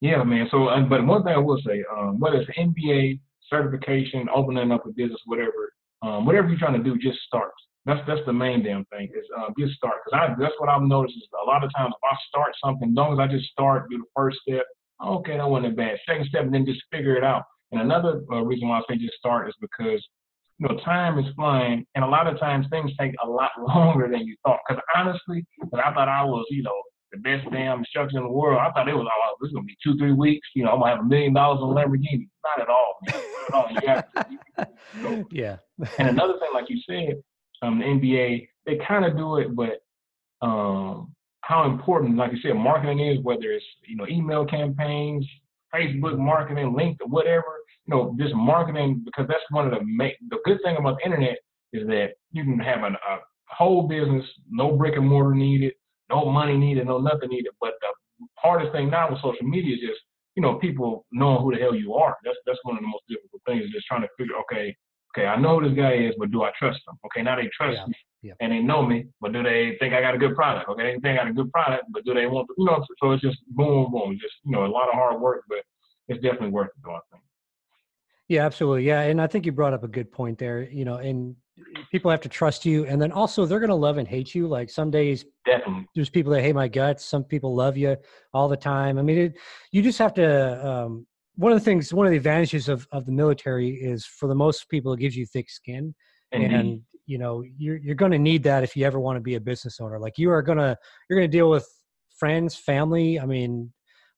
yeah, 0.00 0.22
man. 0.24 0.48
So, 0.50 0.68
uh, 0.68 0.80
but 0.80 1.06
one 1.06 1.22
thing 1.22 1.34
I 1.34 1.38
will 1.38 1.60
say, 1.66 1.84
um, 1.94 2.18
whether 2.18 2.38
it's 2.40 2.50
MBA 2.58 3.20
certification, 3.50 4.28
opening 4.34 4.72
up 4.72 4.86
a 4.86 4.90
business, 4.90 5.20
whatever, 5.26 5.72
um, 6.02 6.24
whatever 6.24 6.48
you're 6.48 6.58
trying 6.58 6.82
to 6.82 6.82
do, 6.82 6.96
just 6.96 7.18
start. 7.26 7.52
That's 7.84 8.00
that's 8.06 8.24
the 8.24 8.32
main 8.32 8.62
damn 8.62 8.84
thing 8.86 9.10
is 9.14 9.24
uh, 9.38 9.48
just 9.58 9.74
start. 9.74 9.96
Because 10.04 10.18
I 10.18 10.34
that's 10.40 10.54
what 10.58 10.70
I've 10.70 10.82
noticed 10.82 11.16
is 11.16 11.28
a 11.42 11.46
lot 11.46 11.62
of 11.62 11.70
times 11.76 11.92
if 11.94 12.04
I 12.10 12.16
start 12.28 12.52
something, 12.64 12.90
as 12.90 12.94
long 12.94 13.12
as 13.12 13.18
I 13.18 13.26
just 13.26 13.50
start, 13.50 13.90
do 13.90 13.98
the 13.98 14.04
first 14.16 14.38
step, 14.48 14.64
okay, 15.04 15.36
that 15.36 15.48
wasn't 15.48 15.76
bad. 15.76 15.98
Second 16.06 16.26
step, 16.26 16.44
and 16.44 16.54
then 16.54 16.64
just 16.64 16.80
figure 16.90 17.16
it 17.16 17.24
out. 17.24 17.44
And 17.72 17.80
another 17.80 18.22
uh, 18.32 18.42
reason 18.42 18.68
why 18.68 18.78
I 18.78 18.82
say 18.88 18.98
just 18.98 19.14
start 19.14 19.48
is 19.48 19.54
because 19.60 20.04
you 20.58 20.68
know 20.68 20.78
time 20.84 21.18
is 21.18 21.26
flying, 21.36 21.86
and 21.94 22.04
a 22.04 22.08
lot 22.08 22.26
of 22.26 22.38
times 22.38 22.66
things 22.70 22.90
take 22.98 23.12
a 23.22 23.28
lot 23.28 23.50
longer 23.60 24.08
than 24.10 24.26
you 24.26 24.36
thought. 24.44 24.58
Because 24.68 24.82
honestly, 24.94 25.44
I 25.74 25.92
thought 25.92 26.08
I 26.08 26.24
was 26.24 26.44
you 26.50 26.62
know 26.62 26.74
the 27.12 27.18
best 27.18 27.50
damn 27.50 27.78
instructor 27.78 28.18
in 28.18 28.24
the 28.24 28.30
world. 28.30 28.60
I 28.60 28.70
thought 28.72 28.88
it 28.88 28.94
was 28.94 29.06
all 29.06 29.36
this 29.40 29.48
is 29.48 29.54
gonna 29.54 29.64
be 29.64 29.76
two 29.82 29.96
three 29.96 30.12
weeks. 30.12 30.46
You 30.54 30.64
know, 30.64 30.72
I'm 30.72 30.80
gonna 30.80 30.96
have 30.96 31.04
a 31.04 31.08
million 31.08 31.34
dollars 31.34 31.60
on 31.62 31.74
Lamborghini. 31.74 32.28
Not 32.44 32.62
at 32.62 32.68
all. 32.68 32.98
Man. 33.06 33.22
Not 33.48 33.48
at 33.48 33.54
all. 33.54 33.70
You 33.70 33.88
have 33.88 34.12
to, 35.02 35.26
yeah. 35.30 35.56
and 35.98 36.08
another 36.10 36.34
thing, 36.38 36.50
like 36.52 36.68
you 36.68 36.80
said, 36.88 37.22
um, 37.62 37.78
the 37.78 37.84
MBA 37.84 38.48
they 38.66 38.78
kind 38.86 39.04
of 39.04 39.16
do 39.16 39.36
it, 39.38 39.54
but 39.54 39.82
um, 40.42 41.14
how 41.42 41.64
important, 41.64 42.16
like 42.16 42.32
you 42.32 42.38
said, 42.40 42.54
marketing 42.54 43.00
is. 43.00 43.18
Whether 43.22 43.50
it's 43.52 43.64
you 43.86 43.96
know 43.96 44.06
email 44.08 44.44
campaigns, 44.44 45.26
Facebook 45.74 46.18
marketing, 46.18 46.74
LinkedIn, 46.74 47.08
whatever. 47.08 47.59
You 47.90 47.96
know, 47.96 48.16
just 48.18 48.34
marketing 48.34 49.02
because 49.04 49.26
that's 49.26 49.42
one 49.50 49.66
of 49.66 49.72
the 49.72 49.84
make. 49.84 50.14
The 50.28 50.38
good 50.44 50.58
thing 50.62 50.76
about 50.76 50.98
the 50.98 51.04
internet 51.04 51.38
is 51.72 51.86
that 51.88 52.10
you 52.30 52.44
can 52.44 52.58
have 52.60 52.84
an, 52.84 52.94
a 52.94 53.16
whole 53.48 53.88
business, 53.88 54.24
no 54.48 54.76
brick 54.76 54.94
and 54.96 55.08
mortar 55.08 55.34
needed 55.34 55.72
no 56.10 56.30
money 56.30 56.56
needed, 56.56 56.86
no 56.86 56.98
nothing 56.98 57.30
needed. 57.30 57.52
But 57.60 57.74
the 57.80 58.26
hardest 58.36 58.72
thing 58.72 58.90
now 58.90 59.10
with 59.10 59.22
social 59.22 59.46
media 59.46 59.74
is 59.76 59.80
just, 59.80 60.00
you 60.34 60.42
know, 60.42 60.56
people 60.56 61.06
knowing 61.12 61.42
who 61.42 61.52
the 61.54 61.60
hell 61.60 61.74
you 61.74 61.94
are. 61.94 62.16
That's 62.24 62.36
that's 62.46 62.58
one 62.64 62.76
of 62.76 62.82
the 62.82 62.88
most 62.88 63.04
difficult 63.08 63.40
things. 63.46 63.64
Is 63.64 63.70
just 63.70 63.86
trying 63.86 64.02
to 64.02 64.08
figure, 64.18 64.34
okay, 64.42 64.76
okay, 65.14 65.26
I 65.26 65.40
know 65.40 65.60
who 65.60 65.68
this 65.68 65.78
guy 65.78 65.94
is, 65.94 66.14
but 66.18 66.30
do 66.30 66.42
I 66.42 66.50
trust 66.58 66.80
him? 66.86 66.98
Okay, 67.06 67.22
now 67.22 67.36
they 67.36 67.48
trust 67.56 67.78
yeah. 67.78 67.86
me 67.86 67.94
yeah. 68.22 68.32
and 68.40 68.52
they 68.52 68.58
know 68.58 68.84
me, 68.84 69.06
but 69.20 69.32
do 69.32 69.42
they 69.42 69.76
think 69.80 69.94
I 69.94 70.00
got 70.00 70.14
a 70.14 70.18
good 70.18 70.34
product? 70.34 70.68
Okay, 70.68 70.82
they 70.82 71.00
think 71.00 71.18
I 71.18 71.24
got 71.24 71.28
a 71.30 71.32
good 71.32 71.50
product, 71.52 71.84
but 71.90 72.04
do 72.04 72.12
they 72.14 72.26
want 72.26 72.48
to, 72.48 72.54
you 72.58 72.66
know? 72.66 72.84
So 73.02 73.12
it's 73.12 73.22
just 73.22 73.38
boom, 73.48 73.90
boom, 73.90 74.18
just 74.20 74.34
you 74.44 74.52
know, 74.52 74.66
a 74.66 74.68
lot 74.68 74.88
of 74.88 74.94
hard 74.94 75.20
work, 75.20 75.44
but 75.48 75.58
it's 76.08 76.22
definitely 76.22 76.50
worth 76.50 76.68
it, 76.68 76.82
though. 76.84 76.89
I 76.89 76.89
think. 76.89 76.89
Yeah, 78.30 78.46
absolutely. 78.46 78.84
Yeah, 78.84 79.00
and 79.00 79.20
I 79.20 79.26
think 79.26 79.44
you 79.44 79.50
brought 79.50 79.74
up 79.74 79.82
a 79.82 79.88
good 79.88 80.12
point 80.12 80.38
there. 80.38 80.62
You 80.62 80.84
know, 80.84 80.94
and 80.94 81.34
people 81.90 82.12
have 82.12 82.20
to 82.20 82.28
trust 82.28 82.64
you 82.64 82.86
and 82.86 83.02
then 83.02 83.12
also 83.12 83.44
they're 83.44 83.60
going 83.60 83.68
to 83.68 83.74
love 83.74 83.98
and 83.98 84.08
hate 84.08 84.34
you 84.34 84.46
like 84.46 84.70
some 84.70 84.90
days 84.90 85.24
Definitely. 85.44 85.86
there's 85.94 86.08
people 86.08 86.32
that 86.32 86.40
hate 86.40 86.54
my 86.54 86.68
guts 86.68 87.04
some 87.04 87.22
people 87.22 87.54
love 87.54 87.76
you 87.76 87.96
all 88.32 88.48
the 88.48 88.56
time 88.56 88.98
i 88.98 89.02
mean 89.02 89.18
it, 89.18 89.38
you 89.70 89.82
just 89.82 89.98
have 89.98 90.14
to 90.14 90.66
um, 90.66 91.06
one 91.36 91.52
of 91.52 91.58
the 91.58 91.64
things 91.64 91.92
one 91.92 92.06
of 92.06 92.10
the 92.12 92.16
advantages 92.16 92.68
of, 92.68 92.86
of 92.92 93.04
the 93.04 93.12
military 93.12 93.70
is 93.70 94.06
for 94.06 94.26
the 94.26 94.34
most 94.34 94.70
people 94.70 94.92
it 94.94 95.00
gives 95.00 95.16
you 95.16 95.26
thick 95.26 95.50
skin 95.50 95.94
and 96.32 96.80
you 97.06 97.18
know 97.18 97.44
you're, 97.58 97.76
you're 97.76 97.94
going 97.94 98.12
to 98.12 98.18
need 98.18 98.42
that 98.42 98.62
if 98.62 98.76
you 98.76 98.86
ever 98.86 99.00
want 99.00 99.16
to 99.16 99.20
be 99.20 99.34
a 99.34 99.40
business 99.40 99.80
owner 99.80 99.98
like 99.98 100.16
you 100.16 100.30
are 100.30 100.42
to 100.42 100.76
you're 101.08 101.18
going 101.18 101.30
to 101.30 101.36
deal 101.36 101.50
with 101.50 101.68
friends 102.16 102.56
family 102.56 103.20
i 103.20 103.26
mean 103.26 103.70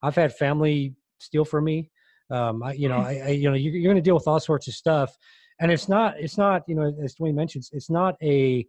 i've 0.03 0.14
had 0.14 0.33
family 0.33 0.94
steal 1.18 1.44
from 1.44 1.64
me 1.64 1.90
um, 2.33 2.62
I, 2.62 2.73
you 2.73 2.88
know, 2.88 2.99
I, 2.99 3.23
I, 3.25 3.29
you 3.29 3.49
know, 3.49 3.55
you're, 3.55 3.73
you're 3.73 3.92
going 3.92 4.03
to 4.03 4.03
deal 4.03 4.14
with 4.14 4.27
all 4.27 4.40
sorts 4.40 4.68
of 4.68 4.75
stuff, 4.75 5.16
and 5.61 5.71
it's 5.71 5.88
not 5.88 6.18
it's 6.18 6.38
not 6.38 6.62
you 6.66 6.75
know 6.75 6.95
as 7.03 7.14
Dwayne 7.14 7.35
mentions 7.35 7.71
it's 7.73 7.90
not 7.90 8.16
a 8.23 8.66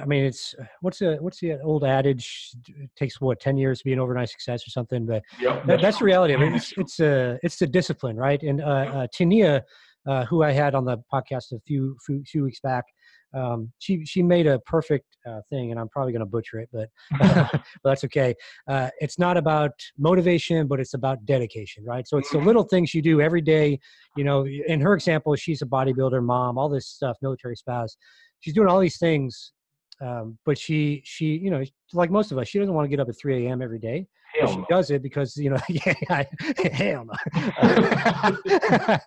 I 0.00 0.04
mean, 0.06 0.24
it's 0.24 0.54
what's 0.80 0.98
the 0.98 1.16
what's 1.20 1.40
the 1.40 1.60
old 1.60 1.84
adage? 1.84 2.50
It 2.68 2.90
takes 2.96 3.20
what 3.20 3.40
ten 3.40 3.56
years 3.56 3.78
to 3.78 3.84
be 3.84 3.92
an 3.92 3.98
overnight 3.98 4.28
success 4.28 4.66
or 4.66 4.70
something. 4.70 5.04
But 5.04 5.22
yep, 5.40 5.64
that, 5.66 5.80
that's 5.80 5.98
the 5.98 6.04
reality. 6.04 6.34
I 6.34 6.36
mean, 6.36 6.54
it's 6.54 6.72
it's 6.76 7.00
a 7.00 7.38
it's 7.42 7.58
the 7.58 7.66
discipline, 7.66 8.16
right? 8.16 8.42
And 8.42 8.60
uh, 8.60 8.64
uh, 8.64 9.06
Tania, 9.12 9.64
uh, 10.06 10.24
who 10.26 10.42
I 10.42 10.52
had 10.52 10.74
on 10.74 10.84
the 10.84 10.98
podcast 11.12 11.52
a 11.52 11.60
few 11.66 11.96
few, 12.04 12.22
few 12.24 12.44
weeks 12.44 12.60
back, 12.60 12.84
um, 13.34 13.72
she 13.78 14.04
she 14.04 14.22
made 14.22 14.46
a 14.46 14.58
perfect 14.60 15.16
uh, 15.26 15.40
thing, 15.50 15.70
and 15.70 15.80
I'm 15.80 15.88
probably 15.88 16.12
going 16.12 16.20
to 16.20 16.26
butcher 16.26 16.60
it, 16.60 16.68
but 16.72 16.88
but 17.18 17.62
that's 17.84 18.04
okay. 18.04 18.34
Uh, 18.68 18.90
it's 18.98 19.18
not 19.18 19.36
about 19.36 19.72
motivation, 19.98 20.66
but 20.66 20.80
it's 20.80 20.94
about 20.94 21.24
dedication, 21.26 21.84
right? 21.84 22.06
So 22.06 22.18
it's 22.18 22.30
the 22.30 22.38
little 22.38 22.64
things 22.64 22.94
you 22.94 23.02
do 23.02 23.20
every 23.20 23.40
day. 23.40 23.78
You 24.16 24.24
know, 24.24 24.46
in 24.46 24.80
her 24.80 24.94
example, 24.94 25.34
she's 25.36 25.62
a 25.62 25.66
bodybuilder, 25.66 26.22
mom, 26.22 26.58
all 26.58 26.68
this 26.68 26.88
stuff, 26.88 27.16
military 27.22 27.56
spouse. 27.56 27.96
She's 28.40 28.54
doing 28.54 28.68
all 28.68 28.80
these 28.80 28.98
things, 28.98 29.52
um, 30.00 30.38
but 30.44 30.58
she 30.58 31.02
she 31.04 31.26
you 31.36 31.50
know 31.50 31.62
like 31.92 32.10
most 32.10 32.32
of 32.32 32.38
us, 32.38 32.48
she 32.48 32.58
doesn't 32.58 32.74
want 32.74 32.84
to 32.84 32.88
get 32.88 33.00
up 33.00 33.08
at 33.08 33.16
3 33.18 33.46
a.m. 33.46 33.62
every 33.62 33.78
day. 33.78 34.06
Hell 34.38 34.48
she 34.48 34.56
no. 34.56 34.66
does 34.68 34.90
it 34.90 35.02
because 35.02 35.36
you 35.36 35.50
know, 35.50 35.58
yeah, 35.68 36.24
hell 36.72 37.04
no. 37.04 37.12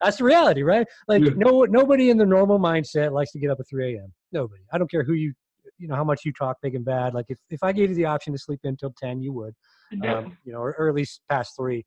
That's 0.00 0.16
the 0.16 0.24
reality, 0.24 0.62
right? 0.62 0.86
Like 1.06 1.22
yeah. 1.22 1.32
no, 1.36 1.64
nobody 1.64 2.10
in 2.10 2.16
the 2.16 2.24
normal 2.24 2.58
mindset 2.58 3.12
likes 3.12 3.32
to 3.32 3.38
get 3.38 3.50
up 3.50 3.60
at 3.60 3.68
3 3.68 3.96
a.m. 3.96 4.12
Nobody. 4.32 4.62
I 4.72 4.78
don't 4.78 4.90
care 4.90 5.04
who 5.04 5.12
you, 5.12 5.34
you 5.78 5.88
know, 5.88 5.96
how 5.96 6.04
much 6.04 6.22
you 6.24 6.32
talk 6.32 6.56
big 6.62 6.74
and 6.74 6.84
bad. 6.84 7.12
Like 7.12 7.26
if 7.28 7.38
if 7.50 7.62
I 7.62 7.72
gave 7.72 7.90
you 7.90 7.96
the 7.96 8.06
option 8.06 8.32
to 8.32 8.38
sleep 8.38 8.60
in 8.64 8.70
until 8.70 8.94
10, 8.98 9.20
you 9.20 9.32
would, 9.34 9.54
um, 10.08 10.36
you 10.44 10.52
know, 10.52 10.60
or, 10.60 10.74
or 10.78 10.88
at 10.88 10.94
least 10.94 11.20
past 11.28 11.54
three. 11.56 11.84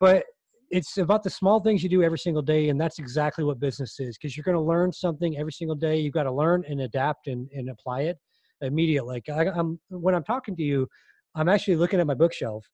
But 0.00 0.24
it's 0.70 0.98
about 0.98 1.22
the 1.22 1.30
small 1.30 1.60
things 1.60 1.82
you 1.82 1.88
do 1.88 2.02
every 2.02 2.18
single 2.18 2.42
day 2.42 2.68
and 2.68 2.80
that's 2.80 2.98
exactly 2.98 3.42
what 3.42 3.58
business 3.58 3.98
is 4.00 4.18
because 4.18 4.36
you're 4.36 4.44
going 4.44 4.56
to 4.56 4.60
learn 4.60 4.92
something 4.92 5.38
every 5.38 5.52
single 5.52 5.76
day 5.76 5.98
you've 5.98 6.12
got 6.12 6.24
to 6.24 6.32
learn 6.32 6.64
and 6.68 6.82
adapt 6.82 7.26
and, 7.26 7.48
and 7.54 7.70
apply 7.70 8.02
it 8.02 8.18
immediately 8.60 9.14
like 9.14 9.28
I, 9.28 9.58
am 9.58 9.80
when 9.88 10.14
i'm 10.14 10.24
talking 10.24 10.54
to 10.56 10.62
you 10.62 10.88
I'm 11.34 11.48
actually 11.48 11.76
looking 11.76 12.00
at 12.00 12.06
my 12.06 12.14
bookshelf, 12.14 12.66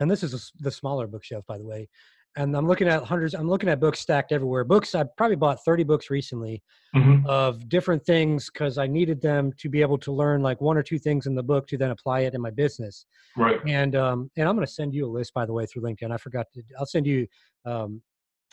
and 0.00 0.10
this 0.10 0.22
is 0.22 0.34
a, 0.34 0.62
the 0.62 0.70
smaller 0.70 1.06
bookshelf, 1.06 1.44
by 1.46 1.58
the 1.58 1.64
way. 1.64 1.88
And 2.36 2.56
I'm 2.56 2.66
looking 2.66 2.88
at 2.88 3.02
hundreds. 3.04 3.34
I'm 3.34 3.48
looking 3.48 3.68
at 3.68 3.78
books 3.78 4.00
stacked 4.00 4.32
everywhere. 4.32 4.64
Books. 4.64 4.94
I 4.94 5.04
probably 5.16 5.36
bought 5.36 5.64
30 5.64 5.84
books 5.84 6.10
recently 6.10 6.62
mm-hmm. 6.94 7.24
of 7.26 7.68
different 7.68 8.04
things 8.04 8.50
because 8.50 8.76
I 8.76 8.86
needed 8.86 9.20
them 9.20 9.52
to 9.58 9.68
be 9.68 9.80
able 9.80 9.98
to 9.98 10.12
learn 10.12 10.42
like 10.42 10.60
one 10.60 10.76
or 10.76 10.82
two 10.82 10.98
things 10.98 11.26
in 11.26 11.34
the 11.34 11.42
book 11.42 11.68
to 11.68 11.78
then 11.78 11.90
apply 11.90 12.20
it 12.20 12.34
in 12.34 12.40
my 12.40 12.50
business. 12.50 13.06
Right. 13.36 13.60
And 13.66 13.94
um, 13.94 14.30
and 14.36 14.48
I'm 14.48 14.56
going 14.56 14.66
to 14.66 14.72
send 14.72 14.94
you 14.94 15.06
a 15.06 15.10
list, 15.10 15.32
by 15.32 15.46
the 15.46 15.52
way, 15.52 15.66
through 15.66 15.82
LinkedIn. 15.82 16.10
I 16.10 16.16
forgot 16.16 16.46
to. 16.54 16.62
I'll 16.78 16.86
send 16.86 17.06
you 17.06 17.26
um, 17.64 18.02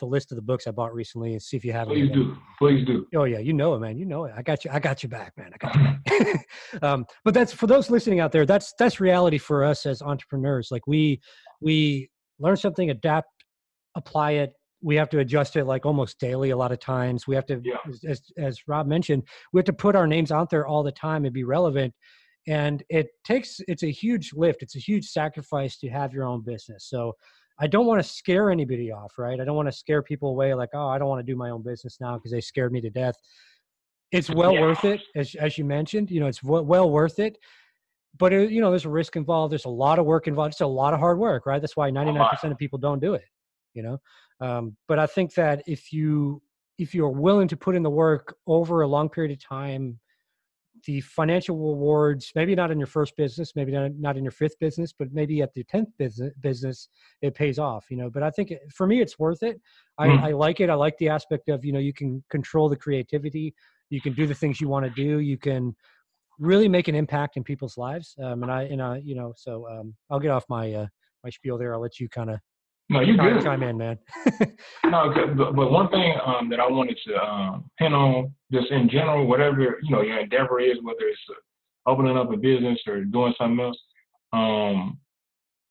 the 0.02 0.06
list 0.06 0.32
of 0.32 0.36
the 0.36 0.42
books 0.42 0.66
I 0.66 0.72
bought 0.72 0.92
recently 0.92 1.32
and 1.32 1.42
see 1.42 1.56
if 1.56 1.64
you 1.64 1.72
have. 1.72 1.88
Please 1.88 2.10
do. 2.10 2.36
Please 2.58 2.84
do. 2.84 3.06
Oh 3.14 3.24
yeah, 3.24 3.38
you 3.38 3.52
know 3.52 3.74
it, 3.74 3.80
man. 3.80 3.96
You 3.98 4.04
know 4.04 4.24
it. 4.24 4.34
I 4.36 4.42
got 4.42 4.64
you. 4.64 4.70
I 4.72 4.80
got 4.80 5.02
you 5.02 5.08
back, 5.08 5.32
man. 5.36 5.52
I 5.54 5.56
got 5.58 5.74
you 5.76 5.82
back. 5.82 6.46
um, 6.82 7.06
but 7.24 7.34
that's 7.34 7.52
for 7.52 7.66
those 7.66 7.90
listening 7.90 8.20
out 8.20 8.32
there. 8.32 8.44
That's 8.46 8.74
that's 8.78 9.00
reality 9.00 9.38
for 9.38 9.64
us 9.64 9.86
as 9.86 10.02
entrepreneurs. 10.02 10.68
Like 10.70 10.86
we 10.86 11.20
we 11.60 12.10
learn 12.40 12.56
something, 12.56 12.90
adapt, 12.90 13.28
apply 13.94 14.32
it. 14.32 14.52
We 14.82 14.96
have 14.96 15.08
to 15.10 15.20
adjust 15.20 15.56
it 15.56 15.64
like 15.64 15.86
almost 15.86 16.18
daily. 16.18 16.50
A 16.50 16.56
lot 16.56 16.72
of 16.72 16.80
times, 16.80 17.26
we 17.26 17.34
have 17.34 17.46
to, 17.46 17.60
yeah. 17.62 17.76
as, 18.08 18.22
as 18.36 18.60
Rob 18.66 18.86
mentioned, 18.86 19.22
we 19.52 19.58
have 19.58 19.66
to 19.66 19.72
put 19.72 19.94
our 19.94 20.06
names 20.06 20.32
out 20.32 20.50
there 20.50 20.66
all 20.66 20.82
the 20.82 20.92
time 20.92 21.24
and 21.24 21.32
be 21.32 21.44
relevant 21.44 21.94
and 22.48 22.82
it 22.88 23.06
takes 23.24 23.60
it's 23.68 23.84
a 23.84 23.90
huge 23.92 24.32
lift 24.32 24.64
it's 24.64 24.74
a 24.74 24.80
huge 24.80 25.06
sacrifice 25.06 25.78
to 25.78 25.88
have 25.88 26.12
your 26.12 26.24
own 26.24 26.42
business 26.42 26.86
so 26.88 27.14
I 27.58 27.66
don't 27.66 27.86
want 27.86 28.02
to 28.02 28.08
scare 28.08 28.50
anybody 28.50 28.90
off, 28.90 29.12
right? 29.18 29.40
I 29.40 29.44
don't 29.44 29.54
want 29.54 29.68
to 29.68 29.72
scare 29.72 30.02
people 30.02 30.30
away 30.30 30.52
like, 30.54 30.70
oh, 30.74 30.88
I 30.88 30.98
don't 30.98 31.08
want 31.08 31.24
to 31.24 31.32
do 31.32 31.36
my 31.36 31.50
own 31.50 31.62
business 31.62 31.98
now 32.00 32.14
because 32.16 32.32
they 32.32 32.40
scared 32.40 32.72
me 32.72 32.80
to 32.80 32.90
death. 32.90 33.14
It's 34.10 34.28
well 34.28 34.52
yeah. 34.52 34.62
worth 34.62 34.84
it, 34.84 35.00
as 35.14 35.34
as 35.36 35.56
you 35.56 35.64
mentioned. 35.64 36.10
You 36.10 36.20
know, 36.20 36.26
it's 36.26 36.40
w- 36.40 36.62
well 36.62 36.90
worth 36.90 37.18
it. 37.18 37.38
But 38.18 38.32
it, 38.32 38.50
you 38.50 38.60
know, 38.60 38.70
there's 38.70 38.84
a 38.84 38.90
risk 38.90 39.16
involved. 39.16 39.52
There's 39.52 39.64
a 39.64 39.70
lot 39.70 39.98
of 39.98 40.04
work 40.04 40.26
involved. 40.26 40.52
It's 40.52 40.60
a 40.60 40.66
lot 40.66 40.92
of 40.92 41.00
hard 41.00 41.18
work, 41.18 41.46
right? 41.46 41.60
That's 41.60 41.76
why 41.76 41.90
99% 41.90 42.50
of 42.50 42.58
people 42.58 42.78
don't 42.78 43.00
do 43.00 43.14
it. 43.14 43.24
You 43.74 43.82
know, 43.82 43.98
um, 44.40 44.76
but 44.88 44.98
I 44.98 45.06
think 45.06 45.34
that 45.34 45.62
if 45.66 45.92
you 45.92 46.42
if 46.78 46.94
you're 46.94 47.10
willing 47.10 47.48
to 47.48 47.56
put 47.56 47.76
in 47.76 47.82
the 47.82 47.90
work 47.90 48.34
over 48.46 48.80
a 48.80 48.86
long 48.86 49.08
period 49.08 49.32
of 49.32 49.42
time, 49.42 49.98
the 50.86 51.00
financial 51.00 51.56
rewards, 51.56 52.32
maybe 52.34 52.54
not 52.54 52.70
in 52.70 52.78
your 52.78 52.86
first 52.86 53.16
business, 53.16 53.52
maybe 53.54 53.72
not, 53.72 53.92
not 53.98 54.16
in 54.16 54.24
your 54.24 54.32
fifth 54.32 54.58
business, 54.58 54.92
but 54.92 55.08
maybe 55.12 55.42
at 55.42 55.52
the 55.54 55.64
10th 55.64 55.86
business, 55.98 56.32
business, 56.40 56.88
it 57.20 57.34
pays 57.34 57.58
off, 57.58 57.86
you 57.90 57.96
know, 57.96 58.10
but 58.10 58.22
I 58.22 58.30
think 58.30 58.50
it, 58.50 58.60
for 58.74 58.86
me, 58.86 59.00
it's 59.00 59.18
worth 59.18 59.42
it. 59.42 59.60
I, 59.98 60.08
mm. 60.08 60.22
I 60.22 60.32
like 60.32 60.60
it. 60.60 60.70
I 60.70 60.74
like 60.74 60.96
the 60.98 61.08
aspect 61.08 61.48
of, 61.48 61.64
you 61.64 61.72
know, 61.72 61.78
you 61.78 61.92
can 61.92 62.24
control 62.30 62.68
the 62.68 62.76
creativity, 62.76 63.54
you 63.90 64.00
can 64.00 64.14
do 64.14 64.26
the 64.26 64.34
things 64.34 64.60
you 64.60 64.68
want 64.68 64.86
to 64.86 64.90
do. 64.90 65.18
You 65.20 65.36
can 65.36 65.76
really 66.38 66.68
make 66.68 66.88
an 66.88 66.94
impact 66.94 67.36
in 67.36 67.44
people's 67.44 67.76
lives. 67.76 68.14
Um, 68.22 68.42
and 68.42 68.50
I, 68.50 68.62
and 68.62 68.82
I, 68.82 69.02
you 69.04 69.14
know, 69.14 69.34
so 69.36 69.68
um, 69.68 69.94
I'll 70.10 70.18
get 70.18 70.30
off 70.30 70.44
my, 70.48 70.72
uh, 70.72 70.86
my 71.22 71.30
spiel 71.30 71.58
there. 71.58 71.74
I'll 71.74 71.80
let 71.80 72.00
you 72.00 72.08
kind 72.08 72.30
of 72.30 72.40
no, 72.88 73.00
you 73.00 73.16
good. 73.16 73.42
Chime 73.42 73.62
in, 73.62 73.78
man. 73.78 73.98
no, 74.86 75.12
but, 75.36 75.56
but 75.56 75.70
one 75.70 75.88
thing 75.90 76.14
um, 76.24 76.48
that 76.50 76.60
I 76.60 76.68
wanted 76.68 76.98
to 77.06 77.14
um, 77.16 77.70
pin 77.78 77.92
on, 77.92 78.34
just 78.52 78.70
in 78.70 78.88
general, 78.88 79.26
whatever 79.26 79.78
you 79.82 79.90
know 79.90 80.02
your 80.02 80.20
endeavor 80.20 80.60
is, 80.60 80.76
whether 80.82 81.06
it's 81.06 81.20
uh, 81.30 81.90
opening 81.90 82.16
up 82.16 82.32
a 82.32 82.36
business 82.36 82.78
or 82.86 83.04
doing 83.04 83.34
something 83.38 83.64
else, 83.64 83.78
um, 84.32 84.98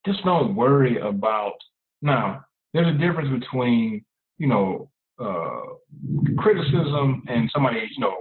just 0.05 0.23
don't 0.23 0.55
worry 0.55 0.99
about. 0.99 1.53
Now, 2.01 2.43
there's 2.73 2.93
a 2.93 2.97
difference 2.97 3.29
between 3.29 4.03
you 4.37 4.47
know 4.47 4.89
uh, 5.19 5.61
criticism 6.37 7.23
and 7.27 7.49
somebody 7.53 7.87
you 7.95 7.99
know 8.01 8.15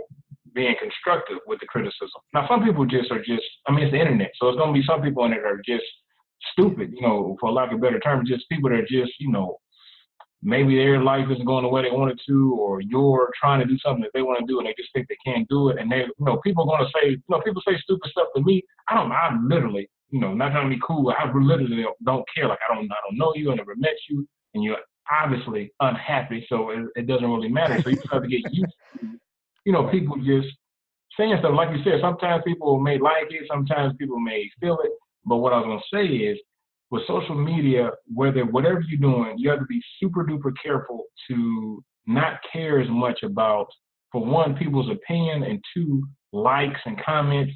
being 0.55 0.74
constructive 0.81 1.38
with 1.46 1.61
the 1.61 1.66
criticism. 1.66 2.20
Now, 2.35 2.46
some 2.48 2.64
people 2.64 2.85
just 2.85 3.11
are 3.11 3.22
just. 3.22 3.44
I 3.66 3.72
mean, 3.72 3.85
it's 3.85 3.92
the 3.92 4.00
internet, 4.00 4.33
so 4.37 4.48
it's 4.48 4.59
gonna 4.59 4.72
be 4.72 4.85
some 4.87 5.00
people 5.00 5.24
in 5.24 5.33
it 5.33 5.38
are 5.38 5.62
just 5.64 5.85
stupid, 6.53 6.92
you 6.92 7.03
know, 7.03 7.37
for 7.40 7.50
lack 7.53 7.72
of 7.72 7.81
better 7.81 8.00
term, 8.00 8.26
just 8.26 8.48
people 8.48 8.70
that 8.70 8.81
are 8.81 8.83
just, 8.83 9.12
you 9.18 9.31
know, 9.31 9.59
maybe 10.42 10.76
their 10.76 11.03
life 11.03 11.26
isn't 11.31 11.44
going 11.44 11.64
the 11.64 11.68
way 11.68 11.83
they 11.83 11.90
want 11.90 12.11
it 12.11 12.20
to, 12.26 12.55
or 12.59 12.81
you're 12.81 13.31
trying 13.38 13.61
to 13.61 13.66
do 13.66 13.79
something 13.85 14.03
that 14.03 14.11
they 14.14 14.22
want 14.22 14.38
to 14.40 14.46
do 14.46 14.59
and 14.59 14.66
they 14.66 14.74
just 14.76 14.90
think 14.94 15.07
they 15.09 15.16
can't 15.24 15.48
do 15.48 15.68
it. 15.68 15.79
And 15.79 15.90
they, 15.90 15.98
you 15.98 16.24
know, 16.24 16.40
people 16.44 16.64
are 16.64 16.79
going 16.79 16.87
to 16.87 16.92
say, 16.98 17.11
you 17.11 17.22
know, 17.29 17.40
people 17.40 17.62
say 17.66 17.76
stupid 17.83 18.11
stuff 18.11 18.29
to 18.37 18.42
me. 18.42 18.62
I 18.88 18.94
don't, 18.94 19.12
I 19.12 19.37
literally, 19.44 19.88
you 20.11 20.20
know, 20.20 20.33
not 20.35 20.53
trying 20.53 20.68
to 20.68 20.74
be 20.74 20.83
cool. 20.87 21.12
I 21.16 21.31
literally 21.33 21.85
don't 22.05 22.24
care. 22.35 22.48
Like 22.48 22.59
I 22.68 22.74
don't, 22.74 22.90
I 22.90 22.96
don't 23.09 23.18
know 23.18 23.33
you. 23.37 23.53
I 23.53 23.55
never 23.55 23.76
met 23.76 23.94
you, 24.09 24.26
and 24.55 24.64
you're 24.64 24.79
obviously 25.11 25.72
unhappy. 25.81 26.46
So 26.48 26.70
it, 26.70 26.87
it 26.96 27.07
doesn't 27.07 27.31
really 27.31 27.48
matter. 27.48 27.81
So 27.83 27.90
you 27.90 27.96
just 27.96 28.12
have 28.12 28.22
to 28.22 28.29
get 28.29 28.42
used 28.53 28.72
to, 28.98 29.09
you 29.64 29.72
know, 29.72 29.88
people 29.88 30.16
just 30.16 30.48
saying 31.16 31.37
stuff. 31.38 31.53
Like 31.55 31.76
you 31.76 31.83
said, 31.85 32.00
sometimes 32.00 32.42
people 32.46 32.81
may 32.81 32.98
like 32.98 33.26
it, 33.31 33.46
sometimes 33.48 33.94
people 33.98 34.18
may 34.18 34.50
feel 34.61 34.79
it. 34.83 34.90
But 35.24 35.37
what 35.38 35.52
I 35.52 35.59
was 35.59 35.66
gonna 35.92 36.04
say 36.04 36.12
is, 36.12 36.38
with 36.90 37.06
social 37.06 37.37
media, 37.37 37.90
whether 38.12 38.44
whatever 38.44 38.83
you're 38.88 39.00
doing, 39.00 39.38
you 39.38 39.48
have 39.50 39.61
to 39.61 39.66
be 39.66 39.80
super 40.00 40.24
duper 40.24 40.52
careful 40.62 41.04
to 41.28 41.83
not 42.06 42.40
care 42.52 42.80
as 42.80 42.88
much 42.88 43.22
about, 43.22 43.68
for 44.11 44.24
one, 44.24 44.56
people's 44.56 44.90
opinion, 44.90 45.44
and 45.44 45.62
two, 45.74 46.02
likes 46.33 46.80
and 46.85 47.00
comments. 47.02 47.52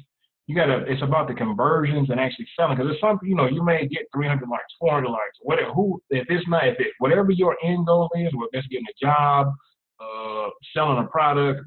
You 0.47 0.55
gotta. 0.55 0.85
It's 0.87 1.01
about 1.01 1.27
the 1.27 1.33
conversions 1.33 2.09
and 2.11 2.19
actually 2.19 2.47
selling. 2.55 2.77
Because 2.77 2.91
there's 2.91 3.01
some, 3.01 3.19
you 3.23 3.35
know, 3.35 3.47
you 3.47 3.63
may 3.63 3.87
get 3.87 4.03
300 4.13 4.47
likes, 4.47 4.63
400 4.79 5.09
likes, 5.09 5.37
whatever. 5.41 5.73
Who, 5.73 6.01
if 6.11 6.27
it's 6.29 6.47
not, 6.47 6.67
if 6.67 6.79
it, 6.79 6.93
whatever 6.99 7.31
your 7.31 7.57
end 7.63 7.87
goal 7.87 8.09
is, 8.15 8.31
whether 8.35 8.49
it's 8.53 8.67
getting 8.67 8.85
a 8.87 9.05
job, 9.05 9.47
uh, 9.99 10.49
selling 10.73 11.03
a 11.03 11.07
product, 11.07 11.61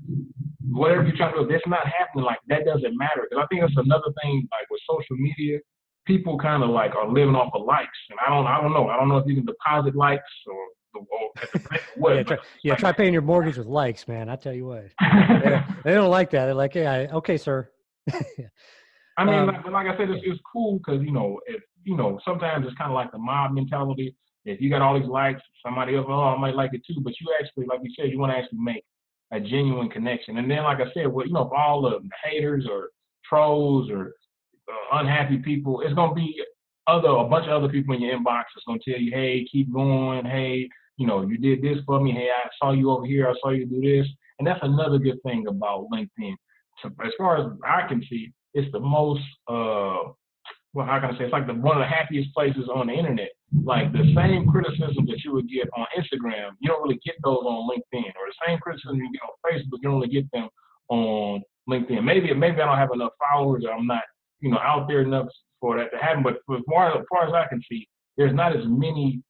whatever 0.71 1.03
you're 1.03 1.17
trying 1.17 1.35
to 1.35 1.45
do, 1.45 1.55
it's 1.55 1.67
not 1.67 1.87
happening, 1.87 2.25
like 2.25 2.39
that 2.49 2.65
doesn't 2.65 2.97
matter. 2.97 3.27
Because 3.29 3.43
I 3.43 3.47
think 3.49 3.63
that's 3.63 3.85
another 3.85 4.13
thing, 4.23 4.47
like 4.53 4.71
with 4.71 4.81
social 4.89 5.17
media 5.17 5.59
people 6.09 6.39
kind 6.39 6.65
of 6.65 6.71
like 6.71 6.97
are 6.97 7.07
living 7.07 7.37
off 7.37 7.53
of 7.55 7.65
likes, 7.65 7.99
and 8.11 8.19
I 8.27 8.31
don't, 8.31 8.47
I 8.47 8.61
don't 8.61 8.73
know. 8.73 8.89
I 8.89 8.97
don't 8.97 9.09
know 9.09 9.19
if 9.19 9.27
you 9.27 9.37
can 9.37 9.45
deposit 9.45 9.95
likes 9.95 10.25
or, 10.47 11.03
or 11.03 11.31
what. 11.97 12.17
yeah, 12.17 12.23
try, 12.23 12.37
yeah, 12.65 12.75
try 12.75 12.93
paying 12.93 13.13
your 13.13 13.23
mortgage 13.23 13.59
with 13.59 13.69
likes, 13.69 14.09
man. 14.09 14.29
I 14.29 14.35
tell 14.35 14.55
you 14.55 14.65
what, 14.65 14.87
they, 15.01 15.63
they, 15.85 15.93
don't 15.93 16.11
like 16.11 16.31
that. 16.31 16.47
They're 16.47 16.55
like, 16.55 16.75
yeah, 16.75 17.07
okay, 17.13 17.37
sir. 17.37 17.71
I 19.19 19.25
mean, 19.25 19.35
um, 19.35 19.47
like, 19.49 19.67
like, 19.67 19.87
I 19.87 19.97
said, 19.99 20.11
it's, 20.11 20.23
it's 20.25 20.41
cool 20.51 20.79
because 20.79 21.03
you 21.03 21.13
know, 21.13 21.39
if 21.47 21.63
you 21.85 21.97
know, 21.97 22.19
sometimes 22.25 22.67
it's 22.67 22.77
kind 22.77 22.91
of 22.91 22.95
like 22.95 23.13
the 23.13 23.19
mob 23.19 23.53
mentality. 23.53 24.17
If 24.45 24.63
you 24.63 24.71
got 24.71 24.81
all 24.81 24.99
these 24.99 25.09
likes, 25.09 25.43
somebody 25.65 25.95
else, 25.95 26.07
oh, 26.09 26.21
I 26.21 26.39
might 26.39 26.55
like 26.55 26.71
it 26.73 26.81
too. 26.87 27.01
But 27.03 27.13
you 27.21 27.27
actually, 27.39 27.67
like 27.67 27.81
you 27.83 27.93
said, 27.95 28.11
you 28.11 28.19
want 28.19 28.33
to 28.33 28.39
actually 28.39 28.61
make 28.61 28.83
a 29.31 29.39
genuine 29.39 29.91
connection. 29.91 30.39
And 30.39 30.51
then, 30.51 30.63
like 30.65 30.79
I 30.79 30.91
said, 30.95 31.07
well, 31.09 31.27
you 31.27 31.35
know, 31.35 31.49
for 31.49 31.57
all 31.57 31.83
the 31.83 32.01
haters 32.25 32.67
or 32.71 32.89
trolls 33.29 33.91
or 33.91 34.15
uh, 34.71 34.99
unhappy 34.99 35.39
people, 35.39 35.81
it's 35.81 35.95
gonna 35.95 36.15
be 36.15 36.41
other 36.87 37.09
a 37.09 37.25
bunch 37.25 37.47
of 37.47 37.53
other 37.53 37.69
people 37.69 37.95
in 37.95 38.03
your 38.03 38.19
inbox 38.19 38.45
that's 38.55 38.65
gonna 38.67 38.79
tell 38.87 39.01
you, 39.01 39.11
hey, 39.13 39.47
keep 39.51 39.73
going, 39.73 40.25
hey, 40.25 40.69
you 40.97 41.07
know, 41.07 41.23
you 41.23 41.39
did 41.39 41.63
this 41.63 41.79
for 41.87 42.01
me, 42.01 42.13
hey, 42.13 42.29
I 42.31 42.49
saw 42.61 42.73
you 42.73 42.91
over 42.91 43.07
here, 43.07 43.29
I 43.29 43.35
saw 43.41 43.51
you 43.51 43.67
do 43.67 43.81
this, 43.81 44.07
and 44.39 44.47
that's 44.47 44.61
another 44.63 44.99
good 44.99 45.23
thing 45.23 45.47
about 45.47 45.87
LinkedIn. 45.93 46.35
So 46.83 46.91
as 47.05 47.13
far 47.19 47.39
as 47.39 47.53
I 47.65 47.87
can 47.89 48.03
see, 48.09 48.33
it's 48.55 48.71
the 48.73 48.81
most 48.81 49.23
uh 49.49 50.13
well, 50.75 50.87
how 50.87 51.01
can 51.01 51.15
I 51.15 51.19
say? 51.19 51.25
It's 51.25 51.33
like 51.33 51.47
the 51.47 51.55
one 51.55 51.77
of 51.77 51.83
the 51.83 51.89
happiest 51.89 52.33
places 52.35 52.69
on 52.73 52.89
the 52.89 52.93
internet. 52.93 53.31
Like 53.65 53.93
the 53.93 54.13
same 54.15 54.47
criticism 54.47 55.07
that 55.07 55.25
you 55.25 55.33
would 55.33 55.49
get 55.49 55.69
on 55.77 55.87
Instagram, 55.97 56.51
you 56.61 56.69
don't 56.69 56.83
really 56.83 57.01
get 57.05 57.17
those 57.25 57.43
on 57.43 57.69
LinkedIn, 57.69 58.05
or 58.05 58.29
the 58.29 58.47
same 58.47 58.59
criticism 58.59 58.97
you 58.97 59.11
get 59.13 59.23
on 59.23 59.51
Facebook, 59.51 59.79
you 59.81 59.89
don't 59.89 60.01
really 60.01 60.13
get 60.13 60.31
them 60.31 60.49
on 60.91 61.43
LinkedIn. 61.69 62.05
Maybe 62.05 62.33
maybe 62.35 62.61
I 62.61 62.67
don't 62.67 62.77
have 62.77 62.93
enough 62.93 63.13
followers, 63.19 63.65
or 63.67 63.73
I'm 63.73 63.87
not 63.87 64.03
you 64.41 64.51
know, 64.51 64.59
out 64.59 64.89
there 64.89 65.03
enough 65.03 65.29
for 65.61 65.77
that 65.79 65.91
to 65.93 65.99
happen. 65.99 66.23
But 66.23 66.35
as 66.55 66.63
far, 66.69 66.99
as 66.99 67.05
far 67.11 67.27
as 67.27 67.35
I 67.35 67.47
can 67.49 67.63
see, 67.71 67.89
there's 68.17 68.35
not 68.35 68.57
as 68.57 68.65
many. 68.67 69.23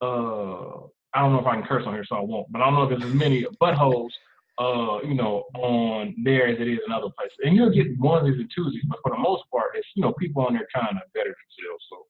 Uh, 0.00 0.86
I 1.14 1.20
don't 1.20 1.32
know 1.32 1.40
if 1.40 1.46
I 1.46 1.54
can 1.54 1.64
curse 1.64 1.84
on 1.86 1.94
here, 1.94 2.04
so 2.04 2.16
I 2.16 2.20
won't. 2.20 2.50
But 2.50 2.60
I 2.60 2.64
don't 2.66 2.74
know 2.74 2.82
if 2.84 2.90
there's 2.90 3.10
as 3.10 3.14
many 3.14 3.46
buttholes, 3.60 4.10
uh, 4.58 4.98
you 5.06 5.14
know, 5.14 5.44
on 5.56 6.14
there 6.24 6.48
as 6.48 6.60
it 6.60 6.68
is 6.68 6.80
in 6.86 6.92
other 6.92 7.08
places. 7.16 7.36
And 7.44 7.56
you'll 7.56 7.70
get 7.70 7.98
onesies 8.00 8.40
and 8.40 8.50
twosies, 8.56 8.80
but 8.88 8.98
for 9.02 9.10
the 9.10 9.18
most 9.18 9.44
part, 9.50 9.70
it's 9.74 9.86
you 9.94 10.02
know 10.02 10.12
people 10.14 10.44
on 10.44 10.54
there 10.54 10.66
trying 10.72 10.94
to 10.94 11.02
better 11.14 11.34
themselves. 11.34 11.84
So. 11.90 12.06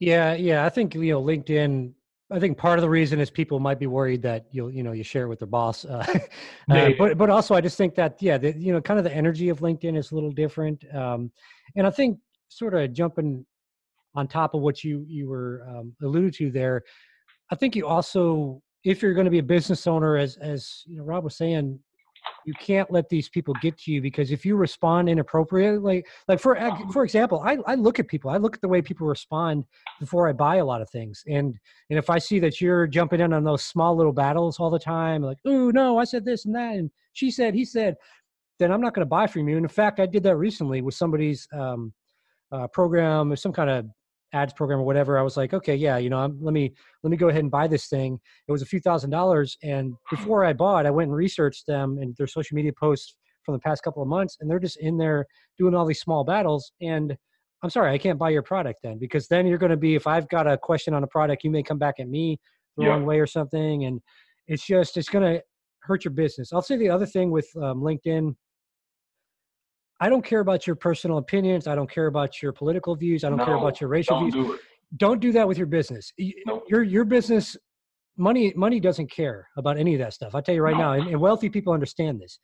Yeah, 0.00 0.34
yeah, 0.34 0.64
I 0.64 0.68
think 0.68 0.94
you 0.94 1.12
know 1.12 1.22
LinkedIn 1.22 1.92
I 2.34 2.40
think 2.40 2.58
part 2.58 2.78
of 2.78 2.82
the 2.82 2.90
reason 2.90 3.20
is 3.20 3.30
people 3.30 3.60
might 3.60 3.78
be 3.78 3.86
worried 3.86 4.20
that 4.22 4.46
you'll, 4.50 4.70
you 4.70 4.82
know, 4.82 4.90
you 4.90 5.04
share 5.04 5.24
it 5.24 5.28
with 5.28 5.38
their 5.38 5.48
boss. 5.48 5.86
Uh, 5.94 6.74
uh, 6.74 6.90
but, 6.98 7.18
but 7.18 7.28
also 7.28 7.54
I 7.54 7.60
just 7.60 7.76
think 7.76 7.94
that, 7.94 8.16
yeah, 8.20 8.38
the, 8.38 8.56
you 8.56 8.72
know, 8.72 8.80
kind 8.80 8.98
of 8.98 9.04
the 9.04 9.14
energy 9.14 9.50
of 9.50 9.60
LinkedIn 9.60 9.98
is 9.98 10.12
a 10.12 10.14
little 10.14 10.30
different. 10.30 10.82
Um, 10.94 11.30
and 11.76 11.86
I 11.86 11.90
think 11.90 12.18
sort 12.48 12.74
of 12.74 12.92
jumping 12.94 13.44
on 14.14 14.26
top 14.26 14.54
of 14.54 14.62
what 14.62 14.82
you, 14.82 15.04
you 15.06 15.28
were 15.28 15.62
um, 15.68 15.94
alluded 16.02 16.34
to 16.34 16.50
there, 16.50 16.82
I 17.50 17.54
think 17.54 17.76
you 17.76 17.86
also, 17.86 18.62
if 18.82 19.02
you're 19.02 19.12
going 19.12 19.26
to 19.26 19.30
be 19.30 19.40
a 19.40 19.42
business 19.42 19.86
owner, 19.86 20.16
as, 20.16 20.36
as, 20.38 20.82
you 20.86 20.96
know, 20.96 21.04
Rob 21.04 21.24
was 21.24 21.36
saying, 21.36 21.78
you 22.44 22.54
can't 22.54 22.90
let 22.90 23.08
these 23.08 23.28
people 23.28 23.54
get 23.60 23.76
to 23.78 23.92
you 23.92 24.00
because 24.00 24.30
if 24.30 24.44
you 24.44 24.56
respond 24.56 25.08
inappropriately 25.08 26.04
like 26.28 26.40
for 26.40 26.56
for 26.92 27.04
example 27.04 27.42
I, 27.44 27.58
I 27.66 27.74
look 27.74 27.98
at 27.98 28.08
people 28.08 28.30
i 28.30 28.36
look 28.36 28.54
at 28.54 28.60
the 28.60 28.68
way 28.68 28.82
people 28.82 29.06
respond 29.06 29.64
before 30.00 30.28
i 30.28 30.32
buy 30.32 30.56
a 30.56 30.64
lot 30.64 30.82
of 30.82 30.90
things. 30.90 31.22
And 31.26 31.58
and 31.90 31.98
if 31.98 32.10
i 32.10 32.18
see 32.18 32.38
that 32.40 32.60
you're 32.60 32.86
jumping 32.86 33.20
in 33.20 33.32
on 33.32 33.44
those 33.44 33.62
small 33.62 33.96
little 33.96 34.12
battles 34.12 34.58
all 34.60 34.70
the 34.70 34.78
time 34.78 35.22
like 35.22 35.38
oh 35.44 35.70
no 35.70 35.98
i 35.98 36.04
said 36.04 36.24
this 36.24 36.44
and 36.44 36.54
that 36.54 36.76
and 36.76 36.90
she 37.12 37.30
said 37.30 37.54
he 37.54 37.64
said 37.64 37.96
then 38.58 38.70
i'm 38.70 38.80
not 38.80 38.94
going 38.94 39.04
to 39.04 39.10
buy 39.10 39.26
from 39.26 39.48
you. 39.48 39.56
And 39.56 39.64
in 39.64 39.68
fact 39.68 40.00
i 40.00 40.06
did 40.06 40.22
that 40.24 40.36
recently 40.36 40.82
with 40.82 40.94
somebody's 40.94 41.48
um, 41.52 41.92
uh, 42.52 42.66
program 42.68 43.32
or 43.32 43.36
some 43.36 43.52
kind 43.52 43.70
of 43.70 43.86
ads 44.34 44.52
program 44.52 44.80
or 44.80 44.82
whatever 44.82 45.18
i 45.18 45.22
was 45.22 45.36
like 45.36 45.54
okay 45.54 45.74
yeah 45.74 45.96
you 45.96 46.10
know 46.10 46.18
I'm, 46.18 46.38
let 46.42 46.52
me 46.52 46.72
let 47.02 47.10
me 47.10 47.16
go 47.16 47.28
ahead 47.28 47.42
and 47.42 47.50
buy 47.50 47.66
this 47.68 47.86
thing 47.86 48.18
it 48.48 48.52
was 48.52 48.62
a 48.62 48.66
few 48.66 48.80
thousand 48.80 49.10
dollars 49.10 49.56
and 49.62 49.94
before 50.10 50.44
i 50.44 50.52
bought 50.52 50.86
i 50.86 50.90
went 50.90 51.08
and 51.08 51.16
researched 51.16 51.66
them 51.66 51.98
and 52.00 52.14
their 52.16 52.26
social 52.26 52.54
media 52.54 52.72
posts 52.78 53.16
from 53.44 53.54
the 53.54 53.60
past 53.60 53.82
couple 53.82 54.02
of 54.02 54.08
months 54.08 54.36
and 54.40 54.50
they're 54.50 54.58
just 54.58 54.78
in 54.78 54.98
there 54.98 55.24
doing 55.56 55.74
all 55.74 55.86
these 55.86 56.00
small 56.00 56.24
battles 56.24 56.72
and 56.80 57.16
i'm 57.62 57.70
sorry 57.70 57.92
i 57.92 57.98
can't 57.98 58.18
buy 58.18 58.30
your 58.30 58.42
product 58.42 58.80
then 58.82 58.98
because 58.98 59.28
then 59.28 59.46
you're 59.46 59.58
going 59.58 59.70
to 59.70 59.76
be 59.76 59.94
if 59.94 60.06
i've 60.06 60.28
got 60.28 60.50
a 60.50 60.58
question 60.58 60.92
on 60.94 61.04
a 61.04 61.08
product 61.08 61.44
you 61.44 61.50
may 61.50 61.62
come 61.62 61.78
back 61.78 61.94
at 62.00 62.08
me 62.08 62.38
the 62.76 62.84
yeah. 62.84 62.90
wrong 62.90 63.06
way 63.06 63.20
or 63.20 63.26
something 63.26 63.84
and 63.84 64.00
it's 64.48 64.66
just 64.66 64.96
it's 64.96 65.08
going 65.08 65.24
to 65.24 65.40
hurt 65.82 66.04
your 66.04 66.12
business 66.12 66.52
i'll 66.52 66.62
say 66.62 66.76
the 66.76 66.90
other 66.90 67.06
thing 67.06 67.30
with 67.30 67.48
um, 67.56 67.80
linkedin 67.80 68.34
I 70.00 70.08
don't 70.08 70.24
care 70.24 70.40
about 70.40 70.66
your 70.66 70.76
personal 70.76 71.18
opinions. 71.18 71.66
I 71.66 71.74
don't 71.74 71.90
care 71.90 72.06
about 72.06 72.42
your 72.42 72.52
political 72.52 72.96
views. 72.96 73.24
I 73.24 73.28
don't 73.28 73.38
no, 73.38 73.44
care 73.44 73.54
about 73.56 73.80
your 73.80 73.88
racial 73.88 74.20
don't 74.20 74.30
views. 74.30 74.46
Do 74.46 74.52
it. 74.54 74.60
Don't 74.96 75.20
do 75.20 75.32
that 75.32 75.46
with 75.46 75.58
your 75.58 75.66
business. 75.66 76.12
Nope. 76.46 76.64
Your 76.68 76.82
your 76.82 77.04
business 77.04 77.56
money 78.16 78.52
money 78.56 78.80
doesn't 78.80 79.10
care 79.10 79.48
about 79.56 79.78
any 79.78 79.94
of 79.94 80.00
that 80.00 80.12
stuff. 80.12 80.34
I 80.34 80.40
tell 80.40 80.54
you 80.54 80.62
right 80.62 80.76
no. 80.76 80.82
now, 80.82 80.92
and, 80.92 81.08
and 81.08 81.20
wealthy 81.20 81.48
people 81.48 81.72
understand 81.72 82.20
this. 82.20 82.38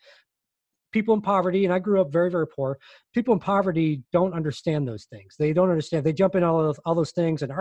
People 0.93 1.15
in 1.15 1.21
poverty, 1.21 1.65
and 1.65 1.73
I 1.73 1.79
grew 1.79 2.01
up 2.01 2.13
very 2.13 2.31
very 2.31 2.49
poor. 2.49 2.79
People 3.15 3.35
in 3.35 3.41
poverty 3.41 4.03
don't 4.13 4.35
understand 4.35 4.89
those 4.89 5.05
things. 5.05 5.37
They 5.39 5.53
don't 5.53 5.71
understand. 5.71 6.05
They 6.05 6.13
jump 6.13 6.35
in 6.35 6.43
all 6.43 6.59
those, 6.59 6.79
all 6.85 6.95
those 6.95 7.13
things 7.13 7.43
and 7.43 7.53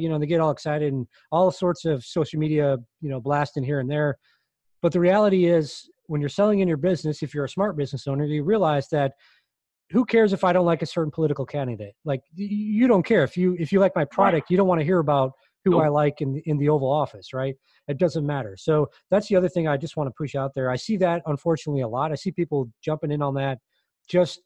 you 0.00 0.08
know 0.08 0.18
they 0.18 0.26
get 0.26 0.40
all 0.40 0.50
excited 0.50 0.92
and 0.92 1.06
all 1.32 1.50
sorts 1.50 1.84
of 1.84 2.04
social 2.04 2.38
media 2.38 2.76
you 3.00 3.10
know 3.10 3.20
blasting 3.20 3.64
here 3.64 3.80
and 3.80 3.90
there. 3.90 4.16
But 4.82 4.92
the 4.92 5.00
reality 5.00 5.46
is, 5.46 5.88
when 6.06 6.20
you're 6.20 6.30
selling 6.30 6.60
in 6.60 6.68
your 6.68 6.76
business, 6.76 7.22
if 7.22 7.34
you're 7.34 7.46
a 7.46 7.48
smart 7.48 7.76
business 7.76 8.06
owner, 8.06 8.24
you 8.24 8.44
realize 8.44 8.88
that 8.90 9.14
who 9.90 10.04
cares 10.04 10.32
if 10.32 10.44
I 10.44 10.52
don't 10.52 10.66
like 10.66 10.82
a 10.82 10.86
certain 10.86 11.10
political 11.10 11.46
candidate? 11.46 11.94
Like 12.04 12.22
you 12.34 12.88
don't 12.88 13.04
care 13.04 13.24
if 13.24 13.36
you 13.36 13.56
if 13.58 13.72
you 13.72 13.80
like 13.80 13.92
my 13.94 14.04
product, 14.04 14.50
you 14.50 14.56
don't 14.56 14.68
want 14.68 14.80
to 14.80 14.84
hear 14.84 14.98
about 14.98 15.32
who 15.64 15.72
Nope. 15.72 15.82
I 15.82 15.88
like 15.88 16.20
in 16.20 16.40
in 16.46 16.58
the 16.58 16.68
Oval 16.68 16.90
Office, 16.90 17.32
right? 17.32 17.54
It 17.88 17.98
doesn't 17.98 18.26
matter. 18.26 18.56
So 18.58 18.88
that's 19.10 19.28
the 19.28 19.36
other 19.36 19.48
thing 19.48 19.68
I 19.68 19.76
just 19.76 19.96
want 19.96 20.08
to 20.08 20.14
push 20.16 20.34
out 20.34 20.52
there. 20.54 20.70
I 20.70 20.76
see 20.76 20.96
that 20.98 21.22
unfortunately 21.26 21.82
a 21.82 21.88
lot. 21.88 22.12
I 22.12 22.16
see 22.16 22.32
people 22.32 22.68
jumping 22.82 23.10
in 23.10 23.22
on 23.22 23.34
that 23.34 23.58
just 24.08 24.40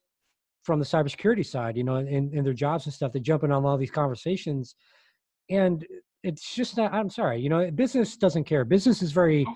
from 0.62 0.78
the 0.78 0.84
cybersecurity 0.84 1.44
side, 1.44 1.76
you 1.76 1.84
know, 1.84 1.96
in, 1.96 2.30
in 2.34 2.44
their 2.44 2.52
jobs 2.52 2.84
and 2.86 2.94
stuff. 2.94 3.12
They 3.12 3.20
jump 3.20 3.44
in 3.44 3.52
on 3.52 3.64
all 3.64 3.78
these 3.78 3.90
conversations, 3.90 4.74
and 5.48 5.86
it's 6.22 6.54
just 6.54 6.76
not. 6.76 6.92
I'm 6.92 7.08
sorry, 7.08 7.40
you 7.40 7.48
know, 7.48 7.70
business 7.70 8.16
doesn't 8.16 8.44
care. 8.44 8.64
Business 8.64 9.02
is 9.02 9.12
very. 9.12 9.46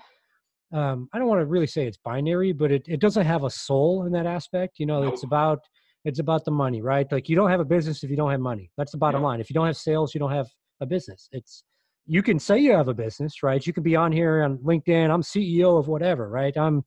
Um, 0.73 1.07
I 1.13 1.19
don't 1.19 1.27
want 1.27 1.41
to 1.41 1.45
really 1.45 1.67
say 1.67 1.85
it's 1.85 1.97
binary, 1.97 2.51
but 2.51 2.71
it, 2.71 2.83
it 2.87 2.99
doesn't 2.99 3.25
have 3.25 3.43
a 3.43 3.49
soul 3.49 4.05
in 4.05 4.11
that 4.13 4.25
aspect. 4.25 4.79
You 4.79 4.85
know, 4.85 5.03
Nope. 5.03 5.13
it's 5.13 5.23
about 5.23 5.59
it's 6.05 6.19
about 6.19 6.45
the 6.45 6.51
money, 6.51 6.81
right? 6.81 7.11
Like 7.11 7.29
you 7.29 7.35
don't 7.35 7.49
have 7.49 7.59
a 7.59 7.65
business 7.65 8.03
if 8.03 8.09
you 8.09 8.15
don't 8.17 8.31
have 8.31 8.39
money. 8.39 8.71
That's 8.77 8.91
the 8.91 8.97
bottom 8.97 9.21
Yep. 9.21 9.25
line. 9.25 9.39
If 9.39 9.49
you 9.49 9.53
don't 9.55 9.65
have 9.65 9.77
sales, 9.77 10.13
you 10.13 10.19
don't 10.19 10.31
have 10.31 10.47
a 10.81 10.85
business. 10.85 11.29
It's 11.31 11.63
you 12.07 12.21
can 12.21 12.37
say 12.37 12.59
you 12.59 12.71
have 12.73 12.87
a 12.87 12.93
business, 12.93 13.41
right? 13.41 13.65
You 13.65 13.73
can 13.73 13.81
be 13.83 13.95
on 13.95 14.11
here 14.11 14.43
on 14.43 14.57
LinkedIn. 14.59 15.09
I'm 15.09 15.23
CEO 15.23 15.79
of 15.79 15.87
whatever, 15.87 16.29
right? 16.29 16.55
I'm 16.55 16.83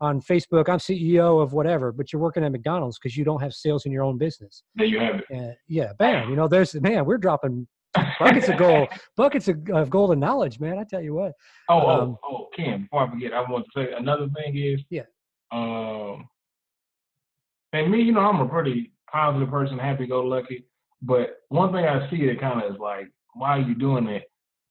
on 0.00 0.20
Facebook. 0.20 0.68
I'm 0.68 0.78
CEO 0.78 1.42
of 1.42 1.52
whatever, 1.52 1.92
but 1.92 2.12
you're 2.12 2.22
working 2.22 2.44
at 2.44 2.52
McDonald's 2.52 2.98
because 2.98 3.16
you 3.16 3.24
don't 3.24 3.40
have 3.42 3.52
sales 3.52 3.84
in 3.86 3.92
your 3.92 4.02
own 4.02 4.16
business. 4.18 4.62
Yeah, 4.76 4.86
you 4.86 5.00
have 5.00 5.16
it. 5.16 5.24
Uh, 5.34 5.52
yeah, 5.68 5.92
bam. 5.98 6.30
You 6.30 6.36
know, 6.36 6.48
there's 6.48 6.74
man. 6.76 7.04
We're 7.04 7.18
dropping 7.18 7.66
buckets 8.18 8.48
of 8.48 8.56
gold, 8.58 8.88
buckets 9.16 9.48
of, 9.48 9.58
of 9.70 9.90
golden 9.90 10.20
knowledge, 10.20 10.60
man. 10.60 10.78
I 10.78 10.84
tell 10.84 11.02
you 11.02 11.14
what. 11.14 11.32
Oh, 11.68 11.80
oh, 11.80 12.00
Um, 12.00 12.18
oh, 12.24 12.48
Ken, 12.56 12.82
before 12.82 13.06
I 13.06 13.10
forget, 13.10 13.32
I 13.32 13.40
want 13.50 13.64
to 13.66 13.70
say 13.74 13.92
another 13.96 14.28
thing 14.36 14.56
is, 14.56 14.80
Yeah. 14.90 15.02
um, 15.52 16.28
and 17.72 17.90
me, 17.90 18.02
you 18.02 18.12
know, 18.12 18.20
I'm 18.20 18.40
a 18.40 18.48
pretty 18.48 18.92
positive 19.10 19.50
person, 19.50 19.78
happy-go-lucky. 19.78 20.64
But 21.02 21.38
one 21.48 21.72
thing 21.72 21.84
I 21.84 22.08
see 22.10 22.26
that 22.26 22.40
kind 22.40 22.62
of 22.62 22.72
is 22.72 22.78
like, 22.80 23.10
why 23.34 23.58
are 23.58 23.60
you 23.60 23.74
doing 23.74 24.06
it? 24.08 24.24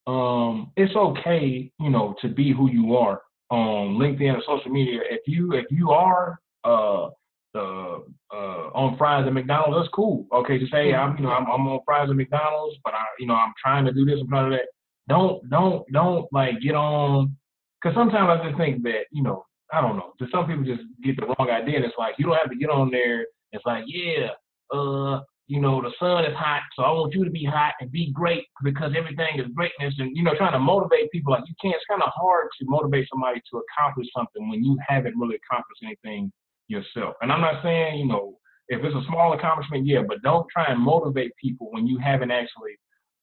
Um, 0.07 0.71
it's 0.75 0.95
okay, 0.95 1.71
you 1.79 1.89
know, 1.89 2.15
to 2.21 2.27
be 2.29 2.51
who 2.53 2.69
you 2.69 2.95
are 2.97 3.21
on 3.49 3.97
LinkedIn 3.97 4.35
or 4.37 4.41
social 4.45 4.71
media. 4.71 4.99
If 5.09 5.21
you 5.27 5.53
if 5.53 5.65
you 5.69 5.91
are 5.91 6.39
uh 6.63 7.09
uh, 7.55 7.99
uh, 8.33 8.69
on 8.73 8.97
fries 8.97 9.25
at 9.27 9.33
McDonald's, 9.33 9.77
that's 9.77 9.93
cool. 9.93 10.25
Okay, 10.33 10.59
just 10.59 10.71
say 10.71 10.93
I'm, 10.93 11.15
you 11.17 11.23
know, 11.23 11.31
I'm, 11.31 11.45
I'm 11.45 11.67
on 11.67 11.79
fries 11.85 12.09
at 12.09 12.15
McDonald's, 12.15 12.77
but 12.83 12.93
I, 12.93 13.03
you 13.19 13.27
know, 13.27 13.35
I'm 13.35 13.53
trying 13.61 13.85
to 13.85 13.93
do 13.93 14.05
this 14.05 14.19
and 14.19 14.29
trying 14.29 14.51
to 14.51 14.57
that. 14.57 14.67
Don't, 15.09 15.47
don't, 15.49 15.85
don't 15.91 16.27
like 16.31 16.61
get 16.61 16.75
on, 16.75 17.35
because 17.81 17.95
sometimes 17.95 18.29
I 18.29 18.47
just 18.47 18.57
think 18.57 18.83
that, 18.83 19.05
you 19.11 19.23
know, 19.23 19.45
I 19.73 19.81
don't 19.81 19.97
know. 19.97 20.13
Just 20.19 20.31
some 20.31 20.45
people 20.45 20.63
just 20.63 20.83
get 21.03 21.17
the 21.17 21.25
wrong 21.25 21.49
idea, 21.49 21.77
and 21.77 21.85
it's 21.85 21.97
like 21.97 22.15
you 22.19 22.25
don't 22.25 22.37
have 22.37 22.49
to 22.49 22.55
get 22.55 22.69
on 22.69 22.91
there. 22.91 23.25
It's 23.51 23.65
like, 23.65 23.83
yeah, 23.87 24.29
uh, 24.71 25.21
you 25.47 25.59
know, 25.59 25.81
the 25.81 25.91
sun 25.99 26.25
is 26.25 26.35
hot, 26.37 26.61
so 26.75 26.83
I 26.83 26.91
want 26.91 27.13
you 27.13 27.25
to 27.25 27.31
be 27.31 27.43
hot 27.43 27.73
and 27.81 27.91
be 27.91 28.11
great 28.13 28.45
because 28.63 28.93
everything 28.95 29.39
is 29.39 29.47
greatness, 29.55 29.95
and 29.97 30.15
you 30.15 30.23
know, 30.23 30.35
trying 30.35 30.53
to 30.53 30.59
motivate 30.59 31.11
people 31.11 31.33
like 31.33 31.43
you 31.47 31.55
can't. 31.61 31.75
It's 31.75 31.85
kind 31.89 32.03
of 32.03 32.11
hard 32.15 32.47
to 32.59 32.65
motivate 32.67 33.07
somebody 33.11 33.41
to 33.51 33.61
accomplish 33.61 34.07
something 34.15 34.47
when 34.49 34.63
you 34.63 34.77
haven't 34.87 35.17
really 35.17 35.37
accomplished 35.41 35.81
anything 35.83 36.31
yourself. 36.73 37.15
And 37.21 37.31
I'm 37.31 37.41
not 37.41 37.63
saying, 37.63 37.99
you 37.99 38.07
know, 38.07 38.37
if 38.67 38.83
it's 38.83 38.95
a 38.95 39.07
small 39.07 39.33
accomplishment, 39.33 39.85
yeah, 39.85 40.01
but 40.07 40.21
don't 40.21 40.47
try 40.51 40.65
and 40.67 40.79
motivate 40.79 41.31
people 41.41 41.67
when 41.71 41.85
you 41.87 41.99
haven't 41.99 42.31
actually, 42.31 42.75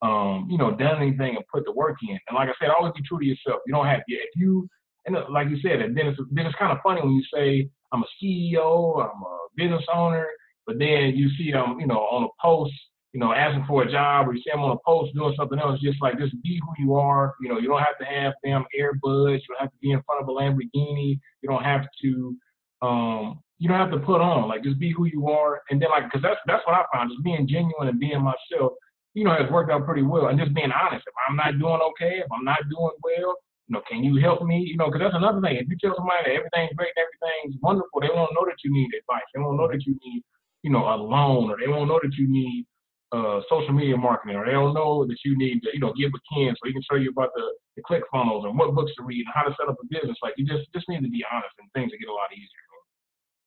um, 0.03 0.47
you 0.51 0.59
know, 0.59 0.71
done 0.71 1.03
anything 1.03 1.37
and 1.37 1.45
put 1.53 1.65
the 1.65 1.73
work 1.73 1.97
in. 2.09 2.19
And 2.29 2.35
like 2.35 2.49
I 2.49 2.53
said, 2.61 2.71
always 2.71 2.93
be 2.95 3.03
true 3.03 3.19
to 3.19 3.25
yourself. 3.25 3.61
You 3.67 3.75
don't 3.75 3.87
have, 3.87 4.01
to. 4.09 4.15
if 4.15 4.31
you, 4.37 4.69
and 5.07 5.17
uh, 5.17 5.25
like 5.31 5.49
you 5.49 5.59
said, 5.61 5.81
and 5.81 5.97
then 5.97 6.07
it's, 6.09 6.21
then 6.31 6.47
it's 6.47 6.57
kind 6.57 6.73
of 6.73 6.79
funny 6.83 7.01
when 7.01 7.13
you 7.13 7.25
say, 7.35 7.69
I'm 7.93 8.03
a 8.03 8.25
CEO, 8.25 9.03
I'm 9.03 9.23
a 9.23 9.39
business 9.57 9.85
owner, 9.93 10.27
but 10.67 10.79
then 10.79 11.15
you 11.17 11.31
see 11.37 11.51
them, 11.51 11.81
you 11.81 11.87
know, 11.87 11.99
on 11.99 12.25
a 12.25 12.29
post, 12.41 12.73
you 13.13 13.19
know, 13.19 13.33
asking 13.33 13.65
for 13.67 13.83
a 13.83 13.91
job, 13.91 14.29
or 14.29 14.35
you 14.35 14.41
see 14.41 14.51
them 14.53 14.61
on 14.61 14.77
a 14.77 14.81
post 14.87 15.13
doing 15.15 15.35
something 15.37 15.59
else, 15.59 15.81
just 15.81 16.01
like 16.01 16.19
just 16.19 16.41
be 16.43 16.61
who 16.63 16.85
you 16.85 16.95
are. 16.95 17.35
You 17.41 17.49
know, 17.49 17.59
you 17.59 17.67
don't 17.67 17.81
have 17.81 17.99
to 17.99 18.05
have 18.05 18.35
them 18.45 18.65
earbuds, 18.79 19.41
you 19.41 19.49
don't 19.49 19.61
have 19.61 19.73
to 19.73 19.79
be 19.83 19.91
in 19.91 20.03
front 20.03 20.23
of 20.23 20.29
a 20.29 20.33
Lamborghini, 20.33 21.19
you 21.43 21.49
don't 21.49 21.65
have 21.65 21.87
to, 22.03 22.37
um, 22.83 23.41
you 23.59 23.69
don't 23.69 23.79
have 23.79 23.93
to 23.93 23.99
put 23.99 24.21
on, 24.21 24.49
like 24.49 24.65
just 24.65 24.79
be 24.79 24.91
who 24.91 25.05
you 25.05 25.29
are, 25.29 25.61
and 25.71 25.81
then 25.81 25.91
like, 25.91 26.11
cause 26.11 26.23
that's 26.23 26.41
that's 26.47 26.65
what 26.67 26.75
I 26.75 26.85
found, 26.93 27.11
just 27.11 27.23
being 27.23 27.47
genuine 27.47 27.89
and 27.89 28.01
being 28.01 28.23
myself, 28.23 28.73
you 29.15 29.25
know, 29.25 29.37
has 29.37 29.51
worked 29.51 29.71
out 29.71 29.85
pretty 29.85 30.03
well, 30.03 30.29
and 30.29 30.39
just 30.39 30.55
being 30.55 30.73
honest. 30.73 31.05
If 31.07 31.15
I'm 31.29 31.37
not 31.37 31.59
doing 31.59 31.81
okay, 31.93 32.25
if 32.25 32.31
I'm 32.33 32.45
not 32.45 32.65
doing 32.73 32.97
well, 33.05 33.37
you 33.69 33.77
know, 33.77 33.83
can 33.89 34.03
you 34.03 34.17
help 34.21 34.43
me? 34.43 34.65
You 34.65 34.77
know, 34.77 34.87
because 34.87 35.01
that's 35.05 35.15
another 35.15 35.41
thing. 35.41 35.57
If 35.57 35.69
you 35.69 35.77
tell 35.77 35.95
somebody 35.95 36.25
that 36.25 36.37
everything's 36.41 36.73
great, 36.75 36.91
and 36.97 37.05
everything's 37.05 37.61
wonderful, 37.61 38.01
they 38.01 38.09
won't 38.09 38.33
know 38.33 38.49
that 38.49 38.59
you 38.65 38.73
need 38.73 38.89
advice. 38.97 39.29
They 39.35 39.41
won't 39.41 39.61
know 39.61 39.69
that 39.69 39.85
you 39.85 39.93
need, 40.01 40.25
you 40.63 40.71
know, 40.73 40.89
a 40.89 40.97
loan, 40.97 41.53
or 41.53 41.57
they 41.61 41.69
won't 41.69 41.87
know 41.87 42.01
that 42.03 42.17
you 42.17 42.27
need 42.33 42.65
uh, 43.13 43.45
social 43.53 43.75
media 43.77 43.97
marketing, 43.97 44.37
or 44.37 44.47
they 44.47 44.57
don't 44.57 44.73
know 44.73 45.05
that 45.05 45.19
you 45.25 45.37
need 45.37 45.61
to, 45.63 45.71
you 45.75 45.81
know, 45.81 45.93
get 45.93 46.13
with 46.13 46.23
Ken 46.33 46.55
so 46.57 46.65
he 46.65 46.73
can 46.73 46.83
show 46.89 46.97
you 46.97 47.11
about 47.11 47.31
the, 47.37 47.45
the 47.77 47.83
ClickFunnels 47.83 48.47
and 48.47 48.57
what 48.57 48.75
books 48.75 48.93
to 48.97 49.05
read 49.05 49.27
and 49.27 49.35
how 49.35 49.43
to 49.43 49.55
set 49.59 49.69
up 49.69 49.77
a 49.77 49.87
business. 49.91 50.17
Like 50.23 50.35
you 50.37 50.47
just 50.47 50.73
just 50.73 50.89
need 50.89 51.03
to 51.03 51.11
be 51.11 51.25
honest, 51.29 51.53
and 51.61 51.69
things 51.77 51.93
will 51.93 52.01
get 52.01 52.09
a 52.09 52.15
lot 52.15 52.33
easier. 52.33 52.60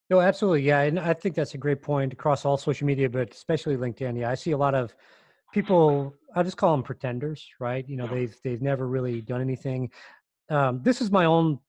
No, 0.09 0.19
absolutely. 0.19 0.63
Yeah. 0.63 0.81
And 0.81 0.99
I 0.99 1.13
think 1.13 1.35
that's 1.35 1.53
a 1.53 1.57
great 1.57 1.81
point 1.81 2.13
across 2.13 2.45
all 2.45 2.57
social 2.57 2.85
media, 2.85 3.09
but 3.09 3.33
especially 3.33 3.77
LinkedIn. 3.77 4.19
Yeah. 4.19 4.29
I 4.29 4.35
see 4.35 4.51
a 4.51 4.57
lot 4.57 4.75
of 4.75 4.95
people, 5.53 6.13
I 6.35 6.43
just 6.43 6.57
call 6.57 6.71
them 6.75 6.83
pretenders, 6.83 7.47
right? 7.59 7.87
You 7.87 7.95
know, 7.97 8.05
Yeah. 8.05 8.11
they've, 8.13 8.37
they've 8.43 8.61
never 8.61 8.87
really 8.87 9.21
done 9.21 9.41
anything. 9.41 9.89
Um, 10.49 10.81
this 10.83 11.01
is 11.01 11.09
my 11.09 11.25
own 11.25 11.59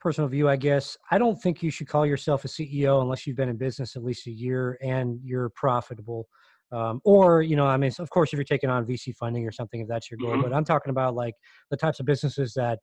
personal 0.00 0.28
view, 0.28 0.48
I 0.48 0.56
guess. 0.56 0.96
I 1.10 1.18
don't 1.18 1.36
think 1.40 1.62
you 1.62 1.70
should 1.70 1.88
call 1.88 2.06
yourself 2.06 2.44
a 2.44 2.48
CEO 2.48 3.02
unless 3.02 3.26
you've 3.26 3.36
been 3.36 3.48
in 3.48 3.56
business 3.56 3.94
at 3.96 4.04
least 4.04 4.26
a 4.26 4.30
year 4.32 4.78
and 4.82 5.20
you're 5.22 5.50
profitable. 5.50 6.28
Um, 6.72 7.00
or, 7.04 7.42
you 7.42 7.56
know, 7.56 7.66
I 7.66 7.76
mean, 7.76 7.92
of 7.98 8.10
course, 8.10 8.32
if 8.32 8.36
you're 8.36 8.44
taking 8.44 8.70
on 8.70 8.86
VC 8.86 9.14
funding 9.16 9.46
or 9.46 9.52
something, 9.52 9.80
if 9.80 9.88
that's 9.88 10.10
your 10.10 10.18
goal, 10.18 10.32
Mhm. 10.36 10.42
but 10.42 10.52
I'm 10.52 10.64
talking 10.64 10.90
about 10.90 11.14
like 11.14 11.34
the 11.70 11.76
types 11.76 12.00
of 12.00 12.06
businesses 12.06 12.54
that 12.54 12.80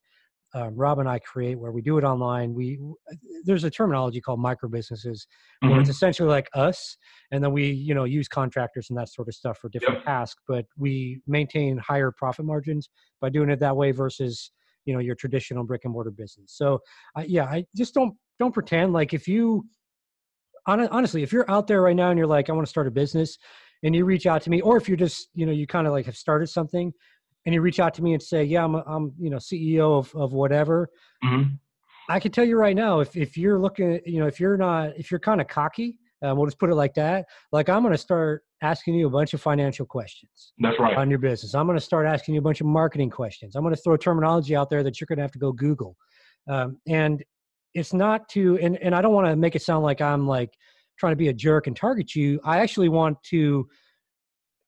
um, 0.54 0.76
Rob 0.76 1.00
and 1.00 1.10
I 1.10 1.20
create 1.20 1.58
where 1.60 1.72
we 1.72 1.82
do 1.82 1.98
it 1.98 2.04
online. 2.04 2.54
We 2.54 2.80
there's 3.44 3.64
a 3.64 3.70
terminology 3.70 4.22
called 4.22 4.40
micro 4.40 4.70
businesses 4.70 5.26
where 5.62 5.80
it's 5.80 5.90
Mhm. 5.90 5.94
essentially 5.94 6.30
like 6.30 6.50
us, 6.54 6.98
and 7.32 7.44
then 7.44 7.52
we 7.52 7.72
you 7.72 7.94
know 7.94 8.04
use 8.04 8.28
contractors 8.28 8.90
and 8.90 8.98
that 8.98 9.10
sort 9.10 9.28
of 9.28 9.34
stuff 9.34 9.58
for 9.58 9.70
different 9.70 10.00
Yep. 10.00 10.06
tasks, 10.06 10.42
but 10.48 10.66
we 10.78 11.22
maintain 11.28 11.78
higher 11.78 12.12
profit 12.12 12.46
margins 12.46 12.90
by 13.22 13.30
doing 13.30 13.50
it 13.50 13.60
that 13.60 13.76
way 13.76 13.92
versus 13.92 14.52
you 14.86 14.94
know 14.94 15.00
your 15.00 15.16
traditional 15.16 15.64
brick 15.64 15.82
and 15.86 15.94
mortar 15.94 16.12
business. 16.12 16.54
So 16.56 16.80
uh, 17.18 17.24
yeah, 17.26 17.46
I 17.46 17.66
just 17.76 17.94
don't 17.94 18.16
don't 18.40 18.52
pretend 18.54 18.94
like 18.94 19.14
if 19.14 19.28
you 19.28 19.66
honestly 20.66 21.24
if 21.24 21.34
you're 21.34 21.50
out 21.52 21.68
there 21.68 21.82
right 21.82 21.96
now 21.96 22.10
and 22.10 22.18
you're 22.18 22.28
like 22.28 22.50
I 22.50 22.54
want 22.54 22.66
to 22.66 22.70
start 22.70 22.88
a 22.88 22.92
business 22.92 23.38
and 23.84 23.94
you 23.94 24.06
reach 24.06 24.26
out 24.26 24.42
to 24.44 24.50
me 24.50 24.62
or 24.62 24.78
if 24.78 24.88
you're 24.88 24.96
just 24.98 25.28
you 25.34 25.46
know 25.46 25.52
you 25.52 25.68
kind 25.68 25.88
of 25.88 25.94
like 25.94 26.06
have 26.06 26.16
started 26.16 26.48
something 26.48 26.94
and 27.46 27.54
you 27.54 27.62
reach 27.62 27.80
out 27.80 27.94
to 27.96 28.04
me 28.04 28.14
and 28.14 28.22
say 28.22 28.44
yeah 28.44 28.64
I'm 28.64 28.76
I'm 28.76 29.14
you 29.20 29.30
know 29.30 29.38
CEO 29.38 29.98
of 29.98 30.14
of 30.16 30.34
whatever 30.34 30.90
Mhm. 31.24 31.60
I 32.10 32.20
can 32.20 32.32
tell 32.34 32.44
you 32.44 32.58
right 32.58 32.76
now, 32.76 33.00
if 33.00 33.16
if 33.16 33.38
you're 33.38 33.58
looking, 33.58 34.02
you 34.06 34.20
know, 34.20 34.28
if 34.28 34.38
you're 34.38 34.58
not, 34.58 34.90
if 34.98 35.10
you're 35.10 35.22
kind 35.22 35.40
of 35.40 35.48
cocky, 35.48 35.98
um, 36.22 36.38
we'll 36.38 36.48
just 36.48 36.60
put 36.60 36.70
it 36.70 36.76
like 36.76 36.94
that. 36.96 37.26
Like 37.54 37.70
I'm 37.70 37.82
going 37.82 37.94
to 37.94 37.98
start 37.98 38.44
asking 38.62 38.96
you 38.96 39.08
a 39.08 39.10
bunch 39.10 39.34
of 39.34 39.42
financial 39.42 39.86
questions 39.86 40.52
That's 40.60 40.78
right. 40.80 40.98
on 40.98 41.10
your 41.10 41.20
business. 41.20 41.54
I'm 41.56 41.66
going 41.66 41.78
to 41.78 41.84
start 41.84 42.06
asking 42.06 42.36
you 42.36 42.40
a 42.40 42.44
bunch 42.44 42.60
of 42.60 42.68
marketing 42.68 43.10
questions. 43.10 43.56
I'm 43.56 43.64
going 43.64 43.74
to 43.74 43.82
throw 43.82 43.96
terminology 43.96 44.54
out 44.54 44.70
there 44.70 44.84
that 44.84 45.00
you're 45.00 45.06
going 45.06 45.18
to 45.18 45.22
have 45.22 45.32
to 45.32 45.40
go 45.40 45.54
Google. 45.54 45.96
Um, 46.50 46.78
and 46.88 47.24
it's 47.74 47.94
not 47.94 48.28
to, 48.30 48.58
and 48.60 48.78
and 48.82 48.94
I 48.94 49.02
don't 49.02 49.14
want 49.14 49.28
to 49.28 49.36
make 49.38 49.56
it 49.56 49.62
sound 49.62 49.84
like 49.86 50.02
I'm 50.02 50.28
like 50.28 50.54
trying 51.00 51.14
to 51.14 51.18
be 51.18 51.30
a 51.30 51.34
jerk 51.34 51.68
and 51.68 51.76
target 51.76 52.16
you. 52.16 52.40
I 52.44 52.60
actually 52.60 52.90
want 52.90 53.18
to 53.30 53.66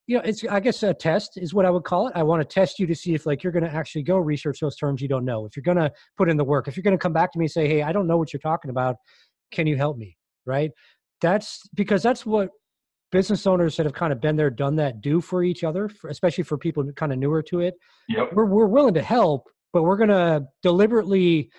you 0.07 0.17
know, 0.17 0.23
it's 0.23 0.43
I 0.45 0.59
guess 0.59 0.83
a 0.83 0.93
test 0.93 1.37
is 1.37 1.53
what 1.53 1.65
I 1.65 1.69
would 1.69 1.83
call 1.83 2.07
it. 2.07 2.13
I 2.15 2.23
want 2.23 2.41
to 2.41 2.53
test 2.53 2.79
you 2.79 2.85
to 2.87 2.95
see 2.95 3.15
if 3.15 3.25
like 3.25 3.43
you're 3.43 3.53
going 3.53 3.63
to 3.63 3.73
actually 3.73 4.03
go 4.03 4.17
research 4.17 4.59
those 4.59 4.75
terms 4.75 5.01
you 5.01 5.07
don't 5.07 5.25
know. 5.25 5.45
If 5.45 5.55
you're 5.55 5.63
going 5.63 5.77
to 5.77 5.91
put 6.15 6.29
in 6.29 6.37
the 6.37 6.43
work, 6.43 6.67
if 6.67 6.77
you're 6.77 6.83
going 6.83 6.97
to 6.97 7.01
come 7.01 7.13
back 7.13 7.31
to 7.31 7.39
me 7.39 7.45
and 7.45 7.51
say, 7.51 7.67
"Hey, 7.67 7.81
I 7.81 7.91
don't 7.91 8.07
know 8.07 8.17
what 8.17 8.31
you're 8.31 8.39
talking 8.39 8.69
about. 8.69 8.97
Can 9.51 9.65
you 9.65 9.75
help 9.75 9.97
me?" 9.97 10.15
Right? 10.45 10.71
That's 11.21 11.67
because 11.73 12.03
that's 12.03 12.25
what 12.25 12.49
business 13.11 13.47
owners 13.47 13.77
that 13.77 13.85
have 13.85 13.93
kind 13.93 14.13
of 14.13 14.21
been 14.21 14.35
there, 14.35 14.49
done 14.49 14.75
that, 14.75 15.01
do 15.01 15.21
for 15.21 15.43
each 15.43 15.63
other, 15.63 15.89
for, 15.89 16.09
especially 16.09 16.43
for 16.43 16.57
people 16.57 16.83
kind 16.95 17.11
of 17.11 17.17
newer 17.17 17.41
to 17.41 17.61
it. 17.61 17.75
Yep. 18.09 18.33
We're 18.33 18.45
we're 18.45 18.67
willing 18.67 18.93
to 18.95 19.01
help, 19.01 19.49
but 19.73 19.83
we're 19.83 19.97
going 19.97 20.09
to 20.09 20.45
deliberately. 20.61 21.49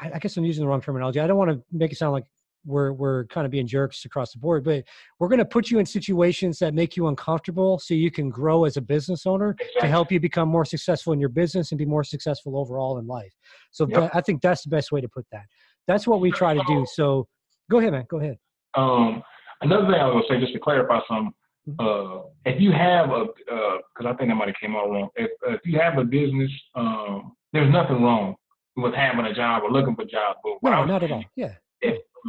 I, 0.00 0.12
I 0.14 0.18
guess 0.20 0.36
I'm 0.36 0.44
using 0.44 0.62
the 0.62 0.68
wrong 0.68 0.80
terminology. 0.80 1.18
I 1.18 1.26
don't 1.26 1.38
want 1.38 1.50
to 1.50 1.60
make 1.72 1.90
it 1.90 1.96
sound 1.96 2.12
like 2.12 2.26
we're 2.68 2.92
we're 2.92 3.24
kind 3.26 3.44
of 3.44 3.50
being 3.50 3.66
jerks 3.66 4.04
across 4.04 4.32
the 4.32 4.38
board, 4.38 4.62
but 4.62 4.84
we're 5.18 5.28
going 5.28 5.38
to 5.38 5.44
put 5.44 5.70
you 5.70 5.78
in 5.78 5.86
situations 5.86 6.58
that 6.58 6.74
make 6.74 6.96
you 6.96 7.08
uncomfortable 7.08 7.78
so 7.78 7.94
you 7.94 8.10
can 8.10 8.28
grow 8.28 8.64
as 8.64 8.76
a 8.76 8.80
business 8.80 9.26
owner 9.26 9.56
to 9.80 9.86
help 9.86 10.12
you 10.12 10.20
become 10.20 10.48
more 10.48 10.64
successful 10.64 11.12
in 11.12 11.18
your 11.18 11.30
business 11.30 11.72
and 11.72 11.78
be 11.78 11.86
more 11.86 12.04
successful 12.04 12.56
overall 12.56 12.98
in 12.98 13.06
life. 13.06 13.32
So 13.70 13.86
Yep. 13.88 14.00
that, 14.00 14.16
I 14.16 14.20
think 14.20 14.42
that's 14.42 14.62
the 14.62 14.68
best 14.68 14.92
way 14.92 15.00
to 15.00 15.08
put 15.08 15.26
that. 15.32 15.46
That's 15.86 16.06
what 16.06 16.20
we 16.20 16.30
try 16.30 16.54
to 16.54 16.62
do. 16.66 16.84
So 16.94 17.26
go 17.70 17.78
ahead, 17.78 17.92
man. 17.92 18.04
Go 18.08 18.20
ahead. 18.20 18.38
Um, 18.74 19.22
another 19.62 19.86
thing 19.86 19.94
I 19.94 20.06
was 20.06 20.24
gonna 20.28 20.40
say, 20.40 20.44
just 20.44 20.52
to 20.52 20.60
clarify 20.60 21.00
some, 21.08 21.34
uh, 21.78 22.20
if 22.44 22.60
you 22.60 22.72
have 22.72 23.10
a, 23.10 23.26
because 23.36 24.06
I 24.06 24.12
think 24.14 24.30
that 24.30 24.34
might 24.34 24.48
have 24.48 24.56
came 24.60 24.76
out 24.76 24.90
wrong. 24.90 25.08
If 25.16 25.30
if 25.46 25.60
you 25.64 25.78
have 25.80 25.98
a 25.98 26.04
business, 26.04 26.50
um, 26.74 27.32
there's 27.52 27.72
nothing 27.72 28.02
wrong 28.02 28.36
with 28.76 28.94
having 28.94 29.26
a 29.26 29.34
job 29.34 29.62
or 29.64 29.70
looking 29.70 29.96
for 29.96 30.04
jobs. 30.04 30.38
But 30.42 30.70
No, 30.70 30.84
not 30.84 31.02
at 31.02 31.10
all. 31.10 31.24
Yeah. 31.34 31.54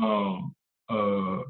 Um, 0.04 0.56
uh, 0.90 1.44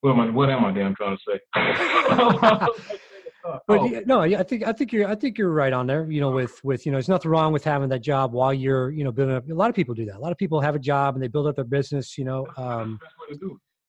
what 0.00 0.10
am 0.10 0.20
I? 0.20 0.30
What 0.30 0.50
am 0.50 0.64
I 0.64 0.72
damn 0.72 0.94
trying 0.94 1.16
to 1.16 1.22
say? 1.28 1.40
Uh, 1.54 2.66
but 3.66 3.80
oh. 3.80 4.02
no, 4.06 4.20
I 4.22 4.42
think 4.42 4.64
I 4.64 4.72
think 4.72 4.92
you're 4.92 5.08
I 5.08 5.14
think 5.14 5.38
you're 5.38 5.52
right 5.52 5.72
on 5.72 5.86
there. 5.86 6.10
You 6.10 6.20
know, 6.20 6.30
with 6.30 6.60
with 6.64 6.86
you 6.86 6.92
know, 6.92 6.96
there's 6.96 7.08
nothing 7.08 7.30
wrong 7.30 7.52
with 7.52 7.64
having 7.64 7.88
that 7.90 8.02
job 8.02 8.32
while 8.32 8.52
you're 8.52 8.90
you 8.90 9.04
know 9.04 9.12
building 9.12 9.36
up. 9.36 9.48
A 9.48 9.54
lot 9.54 9.70
of 9.70 9.76
people 9.76 9.94
do 9.94 10.04
that. 10.06 10.16
A 10.16 10.18
lot 10.18 10.32
of 10.32 10.38
people 10.38 10.60
have 10.60 10.74
a 10.74 10.78
job 10.78 11.14
and 11.14 11.22
they 11.22 11.28
build 11.28 11.46
up 11.46 11.56
their 11.56 11.64
business. 11.64 12.16
You 12.18 12.24
know, 12.24 12.46
um, 12.56 12.98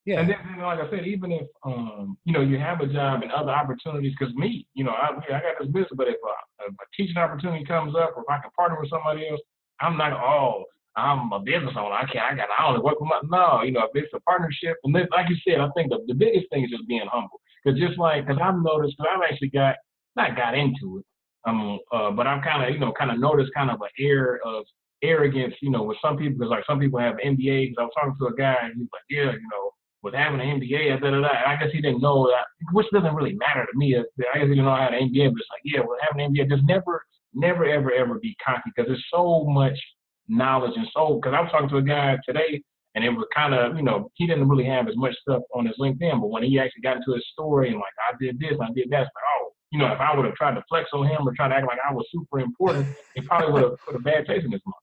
yeah. 0.06 0.20
And 0.20 0.30
then, 0.30 0.38
like 0.62 0.80
I 0.80 0.90
said, 0.90 1.08
even 1.08 1.32
if 1.32 1.48
um, 1.66 2.18
you 2.26 2.34
know 2.34 2.42
you 2.42 2.60
have 2.60 2.82
a 2.82 2.88
job 2.88 3.24
and 3.24 3.32
other 3.32 3.52
opportunities, 3.52 4.14
because 4.18 4.34
me, 4.36 4.68
you 4.74 4.84
know, 4.84 4.92
I, 4.92 5.10
I 5.18 5.40
got 5.40 5.56
this 5.60 5.70
business, 5.70 5.92
but 5.96 6.08
if 6.08 6.16
a, 6.16 6.70
a, 6.70 6.76
teaching 6.96 7.18
opportunity 7.18 7.64
comes 7.64 7.96
up, 7.96 8.14
or 8.16 8.24
if 8.24 8.30
I 8.30 8.40
can 8.40 8.52
partner 8.58 8.80
with 8.80 8.90
somebody 8.90 9.30
else, 9.30 9.40
I'm 9.80 9.98
not 9.98 10.14
oh 10.14 10.66
I'm 10.96 11.32
a 11.32 11.40
business 11.40 11.74
owner. 11.78 11.96
I 11.96 12.06
can't. 12.06 12.34
I 12.34 12.36
got. 12.36 12.50
I 12.58 12.68
only 12.68 12.82
work 12.82 13.00
with 13.00 13.10
my. 13.10 13.20
No, 13.26 13.64
you 13.64 13.72
know, 13.72 13.84
if 13.84 13.92
it's 13.94 14.14
a 14.14 14.20
partnership, 14.22 14.78
and 14.84 14.94
this, 14.96 15.08
like 15.12 15.30
you 15.30 15.38
said, 15.48 15.60
I 15.60 15.70
think 15.76 15.90
the, 15.90 16.00
the 16.08 16.14
biggest 16.14 16.50
thing 16.52 16.64
is 16.64 16.72
just 16.72 16.88
being 16.88 17.08
humble. 17.12 17.42
Because 17.64 17.80
just 17.80 17.98
like, 17.98 18.28
because 18.28 18.42
I've 18.44 18.62
noticed, 18.62 18.96
because 18.98 19.10
I've 19.16 19.32
actually 19.32 19.50
got 19.50 19.76
not 20.16 20.36
got 20.36 20.54
into 20.54 21.00
it, 21.00 21.06
um, 21.48 21.80
uh, 21.92 22.12
but 22.12 22.28
I've 22.28 22.44
kind 22.44 22.64
of, 22.64 22.70
you 22.74 22.80
know, 22.80 22.94
kind 22.98 23.10
of 23.10 23.20
noticed 23.20 23.52
kind 23.56 23.72
of 23.72 23.82
an 23.82 23.90
air 24.00 24.40
of 24.46 24.66
arrogance, 25.02 25.56
you 25.62 25.72
know, 25.72 25.84
with 25.84 25.98
some 26.02 26.18
people. 26.18 26.38
Because 26.38 26.52
like 26.52 26.66
some 26.68 26.80
people 26.80 27.00
have 27.00 27.16
MBAs. 27.16 27.74
I 27.80 27.84
was 27.84 27.92
talking 27.96 28.16
to 28.20 28.28
a 28.28 28.36
guy, 28.36 28.58
and 28.62 28.74
he 28.76 28.82
was 28.82 28.90
like, 28.94 29.10
yeah, 29.10 29.32
you 29.32 29.50
know, 29.50 29.72
with 30.04 30.14
having 30.14 30.42
an 30.42 30.60
MBA, 30.60 31.02
da 31.02 31.10
da 31.10 31.22
da. 31.22 31.28
I 31.48 31.56
guess 31.56 31.72
he 31.72 31.82
didn't 31.82 32.02
know 32.02 32.28
that, 32.28 32.46
which 32.72 32.88
doesn't 32.94 33.16
really 33.16 33.34
matter 33.34 33.66
to 33.66 33.78
me. 33.78 33.96
I 33.96 34.38
guess 34.38 34.44
he 34.44 34.50
didn't 34.50 34.66
know 34.66 34.76
had 34.76 34.94
an 34.94 35.10
MBA, 35.10 35.32
but 35.32 35.42
it's 35.42 35.50
like, 35.50 35.64
yeah, 35.64 35.80
with 35.80 36.00
having 36.06 36.24
an 36.24 36.36
MBA, 36.36 36.50
just 36.50 36.68
never, 36.68 37.02
never, 37.34 37.66
ever, 37.66 37.92
ever 37.92 38.20
be 38.20 38.36
cocky 38.46 38.70
because 38.76 38.88
there's 38.88 39.06
so 39.12 39.46
much 39.46 39.80
knowledge 40.28 40.74
and 40.76 40.88
so. 40.94 41.16
Because 41.16 41.36
I 41.38 41.42
was 41.42 41.52
talking 41.52 41.70
to 41.70 41.78
a 41.78 41.82
guy 41.82 42.18
today 42.26 42.62
and 42.96 43.04
it 43.04 43.10
was 43.10 43.26
kind 43.34 43.54
of, 43.54 43.76
you 43.76 43.84
know, 43.84 44.10
he 44.16 44.28
didn't 44.28 44.48
really 44.48 44.66
have 44.66 44.88
as 44.88 44.96
much 44.96 45.16
stuff 45.22 45.42
on 45.56 45.66
his 45.66 45.76
LinkedIn, 45.80 46.22
but 46.22 46.30
when 46.30 46.44
he 46.44 46.60
actually 46.60 46.82
got 46.82 46.98
into 46.98 47.14
his 47.14 47.26
story 47.32 47.70
and 47.70 47.78
like, 47.78 47.94
I 48.10 48.16
did 48.20 48.40
this, 48.40 48.58
I 48.62 48.72
did 48.74 48.90
that, 48.92 49.00
like, 49.00 49.10
oh, 49.40 49.52
you 49.72 49.80
know, 49.80 49.92
if 49.92 50.00
I 50.00 50.16
would 50.16 50.26
have 50.26 50.36
tried 50.36 50.54
to 50.54 50.64
flex 50.70 50.90
on 50.94 51.08
him 51.08 51.28
or 51.28 51.34
try 51.34 51.48
to 51.48 51.56
act 51.56 51.66
like 51.66 51.80
I 51.88 51.94
was 51.94 52.06
super 52.12 52.40
important, 52.40 52.96
it 53.16 53.26
probably 53.26 53.52
would 53.52 53.64
have 53.64 53.80
put 53.86 53.96
a 53.96 54.00
bad 54.00 54.28
taste 54.28 54.46
in 54.46 54.52
his 54.52 54.62
mouth. 54.66 54.76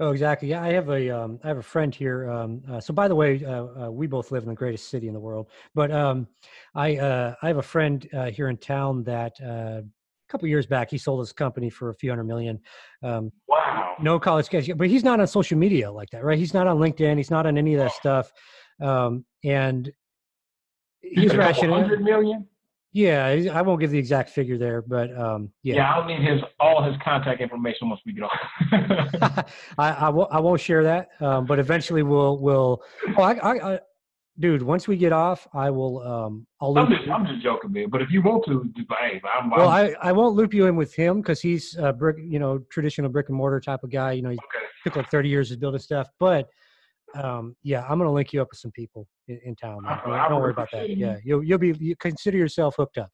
Oh, 0.00 0.10
exactly. 0.10 0.48
Yeah, 0.48 0.60
I 0.60 0.72
have 0.72 0.88
a 0.88 1.08
um, 1.08 1.38
I 1.44 1.48
have 1.48 1.58
a 1.58 1.62
friend 1.62 1.94
here. 1.94 2.28
Um, 2.28 2.62
uh, 2.68 2.80
so, 2.80 2.92
by 2.92 3.06
the 3.06 3.14
way, 3.14 3.44
uh, 3.44 3.84
uh, 3.86 3.90
we 3.92 4.08
both 4.08 4.32
live 4.32 4.42
in 4.42 4.48
the 4.48 4.54
greatest 4.56 4.88
city 4.88 5.06
in 5.06 5.14
the 5.14 5.20
world. 5.20 5.46
But 5.72 5.92
um, 5.92 6.26
I 6.74 6.96
uh, 6.96 7.36
I 7.42 7.46
have 7.46 7.58
a 7.58 7.62
friend 7.62 8.04
uh, 8.12 8.30
here 8.32 8.48
in 8.48 8.56
town 8.56 9.04
that 9.04 9.40
uh, 9.40 9.82
couple 10.34 10.48
years 10.48 10.66
back, 10.66 10.90
he 10.90 10.98
sold 10.98 11.20
his 11.20 11.32
company 11.32 11.70
for 11.70 11.90
a 11.90 11.94
few 11.94 12.10
hundred 12.10 12.24
million. 12.24 12.58
Um, 13.04 13.30
wow. 13.46 13.94
No 14.00 14.18
college 14.18 14.48
cash, 14.48 14.68
but 14.76 14.88
he's 14.88 15.04
not 15.04 15.20
on 15.20 15.26
social 15.28 15.56
media 15.56 15.92
like 15.92 16.10
that, 16.10 16.24
right? 16.24 16.36
He's 16.36 16.52
not 16.52 16.66
on 16.66 16.78
LinkedIn. 16.78 17.16
He's 17.16 17.30
not 17.30 17.46
on 17.46 17.56
any 17.56 17.74
of 17.74 17.80
that 17.80 17.92
stuff. 17.92 18.32
Um, 18.82 19.24
and 19.44 19.92
he's 21.02 21.36
rational. 21.36 21.80
Hundred 21.80 22.02
million. 22.02 22.48
Yeah, 22.92 23.26
I 23.52 23.62
won't 23.62 23.80
give 23.80 23.90
the 23.90 23.98
exact 23.98 24.30
figure 24.30 24.58
there, 24.58 24.82
but 24.82 25.16
um, 25.16 25.50
yeah. 25.62 25.76
Yeah, 25.76 25.94
I'll 25.94 26.04
need 26.04 26.20
his 26.20 26.40
all 26.58 26.82
his 26.82 26.96
contact 27.04 27.40
information 27.40 27.88
once 27.88 28.00
we 28.04 28.12
get 28.12 28.24
off. 28.24 29.50
I, 29.78 29.90
I, 29.90 30.06
w- 30.06 30.28
I 30.30 30.40
won't 30.40 30.60
share 30.60 30.82
that, 30.84 31.08
um, 31.20 31.44
but 31.44 31.58
eventually 31.60 32.02
we'll 32.02 32.38
we'll. 32.38 32.82
Oh, 33.16 33.22
I, 33.22 33.74
I, 33.74 33.78
dude, 34.38 34.62
once 34.62 34.88
we 34.88 34.96
get 34.96 35.12
off, 35.12 35.46
I 35.52 35.70
will. 35.70 36.00
Um, 36.00 36.46
I'll 36.60 36.76
I'm 36.78 36.90
just, 36.90 37.08
I'm 37.08 37.26
just 37.26 37.42
joking, 37.42 37.72
man. 37.72 37.88
But 37.90 38.02
if 38.02 38.10
you 38.10 38.22
want 38.22 38.44
to, 38.46 38.64
hey, 39.00 39.20
I'm, 39.38 39.50
well, 39.50 39.68
I'm, 39.68 39.94
I, 40.02 40.08
I 40.08 40.12
won't 40.12 40.34
loop 40.34 40.52
you 40.54 40.66
in 40.66 40.76
with 40.76 40.94
him 40.94 41.20
because 41.20 41.40
he's 41.40 41.76
a 41.76 41.92
brick, 41.92 42.16
you 42.18 42.38
know, 42.38 42.58
traditional 42.70 43.10
brick 43.10 43.28
and 43.28 43.36
mortar 43.36 43.60
type 43.60 43.82
of 43.82 43.90
guy. 43.90 44.12
You 44.12 44.22
know, 44.22 44.30
he 44.30 44.38
okay. 44.38 44.66
took 44.84 44.96
like 44.96 45.10
30 45.10 45.28
years 45.28 45.50
to 45.50 45.56
build 45.56 45.74
his 45.74 45.84
stuff. 45.84 46.08
But 46.18 46.48
um, 47.14 47.56
yeah, 47.62 47.84
I'm 47.88 47.98
gonna 47.98 48.12
link 48.12 48.32
you 48.32 48.42
up 48.42 48.48
with 48.50 48.58
some 48.58 48.72
people 48.72 49.06
in, 49.28 49.40
in 49.44 49.56
town. 49.56 49.82
Man. 49.82 49.98
I, 50.04 50.28
Don't 50.28 50.40
worry 50.40 50.52
about 50.52 50.70
that. 50.72 50.88
You. 50.88 50.96
Yeah, 50.96 51.16
you'll 51.24 51.44
you'll 51.44 51.58
be 51.58 51.74
you 51.78 51.96
consider 51.96 52.36
yourself 52.36 52.74
hooked 52.76 52.98
up. 52.98 53.10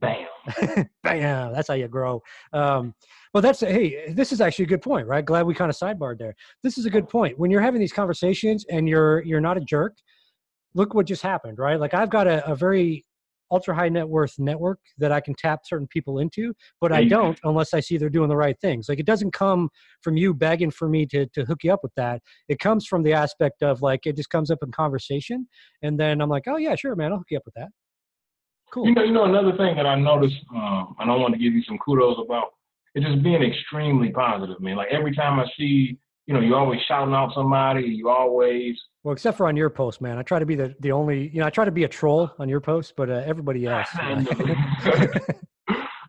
Bam. 0.00 0.26
Bam. 1.02 1.52
That's 1.52 1.68
how 1.68 1.74
you 1.74 1.88
grow. 1.88 2.22
Um, 2.52 2.94
well, 3.34 3.42
that's 3.42 3.60
hey, 3.60 4.12
this 4.12 4.32
is 4.32 4.40
actually 4.40 4.66
a 4.66 4.68
good 4.68 4.82
point, 4.82 5.06
right? 5.06 5.24
Glad 5.24 5.46
we 5.46 5.54
kind 5.54 5.70
of 5.70 5.76
sidebarred 5.76 6.18
there. 6.18 6.34
This 6.62 6.78
is 6.78 6.86
a 6.86 6.90
good 6.90 7.08
point. 7.08 7.38
When 7.38 7.50
you're 7.50 7.60
having 7.60 7.80
these 7.80 7.92
conversations 7.92 8.64
and 8.70 8.88
you're 8.88 9.22
you're 9.22 9.40
not 9.40 9.56
a 9.56 9.60
jerk, 9.60 9.96
look 10.74 10.94
what 10.94 11.06
just 11.06 11.22
happened, 11.22 11.58
right? 11.58 11.78
Like 11.78 11.94
I've 11.94 12.10
got 12.10 12.26
a, 12.26 12.46
a 12.50 12.54
very 12.54 13.04
ultra 13.50 13.74
high 13.74 13.88
net 13.88 14.06
worth 14.06 14.34
network 14.38 14.78
that 14.98 15.10
I 15.10 15.20
can 15.20 15.34
tap 15.34 15.60
certain 15.64 15.86
people 15.86 16.18
into, 16.18 16.54
but 16.80 16.92
I 16.92 17.04
don't 17.04 17.38
unless 17.44 17.72
I 17.72 17.80
see 17.80 17.96
they're 17.96 18.10
doing 18.10 18.28
the 18.28 18.36
right 18.36 18.56
things. 18.60 18.88
Like 18.88 19.00
it 19.00 19.06
doesn't 19.06 19.32
come 19.32 19.70
from 20.02 20.16
you 20.16 20.34
begging 20.34 20.70
for 20.70 20.88
me 20.88 21.06
to 21.06 21.26
to 21.26 21.44
hook 21.44 21.64
you 21.64 21.72
up 21.72 21.80
with 21.82 21.94
that. 21.96 22.20
It 22.48 22.58
comes 22.58 22.86
from 22.86 23.02
the 23.02 23.14
aspect 23.14 23.62
of 23.62 23.80
like 23.80 24.06
it 24.06 24.16
just 24.16 24.30
comes 24.30 24.50
up 24.50 24.58
in 24.62 24.70
conversation, 24.70 25.48
and 25.82 25.98
then 25.98 26.20
I'm 26.20 26.28
like, 26.28 26.44
oh 26.46 26.56
yeah, 26.56 26.74
sure, 26.74 26.94
man, 26.94 27.12
I'll 27.12 27.18
hook 27.18 27.28
you 27.30 27.38
up 27.38 27.44
with 27.46 27.54
that. 27.54 27.68
Cool. 28.72 28.86
You 28.86 28.94
know, 28.94 29.02
you 29.02 29.12
know 29.12 29.24
another 29.24 29.56
thing 29.56 29.76
that 29.76 29.86
I 29.86 29.94
noticed, 29.94 30.36
um, 30.54 30.94
and 30.98 31.10
I 31.10 31.14
want 31.16 31.32
to 31.34 31.40
give 31.40 31.54
you 31.54 31.62
some 31.66 31.78
kudos 31.78 32.18
about, 32.22 32.48
it's 32.94 33.06
just 33.06 33.22
being 33.22 33.42
extremely 33.42 34.10
positive, 34.10 34.60
man. 34.60 34.76
Like 34.76 34.88
every 34.90 35.14
time 35.14 35.40
I 35.40 35.46
see, 35.56 35.98
you 36.28 36.34
know, 36.34 36.40
you're 36.40 36.58
always 36.58 36.80
shouting 36.86 37.14
out 37.14 37.32
somebody, 37.34 37.84
you 37.84 38.10
always 38.10 38.76
well, 39.02 39.14
except 39.14 39.38
for 39.38 39.48
on 39.48 39.56
your 39.56 39.70
post, 39.70 40.02
man. 40.02 40.18
I 40.18 40.22
try 40.22 40.38
to 40.38 40.44
be 40.44 40.56
the, 40.56 40.74
the 40.80 40.92
only, 40.92 41.28
you 41.28 41.40
know, 41.40 41.46
I 41.46 41.50
try 41.50 41.64
to 41.64 41.70
be 41.70 41.84
a 41.84 41.88
troll 41.88 42.30
on 42.38 42.50
your 42.50 42.60
post, 42.60 42.92
but 42.94 43.08
uh, 43.08 43.22
everybody 43.24 43.64
else. 43.64 43.88
no, 43.96 44.26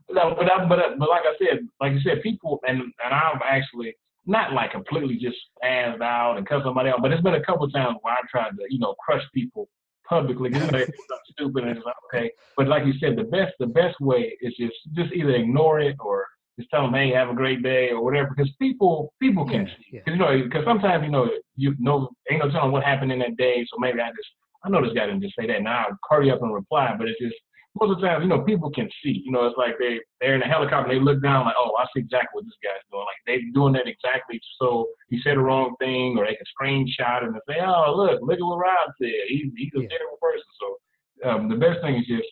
but, 0.09 0.51
I, 0.51 0.65
but, 0.67 0.79
but 0.99 1.07
like 1.07 1.23
I 1.23 1.33
said, 1.39 1.59
like 1.79 1.93
you 1.93 2.01
said, 2.01 2.21
people, 2.21 2.59
and, 2.67 2.81
and 2.81 3.13
I've 3.13 3.39
actually 3.47 3.95
not 4.25 4.51
like 4.51 4.71
completely 4.73 5.15
just 5.15 5.37
spazzed 5.63 6.01
out 6.01 6.35
and 6.37 6.45
cut 6.45 6.63
somebody 6.65 6.89
out, 6.89 7.01
but 7.01 7.13
it's 7.13 7.23
been 7.23 7.35
a 7.35 7.45
couple 7.45 7.69
times 7.69 7.95
where 8.01 8.13
I 8.13 8.19
tried 8.29 8.49
to, 8.49 8.65
you 8.69 8.79
know, 8.79 8.95
crush 8.95 9.23
people 9.33 9.69
publicly 10.03 10.49
because 10.49 10.69
they 10.71 10.85
stupid 11.31 11.63
and 11.63 11.77
it's 11.77 11.85
like, 11.85 11.95
okay. 12.13 12.29
But 12.57 12.67
like 12.67 12.85
you 12.85 12.91
said, 12.99 13.15
the 13.15 13.23
best, 13.23 13.53
the 13.59 13.67
best 13.67 14.01
way 14.01 14.35
is 14.41 14.53
just, 14.57 14.75
just 14.93 15.13
either 15.13 15.35
ignore 15.35 15.79
it 15.79 15.95
or 16.01 16.25
just 16.59 16.69
tell 16.71 16.83
them, 16.83 16.93
hey, 16.93 17.11
have 17.13 17.29
a 17.29 17.33
great 17.33 17.63
day 17.63 17.89
or 17.89 18.03
whatever, 18.03 18.33
because 18.35 18.51
people 18.59 19.13
people 19.21 19.47
can 19.47 19.65
yeah, 19.65 19.73
see. 19.77 19.85
Yeah. 19.93 20.01
Cause, 20.01 20.13
you 20.13 20.19
know, 20.19 20.43
because 20.43 20.65
sometimes 20.65 21.03
you 21.05 21.11
know 21.11 21.29
you 21.55 21.75
know 21.79 22.09
ain't 22.29 22.43
no 22.43 22.51
telling 22.51 22.71
what 22.71 22.83
happened 22.83 23.11
in 23.11 23.19
that 23.19 23.37
day, 23.37 23.65
so 23.69 23.77
maybe 23.79 24.01
I 24.01 24.09
just 24.09 24.29
I 24.63 24.69
know 24.69 24.83
this 24.83 24.93
guy 24.93 25.05
didn't 25.05 25.21
just 25.21 25.35
say 25.39 25.47
that. 25.47 25.63
Now 25.63 25.85
I'll 25.87 25.97
hurry 26.09 26.31
up 26.31 26.41
and 26.41 26.53
reply, 26.53 26.93
but 26.97 27.07
it's 27.07 27.19
just 27.19 27.35
most 27.79 27.91
of 27.91 28.01
the 28.01 28.07
time, 28.07 28.21
you 28.21 28.27
know, 28.27 28.41
people 28.41 28.71
can 28.71 28.89
see. 29.03 29.21
You 29.23 29.31
know, 29.31 29.45
it's 29.45 29.57
like 29.57 29.79
they 29.79 29.99
they're 30.19 30.35
in 30.35 30.41
a 30.41 30.47
helicopter, 30.47 30.91
they 30.91 30.99
look 30.99 31.23
down 31.23 31.45
like, 31.45 31.55
oh, 31.57 31.75
I 31.79 31.85
see 31.95 32.01
exactly 32.01 32.43
what 32.43 32.45
this 32.45 32.59
guy's 32.63 32.83
doing. 32.91 33.07
Like 33.07 33.21
they're 33.25 33.53
doing 33.53 33.73
that 33.73 33.87
exactly 33.87 34.41
so 34.59 34.87
he 35.09 35.21
said 35.23 35.37
the 35.37 35.41
wrong 35.41 35.75
thing, 35.79 36.17
or 36.17 36.25
they 36.25 36.35
can 36.35 36.49
screenshot 36.51 37.23
him 37.23 37.33
and 37.33 37.43
say, 37.47 37.63
oh, 37.63 37.93
look, 37.95 38.19
look 38.21 38.39
at 38.39 38.45
what 38.45 38.59
Rob 38.59 38.91
said. 39.01 39.29
He's 39.29 39.47
he's 39.55 39.71
a 39.75 39.81
yeah. 39.81 39.87
terrible 39.87 40.19
person. 40.19 40.49
So 40.59 41.29
um, 41.29 41.49
the 41.49 41.55
best 41.55 41.81
thing 41.81 41.95
is 41.95 42.05
just 42.05 42.27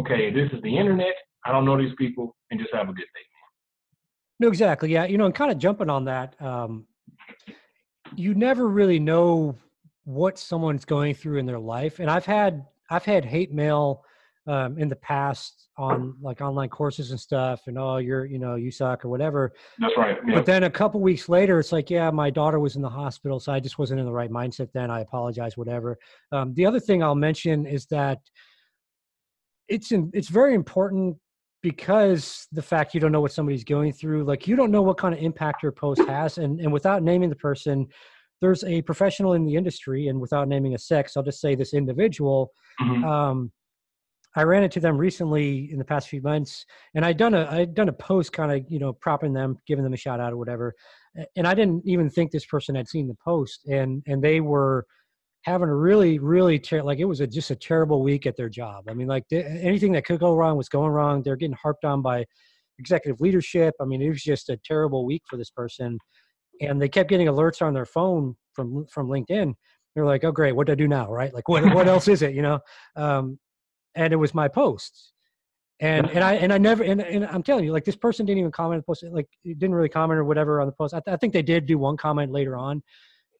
okay, 0.00 0.30
this 0.30 0.50
is 0.52 0.62
the 0.62 0.76
internet. 0.76 1.14
I 1.44 1.52
don't 1.52 1.64
know 1.64 1.76
these 1.76 1.94
people, 1.98 2.36
and 2.50 2.60
just 2.60 2.72
have 2.72 2.88
a 2.88 2.92
good 2.92 3.10
day. 3.14 3.26
No, 4.44 4.48
exactly. 4.48 4.92
Yeah, 4.92 5.06
you 5.06 5.16
know, 5.16 5.24
and 5.24 5.34
kind 5.34 5.50
of 5.50 5.56
jumping 5.56 5.88
on 5.88 6.04
that, 6.04 6.40
um, 6.42 6.84
you 8.14 8.34
never 8.34 8.68
really 8.68 8.98
know 8.98 9.56
what 10.04 10.38
someone's 10.38 10.84
going 10.84 11.14
through 11.14 11.38
in 11.38 11.46
their 11.46 11.58
life, 11.58 11.98
and 11.98 12.10
I've 12.10 12.26
had 12.26 12.66
I've 12.90 13.06
had 13.06 13.24
hate 13.24 13.54
mail 13.54 14.04
um, 14.46 14.76
in 14.78 14.90
the 14.90 14.96
past 14.96 15.68
on 15.78 16.14
like 16.20 16.42
online 16.42 16.68
courses 16.68 17.10
and 17.10 17.18
stuff, 17.18 17.62
and 17.68 17.78
oh, 17.78 17.96
you're 17.96 18.26
you 18.26 18.38
know 18.38 18.56
you 18.56 18.70
suck 18.70 19.02
or 19.02 19.08
whatever. 19.08 19.54
That's 19.78 19.96
right. 19.96 20.18
But 20.26 20.44
then 20.44 20.64
a 20.64 20.70
couple 20.70 21.00
weeks 21.00 21.30
later, 21.30 21.58
it's 21.58 21.72
like, 21.72 21.88
yeah, 21.88 22.10
my 22.10 22.28
daughter 22.28 22.60
was 22.60 22.76
in 22.76 22.82
the 22.82 22.90
hospital, 22.90 23.40
so 23.40 23.50
I 23.50 23.60
just 23.60 23.78
wasn't 23.78 23.98
in 23.98 24.04
the 24.04 24.12
right 24.12 24.30
mindset 24.30 24.72
then. 24.74 24.90
I 24.90 25.00
apologize, 25.00 25.56
whatever. 25.56 25.98
Um, 26.32 26.52
the 26.52 26.66
other 26.66 26.80
thing 26.80 27.02
I'll 27.02 27.14
mention 27.14 27.64
is 27.64 27.86
that 27.86 28.18
it's 29.68 29.90
in, 29.90 30.10
it's 30.12 30.28
very 30.28 30.52
important 30.52 31.16
because 31.64 32.46
the 32.52 32.60
fact 32.60 32.92
you 32.92 33.00
don't 33.00 33.10
know 33.10 33.22
what 33.22 33.32
somebody's 33.32 33.64
going 33.64 33.90
through 33.90 34.22
like 34.22 34.46
you 34.46 34.54
don't 34.54 34.70
know 34.70 34.82
what 34.82 34.98
kind 34.98 35.14
of 35.14 35.20
impact 35.20 35.62
your 35.62 35.72
post 35.72 36.02
has 36.02 36.36
and 36.36 36.60
and 36.60 36.70
without 36.70 37.02
naming 37.02 37.30
the 37.30 37.36
person 37.36 37.86
there's 38.42 38.62
a 38.64 38.82
professional 38.82 39.32
in 39.32 39.46
the 39.46 39.56
industry 39.56 40.08
and 40.08 40.20
without 40.20 40.46
naming 40.46 40.74
a 40.74 40.78
sex 40.78 41.16
i'll 41.16 41.22
just 41.22 41.40
say 41.40 41.54
this 41.54 41.72
individual 41.72 42.52
mm-hmm. 42.82 43.02
um, 43.04 43.50
i 44.36 44.42
ran 44.42 44.62
into 44.62 44.78
them 44.78 44.98
recently 44.98 45.70
in 45.72 45.78
the 45.78 45.84
past 45.84 46.06
few 46.10 46.20
months 46.20 46.66
and 46.94 47.02
i'd 47.02 47.16
done 47.16 47.32
a 47.32 47.46
i'd 47.52 47.74
done 47.74 47.88
a 47.88 47.94
post 47.94 48.30
kind 48.30 48.52
of 48.52 48.62
you 48.68 48.78
know 48.78 48.92
propping 48.92 49.32
them 49.32 49.56
giving 49.66 49.84
them 49.84 49.94
a 49.94 49.96
shout 49.96 50.20
out 50.20 50.34
or 50.34 50.36
whatever 50.36 50.74
and 51.34 51.48
i 51.48 51.54
didn't 51.54 51.82
even 51.86 52.10
think 52.10 52.30
this 52.30 52.44
person 52.44 52.74
had 52.74 52.86
seen 52.86 53.08
the 53.08 53.16
post 53.24 53.64
and 53.70 54.02
and 54.06 54.22
they 54.22 54.42
were 54.42 54.84
having 55.44 55.68
a 55.68 55.74
really, 55.74 56.18
really 56.18 56.58
ter- 56.58 56.82
like 56.82 56.98
it 56.98 57.04
was 57.04 57.20
a, 57.20 57.26
just 57.26 57.50
a 57.50 57.56
terrible 57.56 58.02
week 58.02 58.26
at 58.26 58.36
their 58.36 58.48
job. 58.48 58.84
I 58.88 58.94
mean, 58.94 59.06
like 59.06 59.28
th- 59.28 59.44
anything 59.44 59.92
that 59.92 60.04
could 60.04 60.18
go 60.18 60.34
wrong 60.34 60.56
was 60.56 60.68
going 60.68 60.90
wrong. 60.90 61.22
They're 61.22 61.36
getting 61.36 61.56
harped 61.56 61.84
on 61.84 62.02
by 62.02 62.24
executive 62.78 63.20
leadership. 63.20 63.74
I 63.80 63.84
mean, 63.84 64.02
it 64.02 64.08
was 64.08 64.22
just 64.22 64.48
a 64.48 64.58
terrible 64.64 65.04
week 65.04 65.22
for 65.28 65.36
this 65.36 65.50
person, 65.50 65.98
and 66.60 66.80
they 66.80 66.88
kept 66.88 67.10
getting 67.10 67.28
alerts 67.28 67.62
on 67.62 67.74
their 67.74 67.86
phone 67.86 68.36
from 68.54 68.86
from 68.90 69.08
LinkedIn. 69.08 69.54
They're 69.94 70.06
like, 70.06 70.24
"Oh, 70.24 70.32
great! 70.32 70.52
What 70.52 70.66
do 70.66 70.72
I 70.72 70.76
do 70.76 70.88
now? 70.88 71.12
Right? 71.12 71.32
Like, 71.32 71.48
what 71.48 71.62
what 71.74 71.88
else 71.88 72.08
is 72.08 72.22
it? 72.22 72.34
You 72.34 72.42
know?" 72.42 72.60
Um, 72.96 73.38
and 73.94 74.12
it 74.12 74.16
was 74.16 74.34
my 74.34 74.48
post, 74.48 75.12
and 75.80 76.08
and 76.10 76.24
I 76.24 76.34
and 76.36 76.54
I 76.54 76.58
never 76.58 76.82
and, 76.84 77.02
and 77.02 77.26
I'm 77.26 77.42
telling 77.42 77.64
you, 77.64 77.72
like 77.72 77.84
this 77.84 77.96
person 77.96 78.24
didn't 78.24 78.38
even 78.38 78.50
comment 78.50 78.76
on 78.76 78.78
the 78.78 78.84
post. 78.84 79.04
Like, 79.12 79.28
didn't 79.44 79.74
really 79.74 79.90
comment 79.90 80.18
or 80.18 80.24
whatever 80.24 80.62
on 80.62 80.66
the 80.66 80.72
post. 80.72 80.94
I, 80.94 81.00
th- 81.00 81.14
I 81.14 81.18
think 81.18 81.34
they 81.34 81.42
did 81.42 81.66
do 81.66 81.76
one 81.76 81.98
comment 81.98 82.32
later 82.32 82.56
on 82.56 82.82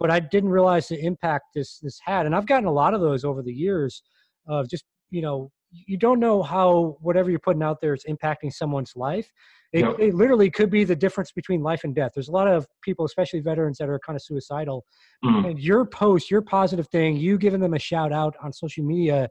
but 0.01 0.11
I 0.11 0.21
didn't 0.21 0.51
realize 0.51 0.89
the 0.89 1.01
impact 1.05 1.47
this 1.55 1.79
this 1.81 1.99
had. 2.05 2.27
And 2.27 2.35
I've 2.35 2.47
gotten 2.47 2.67
a 2.67 2.73
lot 2.73 2.95
of 2.95 3.01
those 3.01 3.25
over 3.25 3.43
the 3.43 3.53
years 3.53 4.03
of 4.47 4.69
just 4.69 4.85
you 5.11 5.23
know 5.23 5.51
you 5.87 5.97
don't 5.97 6.21
know 6.21 6.43
how 6.43 6.97
whatever 7.01 7.31
you're 7.31 7.41
putting 7.41 7.63
out 7.63 7.81
there 7.81 7.95
is 7.95 8.05
impacting 8.09 8.53
someone's 8.53 8.93
life. 8.97 9.31
It, 9.73 9.81
Yep. 9.81 9.97
it 9.99 10.15
literally 10.15 10.51
could 10.51 10.71
be 10.71 10.85
the 10.85 10.95
difference 10.95 11.33
between 11.33 11.61
life 11.61 11.83
and 11.83 11.95
death. 11.95 12.13
There's 12.15 12.29
a 12.29 12.33
lot 12.33 12.47
of 12.47 12.67
people, 12.83 13.05
especially 13.05 13.41
veterans, 13.41 13.79
that 13.79 13.89
are 13.89 13.99
kind 13.99 14.15
of 14.15 14.23
suicidal. 14.23 14.85
Mm. 15.25 15.51
And 15.51 15.61
your 15.61 15.85
post, 15.85 16.31
your 16.31 16.43
positive 16.43 16.87
thing, 16.89 17.17
you 17.17 17.39
giving 17.39 17.61
them 17.61 17.75
a 17.75 17.79
shout 17.79 18.13
out 18.13 18.37
on 18.41 18.53
social 18.53 18.85
media, 18.85 19.29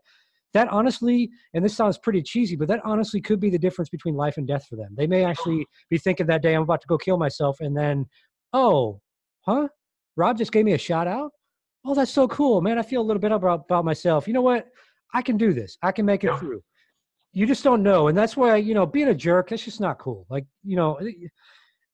that 0.54 0.68
honestly, 0.68 1.32
and 1.54 1.64
this 1.64 1.76
sounds 1.76 1.98
pretty 1.98 2.22
cheesy, 2.22 2.56
but 2.58 2.68
that 2.68 2.82
honestly 2.84 3.22
could 3.22 3.40
be 3.40 3.50
the 3.50 3.58
difference 3.58 3.90
between 3.90 4.16
life 4.16 4.38
and 4.38 4.46
death 4.46 4.66
for 4.68 4.76
them. 4.76 4.94
They 4.96 5.08
may 5.08 5.24
actually 5.24 5.66
be 5.90 5.98
thinking 5.98 6.28
that 6.28 6.42
day, 6.42 6.54
I'm 6.54 6.64
about 6.64 6.82
to 6.82 6.88
go 6.88 6.98
kill 6.98 7.18
myself, 7.18 7.62
and 7.62 7.76
then, 7.76 8.06
oh, 8.52 9.00
huh? 9.42 9.70
Rob 10.16 10.38
just 10.38 10.52
gave 10.52 10.66
me 10.66 10.74
a 10.74 10.78
shout 10.78 11.08
out. 11.08 11.32
Oh, 11.86 11.94
that's 11.96 12.12
so 12.12 12.28
cool, 12.28 12.62
man. 12.62 12.78
I 12.78 12.84
feel 12.84 13.02
a 13.02 13.04
little 13.04 13.20
bit 13.20 13.32
about, 13.32 13.62
about 13.66 13.86
myself. 13.86 14.28
You 14.28 14.34
know 14.34 14.42
what? 14.42 14.68
I 15.14 15.22
can 15.22 15.38
do 15.38 15.54
this. 15.54 15.78
I 15.82 15.92
can 15.92 16.06
make 16.06 16.24
it 16.24 16.28
Yeah. 16.28 16.40
through. 16.40 16.62
You 17.34 17.46
just 17.48 17.64
don't 17.64 17.82
know. 17.84 18.10
And 18.10 18.18
that's 18.18 18.38
why, 18.38 18.58
you 18.58 18.74
know, 18.76 18.86
being 18.86 19.08
a 19.08 19.14
jerk, 19.16 19.50
that's 19.50 19.64
just 19.66 19.82
not 19.82 19.98
cool. 19.98 20.26
Like, 20.30 20.46
you 20.64 20.76
know, 20.76 20.96
eh, 20.96 21.12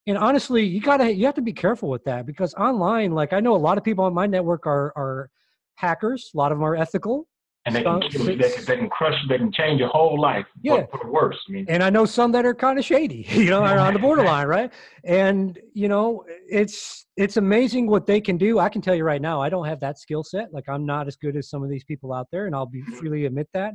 and 0.06 0.18
honestly, 0.18 0.66
you 0.66 0.82
gotta 0.82 1.14
you 1.14 1.26
have 1.26 1.36
to 1.36 1.42
be 1.42 1.54
careful 1.54 1.88
with 1.90 2.04
that 2.06 2.26
because 2.26 2.54
online, 2.56 3.12
like 3.14 3.32
I 3.32 3.40
know 3.40 3.56
a 3.56 3.58
lot 3.58 3.78
of 3.78 3.84
people 3.86 4.04
on 4.04 4.14
my 4.14 4.26
network 4.28 4.68
are 4.68 4.92
are 4.98 5.30
hackers. 5.76 6.32
A 6.34 6.38
lot 6.38 6.52
of 6.52 6.58
them 6.58 6.66
are 6.66 6.76
ethical. 6.76 7.28
And 7.66 7.76
they 7.76 7.84
can 7.84 8.02
kill 8.02 8.30
you. 8.30 8.38
They 8.38 8.50
can, 8.52 8.66
they 8.66 8.78
can 8.78 8.90
crush 8.90 9.14
you. 9.22 9.28
They 9.28 9.38
can 9.38 9.52
change 9.52 9.80
your 9.80 9.90
whole 9.90 10.20
life 10.20 10.46
Yeah. 10.62 10.86
for, 10.86 10.98
for 10.98 11.06
the 11.06 11.12
worse. 11.12 11.38
I 11.48 11.52
mean, 11.52 11.66
and 11.68 11.84
I 11.84 11.90
know 11.90 12.06
some 12.06 12.32
that 12.32 12.46
are 12.46 12.56
kind 12.56 12.80
of 12.80 12.86
shady, 12.86 13.26
you 13.32 13.50
know, 13.50 13.64
are 13.64 13.78
on 13.78 13.94
the 13.94 14.00
borderline, 14.00 14.48
right? 14.58 14.72
And 15.04 15.60
you 15.74 15.88
know, 15.88 16.24
it's 16.48 17.06
it's 17.18 17.38
amazing 17.38 17.88
what 17.88 18.06
they 18.08 18.22
can 18.22 18.38
do. 18.38 18.60
I 18.60 18.70
can 18.70 18.82
tell 18.82 18.96
you 18.96 19.04
right 19.04 19.22
now, 19.22 19.42
I 19.42 19.50
don't 19.50 19.66
have 19.66 19.82
that 19.82 20.00
skill 20.00 20.24
set. 20.24 20.54
Like 20.54 20.70
I'm 20.70 20.86
not 20.86 21.08
as 21.08 21.16
good 21.18 21.36
as 21.36 21.50
some 21.50 21.62
of 21.64 21.70
these 21.70 21.84
people 21.84 22.14
out 22.14 22.28
there, 22.32 22.46
and 22.46 22.56
I'll 22.56 22.66
be 22.66 22.82
freely 22.82 23.26
admit 23.26 23.50
that. 23.54 23.74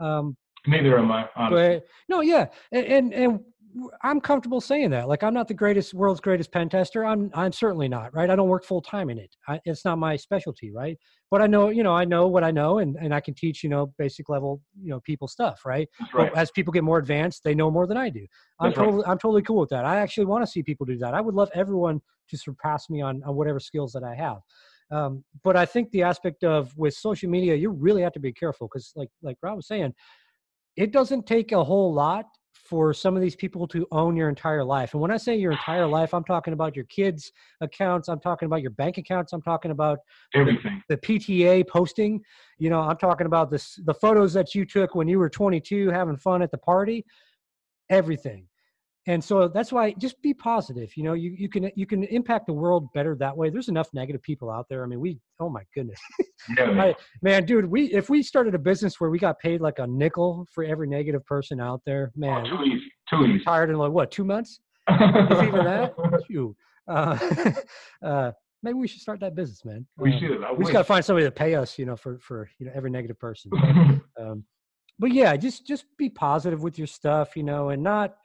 Um, 0.00 0.36
neither 0.66 0.98
am 0.98 1.12
I. 1.12 1.28
Honestly. 1.36 1.76
but 1.76 1.86
no, 2.08 2.22
yeah, 2.22 2.46
and, 2.72 2.86
and 2.86 3.14
and 3.14 3.40
I'm 4.02 4.20
comfortable 4.20 4.60
saying 4.60 4.90
that. 4.90 5.08
Like 5.08 5.22
I'm 5.22 5.34
not 5.34 5.48
the 5.48 5.54
greatest 5.54 5.92
world's 5.92 6.20
greatest 6.20 6.50
pen 6.50 6.68
tester. 6.68 7.04
I'm 7.04 7.30
I'm 7.34 7.52
certainly 7.52 7.88
not, 7.88 8.14
right? 8.14 8.30
I 8.30 8.36
don't 8.36 8.48
work 8.48 8.64
full 8.64 8.80
time 8.80 9.10
in 9.10 9.18
it. 9.18 9.34
I, 9.48 9.60
it's 9.64 9.84
not 9.84 9.98
my 9.98 10.16
specialty, 10.16 10.72
right? 10.72 10.98
But 11.30 11.42
I 11.42 11.46
know, 11.46 11.68
you 11.68 11.82
know, 11.82 11.92
I 11.92 12.04
know 12.04 12.26
what 12.26 12.44
I 12.44 12.50
know, 12.50 12.78
and 12.78 12.96
and 12.96 13.14
I 13.14 13.20
can 13.20 13.34
teach, 13.34 13.62
you 13.62 13.68
know, 13.68 13.92
basic 13.98 14.28
level, 14.28 14.62
you 14.80 14.90
know, 14.90 15.00
people 15.00 15.28
stuff, 15.28 15.66
right? 15.66 15.88
Right. 16.14 16.32
As 16.34 16.50
people 16.50 16.72
get 16.72 16.84
more 16.84 16.98
advanced, 16.98 17.44
they 17.44 17.54
know 17.54 17.70
more 17.70 17.86
than 17.86 17.96
I 17.96 18.08
do. 18.08 18.26
I'm 18.60 18.70
That's 18.70 18.78
right. 18.78 18.84
totally 18.86 19.04
I'm 19.06 19.18
totally 19.18 19.42
cool 19.42 19.60
with 19.60 19.70
that. 19.70 19.84
I 19.84 19.98
actually 19.98 20.26
want 20.26 20.44
to 20.44 20.50
see 20.50 20.62
people 20.62 20.86
do 20.86 20.98
that. 20.98 21.14
I 21.14 21.20
would 21.20 21.34
love 21.34 21.50
everyone 21.54 22.00
to 22.30 22.38
surpass 22.38 22.88
me 22.88 23.02
on, 23.02 23.22
on 23.24 23.36
whatever 23.36 23.60
skills 23.60 23.92
that 23.92 24.02
I 24.02 24.14
have. 24.14 24.38
Um, 24.90 25.24
but 25.42 25.56
I 25.56 25.66
think 25.66 25.90
the 25.90 26.02
aspect 26.02 26.44
of 26.44 26.76
with 26.76 26.94
social 26.94 27.28
media, 27.28 27.54
you 27.54 27.70
really 27.70 28.02
have 28.02 28.12
to 28.12 28.20
be 28.20 28.32
careful 28.32 28.68
because, 28.68 28.92
like 28.96 29.10
like 29.22 29.36
Rob 29.42 29.56
was 29.56 29.66
saying, 29.66 29.92
it 30.76 30.92
doesn't 30.92 31.26
take 31.26 31.52
a 31.52 31.62
whole 31.62 31.92
lot 31.92 32.26
for 32.68 32.92
some 32.92 33.16
of 33.16 33.22
these 33.22 33.36
people 33.36 33.66
to 33.68 33.86
own 33.92 34.16
your 34.16 34.28
entire 34.28 34.64
life. 34.64 34.92
And 34.92 35.00
when 35.00 35.10
I 35.10 35.16
say 35.16 35.36
your 35.36 35.52
entire 35.52 35.86
life, 35.98 36.12
I'm 36.12 36.24
talking 36.24 36.52
about 36.52 36.74
your 36.74 36.84
kids' 36.86 37.32
accounts. 37.60 38.08
I'm 38.08 38.20
talking 38.20 38.46
about 38.46 38.62
your 38.62 38.72
bank 38.72 38.98
accounts. 38.98 39.32
I'm 39.32 39.42
talking 39.42 39.70
about 39.70 39.98
Everything. 40.34 40.82
the 40.88 40.96
PTA 40.96 41.68
posting. 41.68 42.20
You 42.58 42.70
know, 42.70 42.80
I'm 42.80 42.96
talking 42.96 43.26
about 43.26 43.50
this 43.50 43.78
the 43.84 43.94
photos 43.94 44.32
that 44.34 44.54
you 44.54 44.64
took 44.64 44.94
when 44.94 45.08
you 45.08 45.18
were 45.18 45.30
22 45.30 45.90
having 45.90 46.16
fun 46.16 46.42
at 46.42 46.50
the 46.50 46.58
party, 46.58 47.04
everything. 47.90 48.48
And 49.08 49.22
so 49.22 49.46
that's 49.46 49.72
why 49.72 49.92
just 49.98 50.20
be 50.20 50.34
positive. 50.34 50.90
You 50.96 51.04
know, 51.04 51.12
you, 51.12 51.30
you 51.38 51.48
can 51.48 51.70
you 51.76 51.86
can 51.86 52.02
impact 52.04 52.46
the 52.46 52.52
world 52.52 52.88
better 52.92 53.14
that 53.20 53.36
way. 53.36 53.50
There's 53.50 53.68
enough 53.68 53.88
negative 53.94 54.22
people 54.22 54.50
out 54.50 54.66
there. 54.68 54.82
I 54.82 54.86
mean, 54.88 54.98
we 55.00 55.20
oh 55.38 55.48
my 55.48 55.62
goodness. 55.74 56.00
Yeah, 56.58 56.66
man. 56.72 56.80
I, 56.80 56.94
man, 57.22 57.46
dude, 57.46 57.66
we 57.66 57.86
if 57.92 58.10
we 58.10 58.22
started 58.22 58.54
a 58.56 58.58
business 58.58 59.00
where 59.00 59.10
we 59.10 59.18
got 59.18 59.38
paid 59.38 59.60
like 59.60 59.78
a 59.78 59.86
nickel 59.86 60.46
for 60.52 60.64
every 60.64 60.88
negative 60.88 61.24
person 61.24 61.60
out 61.60 61.82
there, 61.86 62.10
Oh, 62.16 62.20
man, 62.20 62.44
too 62.46 62.56
we'd 62.58 62.72
easy. 62.72 62.92
Too 63.08 63.24
easy. 63.26 63.44
tired 63.44 63.70
in 63.70 63.76
like 63.76 63.92
what, 63.92 64.10
two 64.10 64.24
months? 64.24 64.60
If 64.88 65.42
even 65.48 65.64
that? 65.64 65.94
Phew. 66.26 66.56
Uh, 66.88 67.52
uh, 68.04 68.32
maybe 68.62 68.74
we 68.74 68.88
should 68.88 69.00
start 69.00 69.20
that 69.20 69.34
business, 69.36 69.64
man. 69.64 69.86
we 69.98 70.12
Um, 70.12 70.18
should. 70.18 70.44
I 70.44 70.52
we 70.52 70.64
just 70.64 70.72
got 70.72 70.78
to 70.78 70.84
find 70.84 71.04
somebody 71.04 71.26
to 71.26 71.30
pay 71.32 71.54
us, 71.54 71.78
you 71.78 71.86
know, 71.86 71.96
for 71.96 72.18
for 72.18 72.48
you 72.58 72.66
know 72.66 72.72
every 72.74 72.90
negative 72.90 73.18
person. 73.20 73.50
Um, 74.20 74.44
but 74.98 75.12
yeah, 75.12 75.36
just 75.36 75.64
just 75.66 75.84
be 75.96 76.08
positive 76.08 76.62
with 76.62 76.76
your 76.76 76.86
stuff, 76.88 77.36
you 77.36 77.42
know, 77.44 77.68
and 77.68 77.82
not 77.82 78.16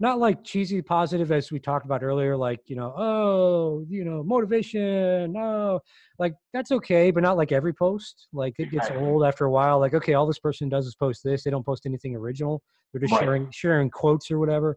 not 0.00 0.18
like 0.18 0.42
cheesy 0.44 0.82
positive 0.82 1.30
as 1.30 1.52
we 1.52 1.58
talked 1.60 1.84
about 1.86 2.02
earlier, 2.02 2.36
like 2.36 2.60
you 2.66 2.76
know, 2.76 2.92
oh, 2.96 3.84
you 3.88 4.04
know, 4.04 4.22
motivation, 4.22 5.32
no, 5.32 5.80
like 6.18 6.34
that's 6.52 6.72
okay, 6.72 7.10
but 7.10 7.22
not 7.22 7.36
like 7.36 7.52
every 7.52 7.72
post. 7.72 8.28
Like 8.32 8.54
it 8.58 8.70
gets 8.70 8.90
old 8.90 9.24
after 9.24 9.44
a 9.44 9.50
while. 9.50 9.78
Like 9.78 9.94
okay, 9.94 10.14
all 10.14 10.26
this 10.26 10.38
person 10.38 10.68
does 10.68 10.86
is 10.86 10.94
post 10.94 11.22
this. 11.24 11.44
They 11.44 11.50
don't 11.50 11.64
post 11.64 11.86
anything 11.86 12.16
original. 12.16 12.62
They're 12.92 13.00
just 13.00 13.12
Right. 13.12 13.22
sharing 13.22 13.50
sharing 13.50 13.90
quotes 13.90 14.30
or 14.30 14.38
whatever. 14.38 14.76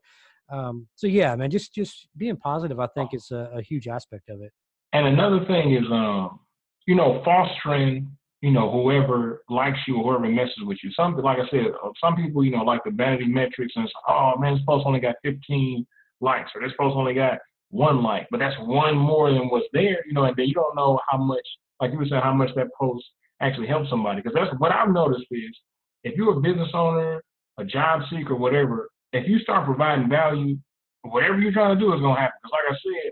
Um, 0.50 0.88
so 0.96 1.08
yeah, 1.08 1.36
man, 1.36 1.50
just 1.50 1.74
just 1.74 2.08
being 2.16 2.38
positive, 2.38 2.80
I 2.80 2.86
Oh. 2.86 2.90
think 2.96 3.14
is 3.14 3.32
a, 3.32 3.52
a 3.56 3.62
huge 3.62 3.88
aspect 3.88 4.30
of 4.30 4.42
it. 4.42 4.52
And 4.94 5.06
another 5.08 5.44
thing 5.46 5.74
is, 5.74 5.84
um, 5.92 6.40
you 6.86 6.96
know, 6.96 7.22
fostering, 7.26 8.10
you 8.42 8.52
know, 8.52 8.72
whoever 8.72 9.42
likes 9.50 9.80
you 9.88 9.98
or 9.98 10.14
whoever 10.14 10.32
messes 10.32 10.64
with 10.64 10.78
you. 10.84 10.92
Some, 10.94 11.16
like 11.18 11.40
I 11.40 11.50
said, 11.50 11.68
uh, 11.84 11.90
some 12.02 12.16
people, 12.16 12.44
you 12.44 12.52
know, 12.52 12.64
like 12.64 12.84
the 12.84 12.92
vanity 12.92 13.26
metrics 13.26 13.74
and 13.76 13.86
it's, 13.86 13.94
oh 14.08 14.34
man, 14.38 14.54
this 14.54 14.64
post 14.68 14.86
only 14.86 15.00
got 15.00 15.16
15 15.24 15.86
likes 16.22 16.52
or 16.54 16.62
this 16.62 16.76
post 16.80 16.96
only 16.96 17.14
got 17.14 17.40
one 17.70 18.04
like, 18.04 18.28
but 18.30 18.40
that's 18.40 18.56
one 18.60 18.96
more 18.96 19.32
than 19.32 19.50
what's 19.50 19.66
there, 19.74 20.06
you 20.06 20.14
know, 20.14 20.24
and 20.24 20.36
then 20.38 20.48
you 20.48 20.54
don't 20.54 20.76
know 20.76 21.00
how 21.10 21.18
much, 21.18 21.46
like 21.82 21.92
you 21.92 21.98
were 21.98 22.06
saying, 22.06 22.22
how 22.22 22.34
much 22.34 22.50
that 22.56 22.68
post 22.80 23.04
actually 23.42 23.68
helps 23.68 23.90
somebody. 23.90 24.22
Because 24.22 24.36
that's 24.36 24.60
what 24.60 24.72
I've 24.72 24.90
noticed 24.90 25.26
is 25.32 25.58
if 26.04 26.16
you're 26.16 26.38
a 26.38 26.40
business 26.40 26.70
owner, 26.74 27.22
a 27.58 27.66
job 27.66 28.02
seeker, 28.10 28.36
whatever, 28.36 28.90
if 29.14 29.28
you 29.28 29.40
start 29.40 29.66
providing 29.66 30.10
value, 30.10 30.58
whatever 31.02 31.40
you're 31.40 31.52
trying 31.52 31.76
to 31.76 31.80
do 31.80 31.94
is 31.94 32.00
going 32.00 32.16
to 32.16 32.22
happen. 32.22 32.38
Because 32.42 32.54
like 32.54 32.72
I 32.72 32.78
said, 32.86 33.12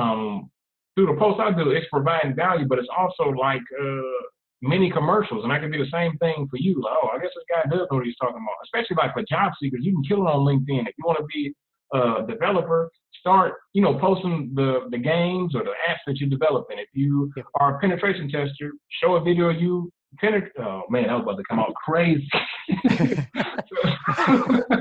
um, 0.00 0.50
through 0.94 1.06
the 1.06 1.18
post 1.18 1.40
I 1.40 1.52
do, 1.52 1.70
it's 1.70 1.86
providing 1.90 2.34
value, 2.34 2.66
but 2.66 2.78
it's 2.78 2.88
also 2.96 3.30
like 3.30 3.62
uh, 3.80 4.22
mini 4.64 4.90
commercials, 4.90 5.44
and 5.44 5.52
I 5.52 5.58
can 5.58 5.70
do 5.70 5.78
the 5.78 5.90
same 5.92 6.16
thing 6.18 6.48
for 6.50 6.56
you. 6.56 6.80
Like, 6.82 6.94
oh, 7.02 7.08
I 7.14 7.18
guess 7.18 7.30
this 7.34 7.44
guy 7.48 7.68
does 7.70 7.86
know 7.90 7.98
what 7.98 8.06
he's 8.06 8.16
talking 8.16 8.36
about. 8.36 8.56
Especially 8.64 8.96
like 8.96 9.12
for 9.12 9.22
job 9.28 9.52
seekers, 9.60 9.80
you 9.84 9.92
can 9.92 10.04
kill 10.04 10.26
it 10.26 10.30
on 10.30 10.40
LinkedIn. 10.40 10.88
If 10.88 10.94
you 10.98 11.04
want 11.04 11.18
to 11.18 11.26
be 11.26 11.54
a 11.92 12.26
developer, 12.26 12.90
start 13.20 13.54
you 13.72 13.82
know 13.82 13.98
posting 13.98 14.52
the 14.54 14.88
the 14.90 14.98
games 14.98 15.54
or 15.54 15.62
the 15.62 15.74
apps 15.88 16.02
that 16.06 16.16
you're 16.18 16.30
developing. 16.30 16.78
If 16.78 16.88
you 16.94 17.30
are 17.60 17.76
a 17.76 17.78
penetration 17.78 18.30
tester, 18.30 18.72
show 19.02 19.16
a 19.16 19.20
video 19.20 19.50
of 19.50 19.60
you 19.60 19.92
penetrate. 20.18 20.52
Oh 20.58 20.82
man, 20.88 21.08
that 21.08 21.14
was 21.14 21.22
about 21.22 21.36
to 21.36 21.44
come 21.48 21.60
out 21.60 21.74
crazy. 21.74 22.28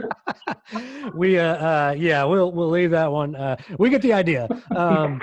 we 1.13 1.37
uh, 1.39 1.55
uh 1.55 1.95
yeah 1.97 2.23
we'll 2.23 2.51
we'll 2.51 2.69
leave 2.69 2.91
that 2.91 3.11
one 3.11 3.35
uh 3.35 3.55
we 3.79 3.89
get 3.89 4.01
the 4.01 4.13
idea 4.13 4.47
um 4.75 5.19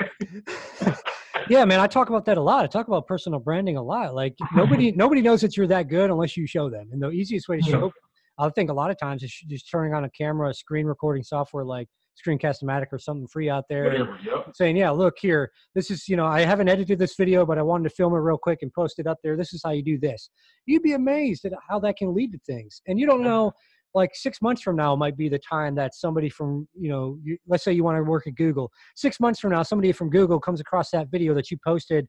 yeah 1.48 1.64
man 1.64 1.80
i 1.80 1.86
talk 1.86 2.08
about 2.08 2.24
that 2.24 2.36
a 2.38 2.40
lot 2.40 2.64
i 2.64 2.66
talk 2.66 2.86
about 2.88 3.06
personal 3.06 3.38
branding 3.38 3.76
a 3.76 3.82
lot 3.82 4.14
like 4.14 4.34
nobody 4.54 4.92
nobody 4.96 5.20
knows 5.22 5.40
that 5.40 5.56
you're 5.56 5.66
that 5.66 5.88
good 5.88 6.10
unless 6.10 6.36
you 6.36 6.46
show 6.46 6.68
them 6.70 6.88
and 6.92 7.02
the 7.02 7.10
easiest 7.10 7.48
way 7.48 7.60
to 7.60 7.66
Yeah. 7.70 7.78
show 7.80 7.92
i 8.38 8.48
think 8.50 8.70
a 8.70 8.74
lot 8.74 8.90
of 8.90 8.98
times 8.98 9.22
is 9.22 9.32
just 9.48 9.70
turning 9.70 9.94
on 9.94 10.04
a 10.04 10.10
camera 10.10 10.50
a 10.50 10.54
screen 10.54 10.86
recording 10.86 11.22
software 11.22 11.64
like 11.64 11.88
screencast-o-matic 12.26 12.86
or 12.92 12.98
something 12.98 13.26
free 13.28 13.48
out 13.48 13.64
there 13.70 13.84
Whatever. 13.84 14.18
Yep. 14.22 14.46
saying, 14.54 14.76
"Yeah, 14.76 14.90
look 14.90 15.14
here. 15.18 15.50
This 15.74 15.90
is 15.90 16.06
you 16.06 16.16
know 16.16 16.26
I 16.26 16.40
haven't 16.42 16.68
edited 16.68 16.98
this 16.98 17.14
video, 17.16 17.46
but 17.46 17.56
I 17.56 17.62
wanted 17.62 17.84
to 17.88 17.94
film 17.94 18.12
it 18.12 18.18
real 18.18 18.36
quick 18.36 18.58
and 18.60 18.70
post 18.74 18.98
it 18.98 19.06
up 19.06 19.16
there. 19.22 19.38
This 19.38 19.54
is 19.54 19.62
how 19.64 19.70
you 19.70 19.82
do 19.82 19.96
this." 19.98 20.28
You'd 20.66 20.82
be 20.82 20.92
amazed 20.92 21.46
at 21.46 21.52
how 21.66 21.78
that 21.78 21.96
can 21.96 22.12
lead 22.14 22.32
to 22.32 22.38
things, 22.46 22.82
and 22.86 22.98
you 22.98 23.06
don't 23.06 23.22
know. 23.22 23.52
Like 23.94 24.10
six 24.14 24.40
months 24.40 24.62
from 24.62 24.76
now 24.76 24.94
might 24.94 25.16
be 25.16 25.28
the 25.28 25.38
time 25.38 25.74
that 25.74 25.94
somebody 25.94 26.28
from 26.28 26.68
you 26.78 26.88
know, 26.88 27.18
you, 27.22 27.36
let's 27.46 27.64
say 27.64 27.72
you 27.72 27.84
want 27.84 27.96
to 27.96 28.02
work 28.04 28.26
at 28.26 28.34
Google. 28.36 28.70
Six 28.96 29.18
months 29.20 29.40
from 29.40 29.50
now, 29.50 29.62
somebody 29.62 29.92
from 29.92 30.10
Google 30.10 30.38
comes 30.38 30.60
across 30.60 30.90
that 30.90 31.08
video 31.10 31.34
that 31.34 31.50
you 31.50 31.58
posted. 31.64 32.06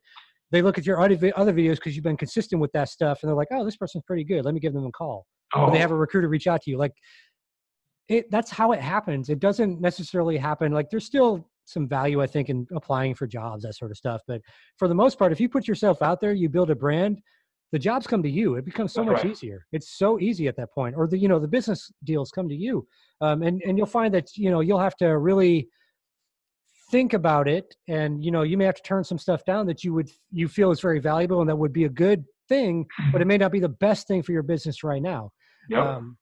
They 0.52 0.62
look 0.62 0.78
at 0.78 0.86
your 0.86 1.00
other 1.00 1.16
videos 1.16 1.76
because 1.76 1.96
you've 1.96 2.04
been 2.04 2.18
consistent 2.18 2.62
with 2.62 2.72
that 2.74 2.90
stuff, 2.90 3.20
and 3.22 3.30
they're 3.30 3.36
like, 3.36 3.48
"Oh, 3.52 3.64
this 3.64 3.78
person's 3.78 4.04
pretty 4.06 4.26
good. 4.26 4.46
Let 4.46 4.54
me 4.54 4.60
give 4.60 4.74
them 4.74 4.86
a 4.86 4.92
call." 4.92 5.26
Oh, 5.54 5.64
or 5.64 5.72
they 5.72 5.78
oh. 5.78 5.82
have 5.82 5.92
a 5.92 5.96
recruiter 5.96 6.30
reach 6.30 6.48
out 6.48 6.62
to 6.62 6.72
you 6.72 6.78
like 6.78 6.94
it 8.08 8.30
that's 8.32 8.50
how 8.50 8.72
it 8.72 8.80
happens 8.80 9.30
it 9.30 9.40
doesn't 9.40 9.82
necessarily 9.82 10.38
happen 10.38 10.72
like 10.72 10.90
there's 10.90 11.06
still 11.06 11.46
some 11.66 11.88
value 11.88 12.22
i 12.22 12.28
think 12.28 12.50
in 12.50 12.66
applying 12.76 13.14
for 13.14 13.28
jobs 13.28 13.64
that 13.64 13.76
sort 13.76 13.92
of 13.92 13.98
stuff 13.98 14.22
but 14.28 14.42
for 14.78 14.88
the 14.88 14.96
most 14.96 15.20
part 15.20 15.32
if 15.32 15.40
you 15.40 15.50
put 15.50 15.68
yourself 15.68 16.02
out 16.02 16.20
there 16.22 16.34
you 16.34 16.50
build 16.50 16.70
a 16.70 16.76
brand 16.76 17.20
the 17.72 17.80
jobs 17.80 18.08
come 18.08 18.22
to 18.22 18.30
you 18.30 18.56
it 18.56 18.66
becomes 18.66 18.94
so 18.94 19.04
much 19.04 19.24
right. 19.24 19.32
easier 19.32 19.66
it's 19.72 19.98
so 19.98 20.20
easy 20.20 20.48
at 20.48 20.56
that 20.56 20.72
point 20.72 20.96
or 20.96 21.08
the 21.08 21.18
you 21.18 21.28
know 21.28 21.40
the 21.40 21.48
business 21.48 21.92
deals 22.04 22.32
come 22.32 22.48
to 22.50 22.56
you 22.56 22.86
um, 23.22 23.42
and 23.42 23.62
and 23.64 23.78
you'll 23.78 23.88
find 23.88 24.14
that 24.14 24.36
you 24.36 24.50
know 24.50 24.60
you'll 24.60 24.80
have 24.80 24.96
to 24.96 25.18
really 25.18 25.68
think 26.92 27.14
about 27.14 27.48
it 27.48 27.76
and 27.88 28.24
you 28.24 28.32
know 28.32 28.42
you 28.42 28.58
may 28.58 28.66
have 28.66 28.76
to 28.76 28.84
turn 28.84 29.04
some 29.04 29.18
stuff 29.18 29.46
down 29.46 29.66
that 29.66 29.84
you 29.84 29.94
would 29.94 30.10
you 30.32 30.48
feel 30.48 30.72
is 30.72 30.82
very 30.82 31.00
valuable 31.00 31.40
and 31.40 31.50
that 31.50 31.56
would 31.56 31.74
be 31.74 31.86
a 31.86 31.90
good 31.90 32.26
thing 32.50 32.86
but 33.14 33.22
it 33.22 33.26
may 33.26 33.38
not 33.38 33.52
be 33.52 33.62
the 33.62 33.70
best 33.70 34.08
thing 34.08 34.22
for 34.22 34.34
your 34.34 34.44
business 34.44 34.84
right 34.84 35.02
now 35.02 35.32
yep. 35.70 35.86
um, 35.86 36.18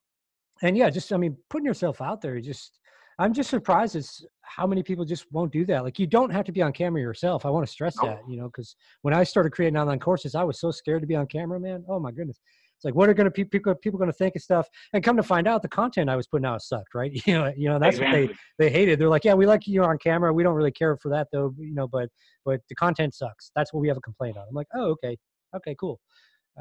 and 0.62 0.78
yeah, 0.78 0.90
just 0.90 1.14
I 1.14 1.18
mean, 1.18 1.38
putting 1.50 1.66
yourself 1.66 2.02
out 2.02 2.22
there, 2.22 2.40
just 2.42 2.80
I'm 3.20 3.34
just 3.34 3.50
surprised 3.50 3.98
it's 3.98 4.26
how 4.42 4.66
many 4.66 4.82
people 4.82 5.04
just 5.04 5.26
won't 5.32 5.52
do 5.52 5.66
that. 5.66 5.84
Like 5.84 6.00
you 6.00 6.08
don't 6.08 6.32
have 6.32 6.46
to 6.46 6.52
be 6.54 6.62
on 6.62 6.72
camera 6.72 7.02
yourself. 7.02 7.46
I 7.46 7.50
want 7.50 7.68
to 7.68 7.72
stress 7.72 7.96
that, 8.02 8.22
you 8.28 8.38
know, 8.38 8.46
because 8.46 8.76
when 9.02 9.14
I 9.14 9.24
started 9.24 9.52
creating 9.52 9.78
online 9.78 10.00
courses, 10.00 10.36
I 10.36 10.44
was 10.44 10.60
so 10.60 10.72
scared 10.72 11.02
to 11.02 11.08
be 11.08 11.16
on 11.16 11.28
camera, 11.28 11.60
man. 11.60 11.84
Oh 11.90 12.00
my 12.00 12.12
goodness. 12.12 12.40
It's 12.78 12.86
like, 12.86 12.96
what 12.96 13.10
are 13.10 13.14
going 13.14 13.26
to 13.26 13.32
people 13.32 13.76
people 13.76 14.00
going 14.00 14.10
to 14.10 14.16
think 14.16 14.38
of 14.38 14.42
stuff? 14.42 14.66
And 14.94 15.04
come 15.04 15.18
to 15.18 15.24
find 15.24 15.50
out, 15.50 15.62
the 15.62 15.68
content 15.68 16.10
I 16.10 16.16
was 16.16 16.28
putting 16.28 16.46
out 16.46 16.62
sucked, 16.62 16.96
right? 16.96 17.12
You 17.28 17.34
know, 17.34 17.54
you 17.58 17.68
know 17.68 17.78
that's 17.78 17.98
exactly. 17.98 18.28
what 18.28 18.36
they 18.58 18.68
they 18.68 18.72
hated. 18.72 19.00
They're 19.00 19.10
like, 19.10 19.26
yeah, 19.26 19.34
we 19.34 19.46
like 19.46 19.68
you 19.68 19.84
on 19.84 19.98
camera. 19.98 20.32
We 20.32 20.44
don't 20.44 20.56
really 20.56 20.72
care 20.72 20.98
for 21.02 21.10
that 21.10 21.28
though, 21.34 21.54
you 21.58 21.76
know. 21.76 21.90
But 21.90 22.08
but 22.46 22.62
the 22.70 22.76
content 22.76 23.16
sucks. 23.16 23.52
That's 23.54 23.74
what 23.74 23.82
we 23.82 23.90
have 23.90 23.98
a 23.98 24.02
complaint 24.02 24.38
on. 24.38 24.46
I'm 24.48 24.56
like, 24.56 24.68
oh, 24.74 24.92
okay, 24.92 25.18
okay, 25.58 25.76
cool. 25.78 26.00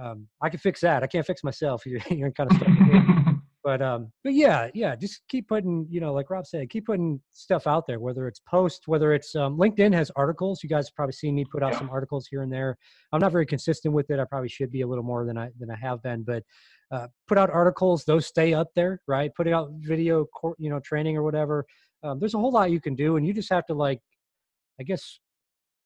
Um, 0.00 0.26
I 0.42 0.48
can 0.48 0.58
fix 0.58 0.80
that. 0.80 1.04
I 1.04 1.06
can't 1.06 1.24
fix 1.24 1.44
myself. 1.44 1.82
You're, 1.86 2.00
you're 2.10 2.32
kind 2.32 2.50
of 2.50 2.56
stuck. 2.56 2.68
but 3.68 3.82
um 3.82 4.10
but 4.24 4.32
yeah 4.32 4.70
yeah 4.72 4.96
just 4.96 5.20
keep 5.28 5.46
putting 5.46 5.86
you 5.90 6.00
know 6.00 6.14
like 6.14 6.30
rob 6.30 6.46
said 6.46 6.70
keep 6.70 6.86
putting 6.86 7.20
stuff 7.32 7.66
out 7.66 7.86
there 7.86 8.00
whether 8.00 8.26
it's 8.26 8.40
posts 8.48 8.88
whether 8.88 9.12
it's 9.12 9.36
um, 9.36 9.58
linkedin 9.58 9.92
has 9.92 10.10
articles. 10.16 10.62
You 10.62 10.70
guys 10.70 10.88
probably 10.88 11.12
seen 11.12 11.34
me 11.34 11.44
put 11.44 11.62
out 11.62 11.72
yeah. 11.72 11.80
some 11.80 11.90
articles 11.90 12.26
here 12.30 12.40
and 12.40 12.50
there. 12.50 12.78
I'm 13.12 13.20
not 13.20 13.30
very 13.30 13.44
consistent 13.44 13.92
with 13.92 14.08
it. 14.08 14.18
I 14.18 14.24
probably 14.24 14.48
should 14.48 14.72
be 14.72 14.80
a 14.80 14.86
little 14.86 15.04
more 15.04 15.26
than 15.26 15.36
i 15.36 15.50
than 15.58 15.70
i 15.70 15.76
have 15.76 16.02
been 16.02 16.22
but 16.22 16.42
uh, 16.90 17.08
put 17.26 17.36
out 17.36 17.50
articles. 17.50 18.06
Those 18.06 18.24
stay 18.24 18.54
up 18.54 18.68
there 18.74 19.02
right? 19.06 19.30
Putting 19.36 19.52
out 19.52 19.68
video 19.80 20.26
you 20.56 20.70
know 20.70 20.80
training 20.80 21.18
or 21.18 21.22
whatever. 21.22 21.66
Um, 22.02 22.18
there's 22.20 22.32
a 22.32 22.38
whole 22.38 22.52
lot 22.52 22.70
you 22.70 22.80
can 22.80 22.94
do 22.94 23.18
and 23.18 23.26
you 23.26 23.34
just 23.34 23.50
have 23.50 23.66
to 23.66 23.74
like 23.74 24.00
i 24.80 24.82
guess 24.82 25.18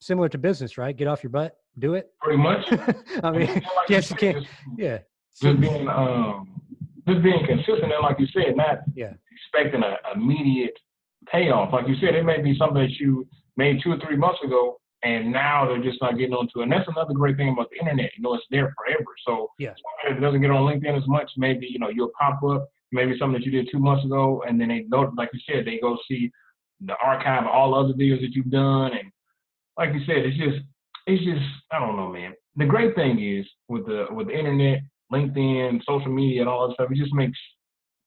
similar 0.00 0.28
to 0.28 0.38
business 0.38 0.78
right? 0.78 0.96
Get 0.96 1.08
off 1.08 1.24
your 1.24 1.30
butt 1.30 1.56
do 1.80 1.94
it. 1.94 2.10
Pretty 2.20 2.40
much. 2.40 2.64
I 3.24 3.30
mean 3.32 3.62
yes 3.88 4.08
you 4.10 4.16
can. 4.16 4.46
yeah. 4.76 4.98
just 5.40 5.60
being 5.60 5.88
um 5.88 6.51
just 7.08 7.22
being 7.22 7.44
consistent 7.46 7.92
and 7.92 8.02
like 8.02 8.18
you 8.18 8.26
said, 8.32 8.56
not 8.56 8.78
yeah. 8.94 9.12
expecting 9.30 9.82
a 9.82 9.96
immediate 10.14 10.76
payoff. 11.30 11.72
Like 11.72 11.88
you 11.88 11.96
said, 12.00 12.14
it 12.14 12.24
may 12.24 12.40
be 12.40 12.56
something 12.56 12.82
that 12.82 12.98
you 12.98 13.26
made 13.56 13.80
two 13.82 13.92
or 13.92 13.98
three 13.98 14.16
months 14.16 14.40
ago 14.44 14.78
and 15.02 15.32
now 15.32 15.66
they're 15.66 15.82
just 15.82 16.00
not 16.00 16.16
getting 16.16 16.34
onto 16.34 16.60
it. 16.60 16.64
And 16.64 16.72
that's 16.72 16.88
another 16.88 17.12
great 17.12 17.36
thing 17.36 17.48
about 17.48 17.70
the 17.70 17.78
internet. 17.78 18.10
You 18.16 18.22
know, 18.22 18.34
it's 18.34 18.44
there 18.50 18.72
forever. 18.76 19.10
So 19.26 19.48
yeah. 19.58 19.74
if 20.06 20.16
it 20.16 20.20
doesn't 20.20 20.40
get 20.40 20.50
on 20.50 20.62
LinkedIn 20.62 20.96
as 20.96 21.06
much, 21.08 21.30
maybe, 21.36 21.66
you 21.68 21.78
know, 21.78 21.88
you'll 21.88 22.12
pop 22.18 22.42
up, 22.44 22.68
maybe 22.92 23.16
something 23.18 23.40
that 23.40 23.44
you 23.44 23.50
did 23.50 23.68
two 23.70 23.80
months 23.80 24.04
ago, 24.04 24.44
and 24.46 24.60
then 24.60 24.68
they 24.68 24.82
go, 24.82 25.12
like 25.16 25.30
you 25.32 25.40
said, 25.46 25.64
they 25.64 25.80
go 25.80 25.98
see 26.08 26.30
the 26.84 26.94
archive 27.02 27.44
of 27.44 27.48
all 27.48 27.74
other 27.74 27.94
videos 27.94 28.20
that 28.20 28.32
you've 28.32 28.50
done. 28.50 28.92
And 28.92 29.10
like 29.76 29.92
you 29.92 30.04
said, 30.06 30.18
it's 30.18 30.36
just, 30.36 30.64
it's 31.06 31.24
just, 31.24 31.44
I 31.72 31.80
don't 31.80 31.96
know, 31.96 32.12
man. 32.12 32.34
The 32.56 32.66
great 32.66 32.94
thing 32.94 33.18
is 33.22 33.46
with 33.68 33.86
the 33.86 34.06
with 34.10 34.26
the 34.26 34.38
internet 34.38 34.80
LinkedIn, 35.12 35.80
social 35.86 36.10
media, 36.10 36.40
and 36.40 36.48
all 36.48 36.68
that 36.68 36.74
stuff. 36.74 36.90
It 36.90 36.96
just 36.96 37.14
makes 37.14 37.38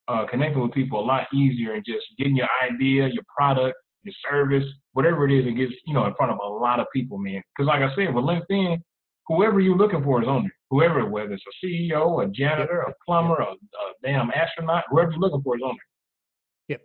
uh, 0.07 0.25
connecting 0.29 0.61
with 0.61 0.71
people 0.71 0.99
a 0.99 1.05
lot 1.05 1.27
easier 1.33 1.73
and 1.73 1.83
just 1.85 2.05
getting 2.17 2.35
your 2.35 2.47
idea, 2.63 3.07
your 3.07 3.23
product, 3.35 3.75
your 4.03 4.13
service, 4.29 4.65
whatever 4.93 5.27
it 5.27 5.37
is, 5.37 5.45
it 5.47 5.57
gets 5.57 5.73
you 5.85 5.93
know 5.93 6.05
in 6.05 6.13
front 6.15 6.31
of 6.31 6.39
a 6.43 6.47
lot 6.47 6.79
of 6.79 6.87
people, 6.93 7.17
man. 7.17 7.41
Because 7.55 7.67
like 7.67 7.81
I 7.81 7.93
said, 7.95 8.13
with 8.13 8.23
LinkedIn, 8.23 8.79
whoever 9.27 9.59
you're 9.59 9.77
looking 9.77 10.03
for 10.03 10.21
is 10.21 10.27
on 10.27 10.43
there. 10.43 10.51
Whoever, 10.69 11.05
whether 11.05 11.33
it's 11.33 11.43
a 11.63 11.65
CEO, 11.65 12.23
a 12.23 12.29
janitor, 12.31 12.81
a 12.81 12.93
plumber, 13.05 13.35
a, 13.35 13.51
a 13.51 13.93
damn 14.03 14.31
astronaut, 14.31 14.83
whoever 14.89 15.11
you're 15.11 15.19
looking 15.19 15.41
for 15.41 15.55
is 15.55 15.61
on 15.63 15.69
there. 15.69 16.77
Yep. 16.77 16.81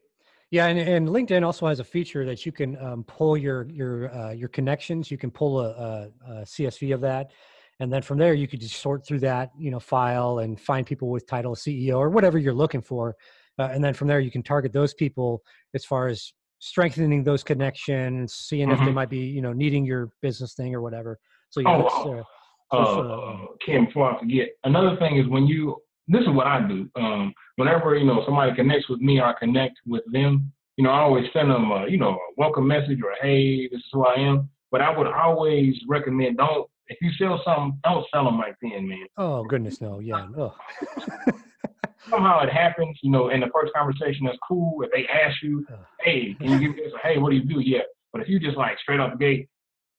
Yeah, 0.51 0.67
and, 0.67 0.79
and 0.79 1.09
LinkedIn 1.09 1.45
also 1.45 1.67
has 1.67 1.81
a 1.81 1.85
feature 1.85 2.25
that 2.27 2.45
you 2.45 2.53
can 2.53 2.77
um, 2.79 3.05
pull 3.05 3.37
your 3.37 3.69
your 3.69 4.15
uh, 4.15 4.33
your 4.33 4.49
connections. 4.49 5.11
You 5.11 5.19
can 5.19 5.31
pull 5.31 5.61
a, 5.61 5.71
a, 5.71 6.11
a 6.27 6.33
CSV 6.43 6.95
of 6.95 7.01
that, 7.03 7.31
and 7.81 7.93
then 7.93 8.03
from 8.03 8.19
there 8.19 8.35
you 8.35 8.47
could 8.47 8.61
just 8.61 8.81
sort 8.81 9.05
through 9.07 9.19
that 9.19 9.51
you 9.59 9.71
know 9.71 9.81
file 9.81 10.39
and 10.39 10.61
find 10.61 10.87
people 10.87 11.09
with 11.09 11.27
title 11.27 11.55
ceo 11.55 11.97
or 11.97 12.11
whatever 12.11 12.39
you're 12.39 12.55
looking 12.55 12.83
for 12.83 13.17
uh, 13.59 13.69
and 13.73 13.83
then 13.83 13.93
from 13.93 14.07
there 14.07 14.21
you 14.21 14.31
can 14.31 14.43
target 14.43 14.73
those 14.73 14.95
people 14.95 15.43
as 15.75 15.85
far 15.85 16.07
as 16.07 16.33
strengthening 16.59 17.25
those 17.25 17.43
connections 17.43 18.35
seeing 18.35 18.69
mm-hmm. 18.69 18.73
if 18.73 18.79
they 18.79 18.85
mm-hmm. 18.87 18.95
might 18.95 19.11
be 19.11 19.19
you 19.19 19.43
know 19.43 19.53
needing 19.53 19.85
your 19.85 20.11
business 20.23 20.55
thing 20.55 20.75
or 20.75 20.83
whatever 20.83 21.19
so 21.49 21.61
yeah 21.61 21.69
oh, 21.69 22.23
uh, 22.73 22.77
uh, 22.77 23.37
Ken, 23.65 23.87
before 23.87 24.15
I 24.15 24.19
forget, 24.19 24.49
another 24.65 24.97
thing 24.97 25.17
is 25.17 25.27
when 25.29 25.47
you, 25.47 25.77
this 26.07 26.23
is 26.23 26.29
what 26.29 26.47
I 26.47 26.61
do. 26.67 26.89
Um, 26.97 27.33
whenever, 27.57 27.97
you 27.97 28.05
know, 28.05 28.23
somebody 28.25 28.55
connects 28.55 28.89
with 28.89 29.01
me 29.01 29.19
or 29.19 29.25
I 29.25 29.33
connect 29.39 29.79
with 29.87 30.03
them, 30.13 30.53
you 30.77 30.85
know, 30.85 30.91
I 30.91 31.01
always 31.01 31.27
send 31.33 31.51
them, 31.51 31.71
a, 31.71 31.89
you 31.89 31.99
know, 31.99 32.11
a 32.11 32.19
welcome 32.37 32.67
message 32.67 33.01
or, 33.05 33.15
hey, 33.21 33.69
this 33.69 33.79
is 33.79 33.87
who 33.93 34.07
I 34.07 34.15
am. 34.15 34.49
But 34.71 34.83
I 34.83 34.97
would 34.97 35.09
always 35.09 35.75
recommend 35.89 36.39
don't 36.39 36.71
if 36.91 36.99
you 37.01 37.11
sell 37.19 37.41
something, 37.45 37.79
don't 37.85 38.05
sell 38.13 38.25
them 38.25 38.39
right 38.39 38.55
then, 38.61 38.89
man. 38.89 39.07
Oh 39.17 39.45
goodness, 39.45 39.81
no, 39.81 40.01
yeah. 40.01 40.27
Oh. 40.37 40.55
Somehow 42.09 42.41
it 42.41 42.51
happens, 42.51 42.99
you 43.03 43.11
know, 43.11 43.29
in 43.29 43.41
the 43.41 43.51
first 43.55 43.73
conversation 43.75 44.25
that's 44.25 44.39
cool. 44.47 44.83
If 44.83 44.91
they 44.91 45.07
ask 45.07 45.37
you, 45.43 45.67
hey, 46.01 46.35
can 46.41 46.51
you 46.51 46.59
give 46.59 46.71
me 46.75 46.83
this? 46.83 46.93
Hey, 47.03 47.19
what 47.19 47.31
do 47.31 47.37
you 47.37 47.45
do? 47.45 47.61
Yeah. 47.61 47.83
But 48.13 48.23
if 48.23 48.29
you 48.29 48.41
just 48.41 48.57
like 48.57 48.79
straight 48.79 49.01
off 49.01 49.13
the 49.13 49.19
gate, 49.19 49.49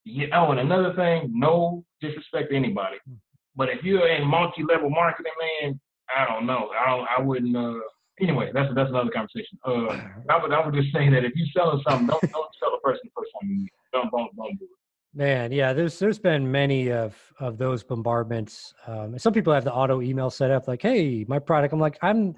yeah. 0.04 0.26
Oh, 0.34 0.52
and 0.52 0.60
another 0.60 0.94
thing, 0.96 1.32
no 1.32 1.86
disrespect 2.02 2.50
to 2.50 2.56
anybody. 2.56 2.98
Hmm. 3.08 3.16
But 3.56 3.70
if 3.70 3.84
you're 3.84 4.08
in 4.08 4.28
multi-level 4.28 4.90
marketing, 4.90 5.32
man, 5.62 5.80
I 6.16 6.26
don't 6.26 6.46
know. 6.46 6.70
I 6.70 6.90
don't. 6.90 7.08
I 7.18 7.22
wouldn't. 7.22 7.56
Uh, 7.56 7.80
anyway, 8.20 8.50
that's 8.54 8.74
that's 8.74 8.90
another 8.90 9.12
conversation. 9.12 9.60
Uh, 9.64 9.96
I 10.30 10.42
would 10.42 10.52
I 10.52 10.66
would 10.66 10.74
just 10.74 10.92
say 10.96 11.08
that 11.10 11.24
if 11.24 11.34
you're 11.36 11.48
selling 11.56 11.82
something, 11.88 12.08
don't 12.08 12.22
don't 12.32 12.52
sell 12.60 12.74
a 12.74 12.80
person 12.82 13.02
the 13.06 13.12
first 13.16 13.32
time 13.40 13.50
you 13.50 13.58
meet. 13.60 13.72
Don't 13.94 14.10
don't 14.12 14.36
don't 14.36 14.58
do 14.58 14.66
it. 14.66 14.81
Man, 15.14 15.52
yeah, 15.52 15.74
there's 15.74 16.00
there's 16.00 16.20
been 16.20 16.50
many 16.50 16.90
of 16.90 17.18
of 17.40 17.58
those 17.58 17.84
bombardments. 17.84 18.74
Um, 18.88 19.20
some 19.20 19.34
people 19.34 19.52
have 19.52 19.66
the 19.66 19.74
auto 19.74 20.02
email 20.02 20.30
set 20.30 20.52
up, 20.52 20.70
like, 20.70 20.82
"Hey, 20.82 21.26
my 21.28 21.38
product." 21.38 21.74
I'm 21.74 21.82
like, 21.82 21.98
"I'm." 22.02 22.34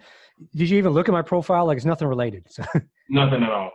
Did 0.56 0.72
you 0.72 0.80
even 0.80 0.92
look 0.92 1.08
at 1.08 1.12
my 1.12 1.22
profile? 1.22 1.68
Like, 1.68 1.78
it's 1.78 1.86
nothing 1.86 2.08
related. 2.08 2.48
So. 2.50 2.64
Nothing 3.10 3.44
at 3.44 3.52
all. 3.52 3.72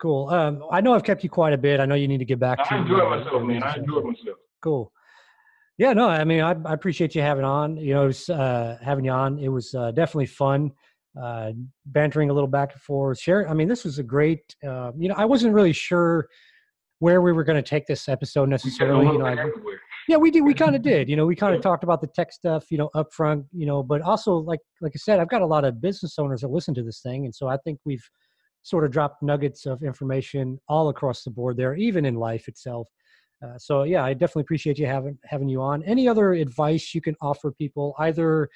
Cool. 0.00 0.28
Um, 0.30 0.64
I 0.70 0.80
know 0.80 0.94
I've 0.94 1.04
kept 1.04 1.22
you 1.22 1.30
quite 1.30 1.52
a 1.52 1.58
bit. 1.58 1.78
I 1.78 1.86
know 1.86 1.94
you 1.94 2.08
need 2.08 2.18
to 2.18 2.24
get 2.24 2.40
back 2.40 2.58
I 2.60 2.64
to. 2.64 2.74
I 2.74 2.78
enjoy 2.78 2.98
uh, 2.98 3.16
myself, 3.16 3.42
man. 3.42 3.62
I 3.62 3.76
enjoy 3.76 4.00
myself. 4.00 4.36
Cool. 4.60 4.92
Yeah, 5.76 5.92
no, 5.92 6.08
I 6.08 6.24
mean, 6.24 6.40
I, 6.40 6.56
I 6.64 6.72
appreciate 6.72 7.14
you 7.14 7.22
having 7.22 7.44
on. 7.44 7.76
You 7.76 7.94
know, 7.94 8.06
was, 8.06 8.28
uh, 8.28 8.78
having 8.82 9.04
you 9.04 9.12
on. 9.12 9.38
It 9.38 9.48
was 9.48 9.74
uh, 9.74 9.92
definitely 9.92 10.26
fun 10.26 10.72
uh, 11.20 11.52
bantering 11.86 12.30
a 12.30 12.32
little 12.32 12.48
back 12.48 12.72
and 12.72 12.80
forth. 12.80 13.18
Share. 13.20 13.48
I 13.48 13.54
mean, 13.54 13.68
this 13.68 13.84
was 13.84 13.98
a 13.98 14.02
great. 14.02 14.54
Uh, 14.66 14.92
you 14.96 15.08
know, 15.08 15.14
I 15.16 15.24
wasn't 15.24 15.54
really 15.54 15.72
sure 15.72 16.28
where 17.00 17.22
we 17.22 17.32
were 17.32 17.44
going 17.44 17.62
to 17.62 17.68
take 17.68 17.86
this 17.86 18.08
episode 18.08 18.48
necessarily. 18.48 19.06
You 19.06 19.18
know, 19.18 19.26
I, 19.26 19.50
yeah, 20.08 20.16
we 20.16 20.30
did. 20.30 20.42
We 20.42 20.54
kind 20.54 20.74
of 20.74 20.82
did. 20.82 21.08
You 21.08 21.16
know, 21.16 21.26
we 21.26 21.36
kind 21.36 21.54
of 21.54 21.62
talked 21.62 21.84
about 21.84 22.00
the 22.00 22.08
tech 22.08 22.32
stuff. 22.32 22.70
You 22.70 22.78
know, 22.78 22.90
up 22.94 23.12
front. 23.12 23.46
You 23.52 23.66
know, 23.66 23.82
but 23.82 24.02
also 24.02 24.36
like 24.36 24.60
like 24.80 24.92
I 24.94 24.98
said, 24.98 25.20
I've 25.20 25.28
got 25.28 25.42
a 25.42 25.46
lot 25.46 25.64
of 25.64 25.80
business 25.80 26.18
owners 26.18 26.42
that 26.42 26.48
listen 26.48 26.74
to 26.74 26.82
this 26.82 27.00
thing, 27.00 27.24
and 27.24 27.34
so 27.34 27.48
I 27.48 27.56
think 27.58 27.78
we've 27.84 28.08
sort 28.62 28.84
of 28.84 28.90
dropped 28.90 29.22
nuggets 29.22 29.66
of 29.66 29.82
information 29.82 30.58
all 30.68 30.88
across 30.88 31.22
the 31.22 31.30
board 31.30 31.56
there, 31.56 31.74
even 31.74 32.04
in 32.04 32.14
life 32.14 32.48
itself. 32.48 32.88
Uh, 33.44 33.56
so 33.56 33.84
yeah, 33.84 34.04
I 34.04 34.14
definitely 34.14 34.42
appreciate 34.42 34.78
you 34.78 34.86
having 34.86 35.16
having 35.24 35.48
you 35.48 35.62
on. 35.62 35.82
Any 35.84 36.08
other 36.08 36.32
advice 36.32 36.94
you 36.94 37.00
can 37.00 37.14
offer 37.20 37.52
people, 37.52 37.94
either 37.98 38.48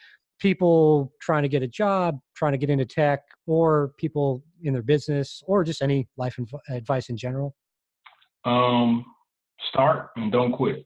people 0.43 1.13
trying 1.21 1.43
to 1.43 1.49
get 1.49 1.63
a 1.63 1.69
job, 1.69 2.19
trying 2.35 2.53
to 2.53 2.59
get 2.59 2.69
into 2.69 2.85
tech, 2.85 3.21
or 3.47 3.93
people 3.97 4.43
in 4.63 4.73
their 4.73 4.83
business, 4.83 5.41
or 5.47 5.63
just 5.63 5.81
any 5.81 6.09
life 6.17 6.37
inv- 6.39 6.59
advice 6.69 7.09
in 7.09 7.17
general? 7.17 7.55
Um, 8.45 9.05
start 9.69 10.11
and 10.17 10.33
don't 10.33 10.53
quit. 10.53 10.85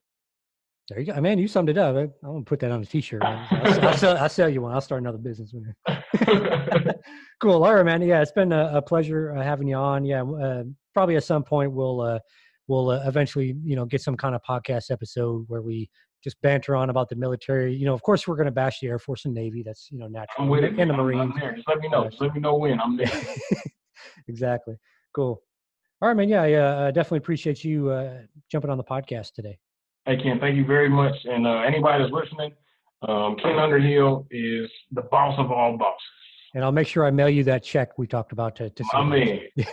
There 0.90 1.00
you 1.00 1.12
go, 1.12 1.20
man. 1.20 1.38
You 1.38 1.48
summed 1.48 1.70
it 1.70 1.78
up. 1.78 1.96
I, 1.96 2.00
am 2.02 2.12
gonna 2.22 2.42
put 2.42 2.60
that 2.60 2.70
on 2.70 2.82
a 2.82 2.86
T-shirt. 2.86 3.22
I'll, 3.24 3.88
I'll, 3.88 3.96
sell, 3.96 4.16
I'll, 4.18 4.28
sell, 4.28 4.48
you 4.48 4.60
one. 4.60 4.72
I'll 4.72 4.80
start 4.80 5.00
another 5.00 5.18
business 5.18 5.52
with 5.52 5.64
you. 6.28 6.92
cool. 7.40 7.64
All 7.64 7.74
right, 7.74 7.84
man. 7.84 8.02
Yeah, 8.02 8.20
it's 8.20 8.30
been 8.30 8.52
a, 8.52 8.70
a 8.74 8.82
pleasure 8.82 9.34
uh, 9.34 9.42
having 9.42 9.66
you 9.66 9.76
on. 9.76 10.04
Yeah, 10.04 10.22
uh, 10.22 10.64
probably 10.94 11.16
at 11.16 11.24
some 11.24 11.42
point 11.42 11.72
we'll 11.72 12.02
uh, 12.02 12.18
we'll 12.68 12.90
uh, 12.90 13.02
eventually 13.06 13.56
you 13.64 13.74
know 13.74 13.86
get 13.86 14.02
some 14.02 14.16
kind 14.16 14.34
of 14.34 14.42
podcast 14.48 14.90
episode 14.90 15.46
where 15.48 15.62
we 15.62 15.88
just 16.26 16.42
banter 16.42 16.74
on 16.74 16.90
about 16.90 17.08
the 17.08 17.14
military. 17.14 17.72
You 17.72 17.86
know, 17.86 17.94
of 17.94 18.02
course, 18.02 18.26
we're 18.26 18.34
going 18.34 18.46
to 18.46 18.52
bash 18.52 18.80
the 18.80 18.88
Air 18.88 18.98
Force 18.98 19.26
and 19.26 19.34
Navy. 19.34 19.62
That's 19.62 19.88
you 19.92 19.98
know 19.98 20.08
natural. 20.08 20.44
I'm 20.44 20.48
with 20.48 20.64
it. 20.64 20.76
And 20.76 20.90
the 20.90 20.94
Marines. 20.94 21.20
I'm 21.20 21.38
there. 21.38 21.54
Just 21.54 21.68
let 21.68 21.78
me 21.78 21.88
know. 21.88 22.08
Just 22.08 22.20
let 22.20 22.34
me 22.34 22.40
know 22.40 22.56
when 22.56 22.80
I'm 22.80 22.96
there. 22.96 23.22
exactly. 24.28 24.74
Cool. 25.14 25.40
All 26.02 26.08
right, 26.08 26.16
man. 26.16 26.28
Yeah, 26.28 26.42
I 26.42 26.52
uh, 26.54 26.90
definitely 26.90 27.18
appreciate 27.18 27.62
you 27.62 27.90
uh, 27.90 28.22
jumping 28.50 28.70
on 28.70 28.76
the 28.76 28.84
podcast 28.84 29.34
today. 29.34 29.56
Hey, 30.04 30.16
Ken. 30.20 30.40
Thank 30.40 30.56
you 30.56 30.66
very 30.66 30.88
much. 30.88 31.14
And 31.26 31.46
uh, 31.46 31.60
anybody 31.60 32.02
that's 32.02 32.12
listening, 32.12 32.52
um, 33.06 33.36
Ken 33.40 33.56
Underhill 33.60 34.26
is 34.32 34.68
the 34.90 35.02
boss 35.02 35.38
of 35.38 35.52
all 35.52 35.76
bosses. 35.78 36.00
And 36.54 36.64
I'll 36.64 36.72
make 36.72 36.88
sure 36.88 37.06
I 37.06 37.12
mail 37.12 37.28
you 37.28 37.44
that 37.44 37.62
check 37.62 37.98
we 37.98 38.08
talked 38.08 38.32
about 38.32 38.56
to. 38.56 38.70
to 38.70 38.84
My 38.92 39.04
man. 39.04 39.40